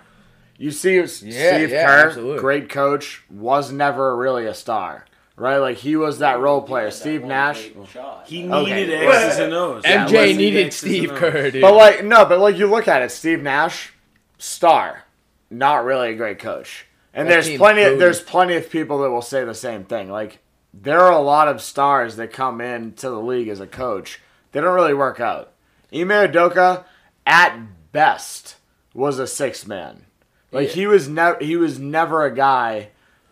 You 0.58 0.72
see 0.72 0.98
it 0.98 1.02
with 1.02 1.24
Yeah, 1.24 1.56
Steve 1.58 1.70
yeah, 1.72 1.86
Kerr, 1.86 2.08
absolutely. 2.10 2.40
great 2.40 2.70
coach, 2.70 3.24
was 3.30 3.72
never 3.72 4.16
really 4.16 4.46
a 4.46 4.54
star. 4.54 5.06
Right? 5.40 5.58
Like 5.58 5.78
he 5.78 5.96
was 5.96 6.20
that 6.20 6.40
role 6.40 6.62
player. 6.62 6.92
Steve 6.92 7.22
one 7.22 7.30
Nash. 7.30 7.70
great 7.70 7.88
shot. 7.88 8.26
He 8.28 8.48
Okay. 8.52 8.74
needed 8.76 9.04
X's 9.04 9.40
and 9.40 9.54
O's. 9.54 9.84
MJ 9.84 10.12
listen, 10.12 10.38
needed 10.38 10.66
X's 10.68 10.80
Steve 10.80 11.04
and 11.04 11.12
O's. 11.14 11.20
Kerr, 11.20 11.52
dude. 11.52 11.62
But 11.62 11.74
like 11.76 12.04
no, 12.04 12.26
but 12.26 12.40
like 12.40 12.58
you 12.58 12.68
look 12.68 12.88
at 12.88 13.02
it, 13.02 13.10
Steve 13.12 13.42
Nash, 13.42 13.94
star, 14.38 15.04
not 15.50 15.86
really 15.86 16.12
a 16.12 16.16
great 16.16 16.40
coach. 16.40 16.86
And 17.14 17.28
That 17.28 17.34
there's 17.34 17.48
team's 17.48 17.58
plenty 17.60 17.82
of, 17.84 17.88
booty. 17.92 18.00
there's 18.00 18.22
plenty 18.22 18.56
of 18.56 18.70
people 18.70 19.00
that 19.02 19.10
will 19.10 19.22
say 19.22 19.44
the 19.44 19.54
same 19.56 19.84
thing. 19.86 20.12
Like 20.12 20.40
there 20.74 21.00
are 21.00 21.12
a 21.12 21.20
lot 21.22 21.48
of 21.48 21.62
stars 21.62 22.18
that 22.18 22.32
come 22.34 22.62
into 22.62 23.10
the 23.10 23.20
league 23.22 23.48
as 23.48 23.60
a 23.60 23.68
coach. 23.68 24.20
They 24.52 24.62
don't 24.62 24.76
really 24.76 24.94
work 24.94 25.20
out. 25.20 25.52
Ime 25.94 26.10
Udoka, 26.10 26.84
at 27.26 27.58
best, 27.92 28.56
was 28.94 29.18
a 29.20 29.26
six 29.26 29.66
man. 29.66 30.06
Like 30.52 30.68
Yeah. 30.70 30.74
he 30.74 30.88
was 30.88 31.08
never 31.08 31.38
he 31.44 31.56
was 31.56 31.80
never 31.80 32.26
a 32.26 32.36
guy 32.36 32.90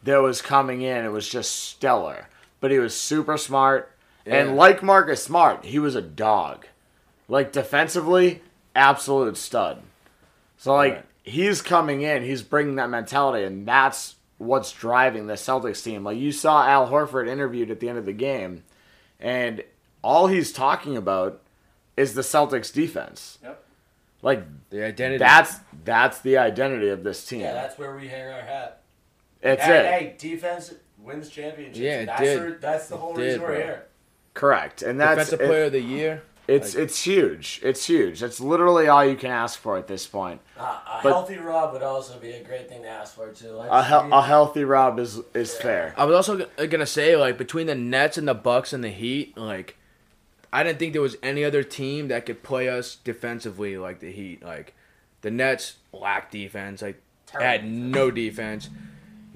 that 0.07 0.21
was 0.21 0.41
coming 0.41 0.81
in. 0.81 1.03
It 1.05 1.11
was 1.11 1.27
just 1.27 1.53
stellar. 1.53 2.27
But 2.59 2.71
he 2.71 2.79
was 2.79 2.95
super 2.95 3.37
smart. 3.37 3.91
Yeah. 4.25 4.35
And 4.37 4.55
like 4.55 4.81
Marcus 4.81 5.23
Smart, 5.23 5.65
he 5.65 5.79
was 5.79 5.95
a 5.95 6.01
dog. 6.01 6.65
Like 7.27 7.51
defensively, 7.51 8.41
absolute 8.75 9.37
stud. 9.37 9.81
So 10.57 10.73
like 10.73 10.93
Right. 10.95 11.05
he's 11.23 11.61
coming 11.61 12.01
in, 12.01 12.23
he's 12.23 12.41
bringing 12.41 12.75
that 12.75 12.89
mentality, 12.89 13.43
and 13.45 13.67
that's 13.67 14.15
what's 14.37 14.71
driving 14.71 15.27
the 15.27 15.33
Celtics 15.33 15.83
team. 15.83 16.03
Like 16.03 16.17
you 16.17 16.31
saw 16.31 16.65
Al 16.65 16.89
Horford 16.89 17.27
interviewed 17.27 17.69
at 17.69 17.79
the 17.79 17.89
end 17.89 17.97
of 17.97 18.05
the 18.05 18.13
game, 18.13 18.63
and 19.19 19.63
all 20.01 20.27
he's 20.27 20.51
talking 20.51 20.95
about 20.97 21.41
is 21.95 22.13
the 22.13 22.21
Celtics 22.21 22.71
defense. 22.73 23.39
Yep. 23.43 23.63
Like 24.21 24.43
the 24.69 24.83
identity. 24.85 25.19
that's 25.19 25.57
that's 25.83 26.19
the 26.21 26.37
identity 26.37 26.89
of 26.89 27.03
this 27.03 27.25
team. 27.25 27.41
Yeah, 27.41 27.53
that's 27.53 27.77
where 27.77 27.95
we 27.95 28.07
hang 28.07 28.27
our 28.31 28.41
hat. 28.41 28.81
It's 29.41 29.63
hey, 29.63 29.77
it. 29.79 29.85
hey, 29.85 30.15
defense 30.17 30.73
wins 30.97 31.29
championships. 31.29 31.77
Yeah, 31.79 32.01
it 32.01 32.05
that's 32.07 32.21
did. 32.21 32.39
our- 32.39 32.51
that's 32.59 32.87
the 32.89 32.97
whole 32.97 33.17
It 33.17 33.21
reason 33.21 33.39
did, 33.39 33.47
we're 33.47 33.55
bro. 33.55 33.63
here. 33.65 33.85
Correct. 34.33 34.81
And 34.81 34.99
that's 34.99 35.11
defensive 35.29 35.41
it- 35.41 35.47
player 35.47 35.63
of 35.65 35.71
the 35.71 35.81
year. 35.81 36.23
it's 36.47 36.75
like- 36.75 36.83
it's 36.85 37.03
huge. 37.03 37.59
It's 37.63 37.85
huge. 37.87 38.19
That's 38.19 38.39
literally 38.39 38.87
all 38.87 39.03
you 39.05 39.15
can 39.15 39.31
ask 39.31 39.59
for 39.59 39.77
at 39.77 39.87
this 39.87 40.05
point. 40.07 40.41
Uh, 40.57 40.61
a 40.63 40.99
But- 41.03 41.11
healthy 41.11 41.37
Rob 41.37 41.73
would 41.73 41.83
also 41.83 42.17
be 42.19 42.31
a 42.31 42.43
great 42.43 42.69
thing 42.69 42.83
to 42.83 42.87
ask 42.87 43.15
for 43.15 43.31
too. 43.31 43.49
Like 43.51 43.69
A, 43.71 43.83
hel- 43.83 44.09
a 44.13 44.21
healthy 44.21 44.63
Rob 44.63 44.99
is 44.99 45.19
is 45.33 45.55
fair. 45.55 45.93
I 45.97 46.05
was 46.05 46.15
also 46.15 46.45
g- 46.45 46.67
gonna 46.67 46.85
say 46.85 47.15
like 47.15 47.37
between 47.37 47.67
the 47.67 47.75
Nets 47.75 48.17
and 48.17 48.27
the 48.27 48.33
Bucks 48.33 48.71
and 48.73 48.83
the 48.83 48.89
Heat, 48.89 49.37
like 49.37 49.75
I 50.53 50.63
didn't 50.63 50.79
think 50.79 50.93
there 50.93 51.01
was 51.01 51.17
any 51.21 51.43
other 51.43 51.61
team 51.63 52.07
that 52.07 52.25
could 52.25 52.41
play 52.43 52.69
us 52.69 52.95
defensively 52.95 53.77
like 53.77 53.99
the 53.99 54.11
Heat. 54.11 54.41
Like 54.43 54.73
the 55.21 55.31
Nets 55.31 55.75
lack 55.91 56.31
defense, 56.31 56.81
like 56.81 57.01
had 57.33 57.65
no 57.65 58.09
defense. 58.11 58.69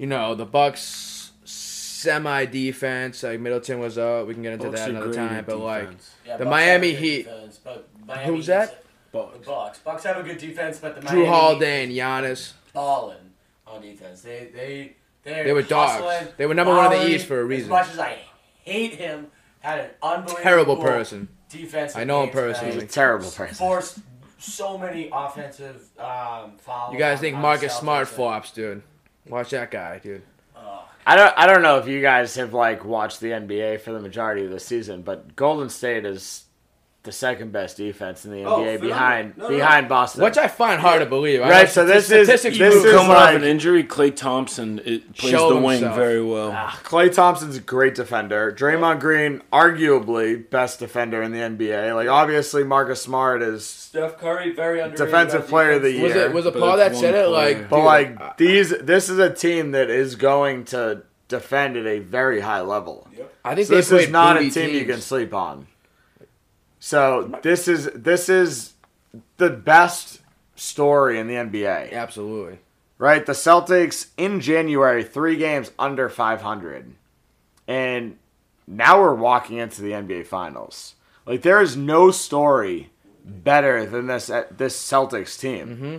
You 0.02 0.08
know 0.08 0.34
the 0.34 0.44
Bucks 0.44 1.30
semi 1.44 2.44
defense. 2.46 3.22
Like 3.22 3.38
Middleton 3.38 3.78
was 3.78 3.98
up. 3.98 4.26
We 4.26 4.34
can 4.34 4.42
get 4.42 4.54
into 4.54 4.66
Bucks 4.66 4.80
that 4.80 4.90
another 4.90 5.14
time, 5.14 5.34
at 5.34 5.46
but 5.46 5.58
like. 5.58 5.90
Yeah, 6.26 6.38
the 6.38 6.44
Bucks 6.44 6.50
Miami 6.50 6.90
have 6.90 6.98
a 6.98 7.00
good 7.00 7.08
Heat- 7.08 7.22
defense, 7.22 7.60
Miami 8.04 8.26
Who's 8.36 8.46
that? 8.46 8.82
Bucks. 9.12 9.38
The 9.38 9.46
Bucks. 9.46 9.78
Bucks 9.78 10.02
have 10.02 10.16
a 10.16 10.24
good 10.24 10.38
defense, 10.38 10.80
but 10.80 10.96
the 10.96 11.02
Jrue 11.02 11.04
Miami 11.04 11.26
Holiday 11.26 11.84
and 11.84 11.92
Giannis, 11.92 12.54
balling 12.72 13.16
on 13.64 13.80
defense. 13.80 14.22
They 14.22 14.50
they 14.52 14.96
they 15.22 15.44
They 15.44 15.52
were 15.52 15.62
dogs. 15.62 16.32
They 16.36 16.46
were 16.46 16.54
number 16.54 16.74
one 16.74 16.92
in 16.92 16.98
the 16.98 17.08
East 17.08 17.26
for 17.26 17.40
a 17.40 17.44
reason. 17.44 17.66
As 17.66 17.70
much 17.70 17.90
as 17.92 18.00
I 18.00 18.18
hate 18.64 18.94
him, 18.94 19.28
had 19.60 19.78
an 19.78 19.90
unbelievable 20.02 20.42
terrible 20.42 20.76
person. 20.78 21.28
defense. 21.48 21.94
I 21.94 22.02
know 22.02 22.24
him 22.24 22.30
personally. 22.30 22.74
He's 22.74 22.82
a 22.82 22.86
terrible 22.88 23.30
person. 23.30 23.54
Forced 23.54 24.00
so 24.36 24.76
many 24.76 25.10
offensive 25.12 25.90
um, 25.96 26.56
fouls. 26.58 26.92
You 26.92 26.98
guys 26.98 27.20
think 27.20 27.36
Marcus 27.36 27.72
Smart 27.76 28.08
flops, 28.08 28.50
dude? 28.50 28.82
Watch 29.28 29.50
that 29.50 29.70
guy, 29.70 29.98
dude. 29.98 30.22
I 31.04 31.16
don't 31.16 31.34
I 31.36 31.46
don't 31.46 31.62
know 31.62 31.78
if 31.78 31.88
you 31.88 32.00
guys 32.00 32.36
have 32.36 32.54
like 32.54 32.84
watched 32.84 33.20
the 33.20 33.30
NBA 33.30 33.80
for 33.80 33.92
the 33.92 34.00
majority 34.00 34.44
of 34.44 34.50
the 34.50 34.60
season, 34.60 35.02
but 35.02 35.34
Golden 35.34 35.68
State 35.68 36.04
is 36.04 36.44
the 37.04 37.10
second 37.10 37.50
best 37.50 37.78
defense 37.78 38.24
in 38.24 38.30
the 38.30 38.44
Oh, 38.44 38.58
NBA 38.58 38.78
phenomenal. 38.78 38.88
behind 38.88 39.36
No, 39.36 39.48
no. 39.48 39.56
behind 39.56 39.88
Boston. 39.88 40.22
Which 40.22 40.38
I 40.38 40.46
find 40.46 40.80
hard 40.80 41.00
to 41.00 41.06
believe. 41.06 41.40
Right, 41.40 41.62
know 41.62 41.66
so 41.66 41.84
this 41.84 42.04
is- 42.12 42.26
statistics 42.28 42.58
this 42.58 42.72
prove 42.74 42.84
is 42.86 42.92
it. 42.92 42.96
Coming 42.96 43.08
like- 43.08 43.28
off 43.30 43.34
an 43.34 43.42
injury, 43.44 43.82
Klay 43.82 44.14
Thompson 44.14 44.80
it 44.84 45.16
plays 45.16 45.32
Show 45.32 45.48
the 45.48 45.56
wing 45.56 45.78
himself. 45.80 45.96
very 45.96 46.22
well. 46.22 46.52
Ah. 46.56 46.78
Klay 46.84 47.12
Thompson's 47.12 47.56
a 47.56 47.60
great 47.60 47.96
defender. 47.96 48.54
Draymond 48.56 49.00
Green, 49.00 49.42
arguably 49.52 50.48
best 50.48 50.78
defender 50.78 51.22
in 51.22 51.32
the 51.32 51.40
NBA. 51.40 51.92
Like 51.92 52.08
obviously 52.08 52.62
Marcus 52.62 53.02
Smart 53.02 53.42
is 53.42 53.66
Steph 53.66 54.18
Curry, 54.20 54.52
very 54.52 54.78
underrated. 54.80 55.04
Defensive 55.06 55.42
on 55.42 55.48
player 55.48 55.72
of 55.72 55.82
the 55.82 55.90
year. 55.92 56.02
Was 56.04 56.14
it 56.14 56.32
was 56.32 56.46
it 56.46 56.54
Paul 56.58 56.76
that 56.76 56.94
said 56.96 57.14
one 57.14 57.24
it? 57.24 57.26
Like, 57.28 57.68
but 57.68 57.76
dude, 57.78 57.84
like 57.84 58.20
I- 58.20 58.32
these 58.36 58.70
this 58.80 59.08
is 59.08 59.18
a 59.18 59.28
team 59.30 59.72
that 59.72 59.90
is 59.90 60.14
going 60.14 60.64
to 60.66 61.02
defend 61.28 61.76
at 61.76 61.86
a 61.86 61.98
very 61.98 62.40
high 62.40 62.60
level. 62.60 63.08
I 63.44 63.54
think 63.56 63.66
So 63.66 63.74
this 63.74 63.90
is 63.90 64.08
not 64.08 64.36
a 64.36 64.40
booty 64.40 64.50
team 64.50 64.70
you 64.74 64.84
can 64.84 65.00
sleep 65.00 65.34
on. 65.34 65.66
So 66.84 67.30
this 67.42 67.68
is 67.68 67.84
this 67.94 68.28
is 68.28 68.72
the 69.36 69.50
best 69.50 70.20
story 70.56 71.20
in 71.20 71.28
the 71.28 71.34
NBA. 71.34 71.92
Absolutely. 71.92 72.58
Right? 72.98 73.24
The 73.24 73.34
Celtics 73.34 74.08
in 74.16 74.40
January, 74.40 75.04
three 75.04 75.36
games 75.36 75.70
under 75.78 76.08
500. 76.08 76.92
And 77.68 78.18
now 78.66 79.00
we're 79.00 79.14
walking 79.14 79.58
into 79.58 79.80
the 79.80 79.92
NBA 79.92 80.26
Finals. 80.26 80.96
Like, 81.24 81.42
there 81.42 81.62
is 81.62 81.76
no 81.76 82.10
story 82.10 82.90
better 83.24 83.86
than 83.86 84.08
this 84.08 84.26
this 84.26 84.76
Celtics 84.76 85.38
team. 85.38 85.68
Mm-hmm. 85.68 85.96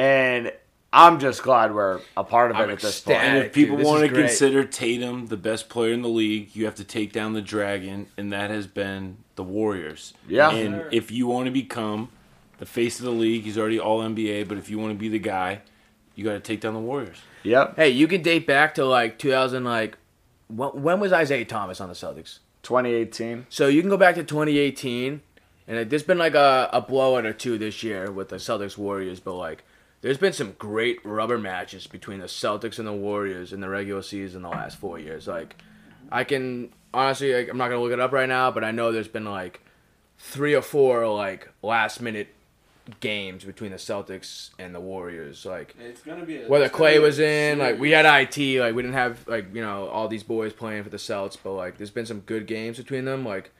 And 0.00 0.52
I'm 0.92 1.20
just 1.20 1.42
glad 1.44 1.72
we're 1.74 2.00
a 2.16 2.24
part 2.24 2.50
of 2.50 2.56
it 2.56 2.60
I'm 2.64 2.70
at 2.70 2.80
this 2.80 2.98
ecstatic. 2.98 3.20
point. 3.22 3.36
And 3.36 3.46
if 3.46 3.52
people 3.52 3.76
dude, 3.76 3.86
want 3.86 4.02
to 4.02 4.08
great. 4.08 4.26
consider 4.26 4.64
Tatum 4.64 5.26
the 5.28 5.36
best 5.36 5.68
player 5.68 5.92
in 5.92 6.02
the 6.02 6.08
league, 6.08 6.54
you 6.56 6.64
have 6.64 6.74
to 6.76 6.84
take 6.84 7.12
down 7.12 7.32
the 7.32 7.42
Dragon, 7.42 8.08
and 8.16 8.32
that 8.32 8.50
has 8.50 8.66
been 8.66 9.18
the 9.36 9.44
Warriors. 9.44 10.14
Yeah. 10.26 10.50
And 10.50 10.74
Sure. 10.74 10.88
if 10.90 11.10
you 11.12 11.28
want 11.28 11.44
to 11.46 11.52
become 11.52 12.08
the 12.58 12.66
face 12.66 12.98
of 12.98 13.04
the 13.04 13.12
league, 13.12 13.44
he's 13.44 13.56
already 13.56 13.78
All 13.78 14.00
NBA. 14.02 14.48
But 14.48 14.58
if 14.58 14.68
you 14.68 14.78
want 14.78 14.92
to 14.92 14.98
be 14.98 15.08
the 15.08 15.20
guy, 15.20 15.60
you 16.16 16.24
got 16.24 16.32
to 16.32 16.40
take 16.40 16.60
down 16.60 16.74
the 16.74 16.80
Warriors. 16.80 17.18
Yep. 17.44 17.76
Hey, 17.76 17.90
you 17.90 18.08
can 18.08 18.22
date 18.22 18.46
back 18.46 18.74
to 18.74 18.84
like 18.84 19.16
2000. 19.18 19.62
Like, 19.64 19.96
when, 20.48 20.70
when 20.70 20.98
was 21.00 21.12
Isaiah 21.12 21.44
Thomas 21.44 21.80
on 21.80 21.88
the 21.88 21.94
Celtics? 21.94 22.40
2018. 22.64 23.46
So 23.48 23.68
you 23.68 23.80
can 23.80 23.88
go 23.90 23.96
back 23.96 24.16
to 24.16 24.24
2018, 24.24 25.22
and 25.68 25.78
like, 25.78 25.88
there's 25.88 26.02
been 26.02 26.18
like 26.18 26.34
a, 26.34 26.68
a 26.72 26.80
blowout 26.80 27.24
or 27.24 27.32
two 27.32 27.56
this 27.58 27.82
year 27.84 28.10
with 28.10 28.28
the 28.30 28.36
Celtics 28.36 28.76
Warriors, 28.76 29.20
but 29.20 29.34
like 29.34 29.62
there's 30.02 30.18
been 30.18 30.32
some 30.32 30.54
great 30.58 31.04
rubber 31.04 31.38
matches 31.38 31.86
between 31.86 32.20
the 32.20 32.26
Celtics 32.26 32.78
and 32.78 32.88
the 32.88 32.92
Warriors 32.92 33.52
in 33.52 33.60
the 33.60 33.68
regular 33.68 34.02
season 34.02 34.42
the 34.42 34.48
last 34.48 34.78
four 34.78 34.98
years. 34.98 35.26
Like 35.26 35.56
I 36.10 36.24
can 36.24 36.72
honestly, 36.92 37.34
like, 37.34 37.48
I'm 37.48 37.58
not 37.58 37.68
gonna 37.68 37.82
look 37.82 37.92
it 37.92 38.00
up 38.00 38.12
right 38.12 38.28
now, 38.28 38.50
but 38.50 38.64
I 38.64 38.70
know 38.70 38.92
there's 38.92 39.08
been 39.08 39.24
like 39.24 39.60
three 40.18 40.54
or 40.54 40.62
four 40.62 41.06
like 41.08 41.50
last 41.62 42.00
minute 42.00 42.28
games 43.00 43.44
between 43.44 43.70
the 43.70 43.76
Celtics 43.76 44.50
and 44.58 44.74
the 44.74 44.80
Warriors. 44.80 45.44
Like 45.44 45.76
It's 45.78 46.02
gonna 46.02 46.24
be 46.24 46.42
a, 46.42 46.48
whether 46.48 46.68
Klay 46.68 47.00
was 47.00 47.18
in, 47.18 47.58
like 47.58 47.78
we 47.78 47.90
had 47.90 48.06
it, 48.06 48.60
like 48.60 48.74
we 48.74 48.82
didn't 48.82 48.94
have 48.94 49.26
like 49.28 49.54
you 49.54 49.62
know 49.62 49.88
all 49.88 50.08
these 50.08 50.22
boys 50.22 50.52
playing 50.52 50.82
for 50.84 50.90
the 50.90 50.98
Celts, 50.98 51.36
but 51.36 51.52
like 51.52 51.76
there's 51.76 51.90
been 51.90 52.06
some 52.06 52.20
good 52.20 52.46
games 52.46 52.78
between 52.78 53.04
them. 53.04 53.24
Like 53.24 53.52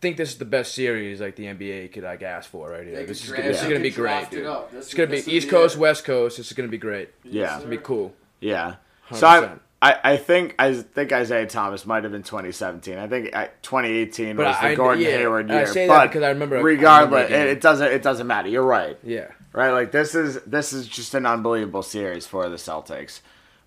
think 0.00 0.16
this 0.16 0.30
is 0.30 0.38
the 0.38 0.44
best 0.44 0.74
series 0.74 1.20
like 1.20 1.36
the 1.36 1.44
NBA 1.44 1.92
could 1.92 2.04
like 2.04 2.22
ask 2.22 2.48
for 2.50 2.70
right 2.70 2.86
here. 2.86 3.04
This 3.06 3.20
could 3.20 3.28
is, 3.28 3.28
draft- 3.28 3.42
this 3.44 3.62
is 3.62 3.68
gonna 3.68 3.80
be 3.80 3.90
great, 3.90 4.10
draft 4.10 4.32
it 4.34 4.36
dude. 4.44 4.56
This 4.72 4.86
It's 4.86 4.94
gonna 4.94 5.06
be 5.08 5.16
this 5.16 5.26
would 5.26 5.34
East 5.34 5.48
Coast, 5.50 5.76
it. 5.76 5.80
West 5.80 6.04
Coast. 6.04 6.36
This 6.38 6.46
is 6.46 6.52
gonna 6.54 6.68
be 6.68 6.78
great. 6.78 7.10
Yeah. 7.24 7.44
It's 7.56 7.64
gonna 7.64 7.76
be 7.76 7.82
cool. 7.82 8.12
Yeah. 8.40 8.76
So 9.14 9.26
I, 9.26 9.40
100%. 9.40 9.58
I, 9.82 9.96
I 10.04 10.16
think 10.18 10.54
I 10.58 10.74
think 10.74 11.12
Isaiah 11.12 11.46
Thomas 11.46 11.86
might 11.86 12.02
have 12.04 12.12
been 12.12 12.22
2017. 12.22 12.98
I 12.98 13.08
think 13.08 13.34
uh, 13.34 13.46
2018 13.62 14.36
But 14.36 14.46
was 14.46 14.56
the 14.56 14.66
I- 14.66 14.74
Gordon 14.74 15.02
yeah, 15.04 15.10
Hayward 15.10 15.50
I 15.50 15.54
year. 15.54 15.66
say 15.66 15.86
that 15.86 15.96
but 15.96 16.06
because 16.08 16.22
I 16.22 16.28
remember- 16.28 16.58
I 16.58 16.60
regardless, 16.60 17.24
remember 17.30 17.48
it, 17.48 17.52
it 17.56 17.60
doesn't 17.60 17.92
it 17.92 18.02
doesn't 18.02 18.26
matter. 18.26 18.48
You're 18.48 18.62
right. 18.62 18.98
Yeah. 19.02 19.28
Right? 19.52 19.70
Like 19.70 19.90
this 19.90 20.14
is 20.14 20.40
this 20.46 20.72
is 20.72 20.86
just 20.86 21.14
an 21.14 21.26
unbelievable 21.26 21.82
series 21.82 22.26
for 22.26 22.48
the 22.48 22.56
Celtics. 22.56 23.20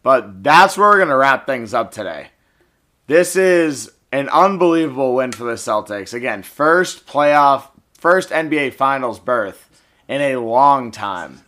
But 0.03 0.43
that's 0.43 0.77
where 0.77 0.89
we're 0.89 0.99
gonna 0.99 1.17
wrap 1.17 1.45
things 1.45 1.73
up 1.73 1.91
today. 1.91 2.27
This 3.07 3.36
is 3.36 3.91
an 4.14 4.30
unbelievable 4.30 5.16
win 5.16 5.32
for 5.32 5.43
the 5.43 5.53
Celtics. 5.53 6.14
Again, 6.14 6.43
first 6.43 7.07
playoff, 7.07 7.70
first 7.97 8.30
NBA 8.30 8.76
Finals 8.76 9.20
berth 9.20 9.68
in 10.07 10.22
a 10.22 10.38
long 10.38 10.91
time. 10.91 11.41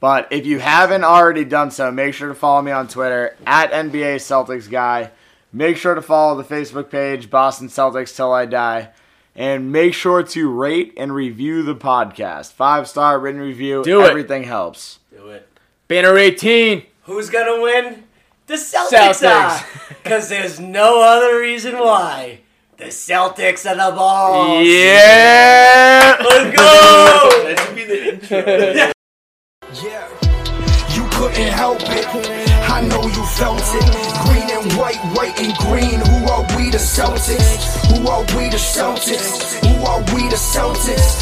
But 0.00 0.26
if 0.32 0.44
you 0.44 0.58
haven't 0.58 1.04
already 1.04 1.44
done 1.44 1.70
so, 1.70 1.92
make 1.92 2.14
sure 2.14 2.28
to 2.28 2.34
follow 2.34 2.62
me 2.62 2.72
on 2.72 2.88
Twitter 2.88 3.36
at 3.46 3.70
NBA 3.70 4.16
Celtics 4.16 4.68
Guy. 4.68 5.12
Make 5.52 5.76
sure 5.76 5.94
to 5.94 6.02
follow 6.02 6.40
the 6.40 6.54
Facebook 6.54 6.90
page 6.90 7.30
Boston 7.30 7.68
Celtics 7.68 8.14
Till 8.14 8.32
I 8.32 8.44
Die. 8.46 8.90
And 9.36 9.70
make 9.70 9.94
sure 9.94 10.24
to 10.24 10.50
rate 10.50 10.94
and 10.96 11.14
review 11.14 11.62
the 11.62 11.76
podcast. 11.76 12.52
Five 12.54 12.88
star 12.88 13.20
written 13.20 13.40
review. 13.40 13.84
Do 13.84 14.00
it. 14.00 14.10
Everything 14.10 14.42
helps. 14.42 14.98
Do 15.16 15.28
it. 15.28 15.48
Banner 15.86 16.18
18. 16.18 16.82
Who's 17.04 17.30
gonna 17.30 17.62
win? 17.62 18.02
The 18.48 18.54
Celtics, 18.54 19.20
Celtics. 19.20 19.88
Because 20.02 20.28
there's 20.30 20.58
no 20.58 21.02
other 21.02 21.38
reason 21.38 21.74
why. 21.78 22.40
The 22.78 22.86
Celtics 22.86 23.68
are 23.68 23.76
the 23.76 23.94
balls. 23.94 24.66
Yeah. 24.66 26.16
Let's 26.18 26.56
go. 26.56 27.28
That 27.44 27.62
should 27.66 27.76
be 27.76 27.84
the 27.84 28.08
intro. 28.14 28.92
Yeah, 29.84 30.08
you 30.96 31.04
couldn't 31.12 31.52
help 31.52 31.82
it. 31.82 32.06
I 32.72 32.80
know 32.88 33.02
you 33.02 33.24
felt 33.36 33.60
it. 33.60 33.84
Green 34.24 34.48
and 34.48 34.72
white, 34.80 34.96
white 35.14 35.38
and 35.38 35.52
green. 35.68 36.00
Who 36.00 36.32
are 36.32 36.42
we, 36.56 36.70
the 36.70 36.78
Celtics? 36.78 37.84
Who 37.92 38.08
are 38.08 38.22
we, 38.34 38.48
the 38.48 38.56
Celtics? 38.56 39.60
Who 39.60 39.84
are 39.84 40.00
we, 40.14 40.26
the 40.30 40.40
Celtics? 40.40 41.20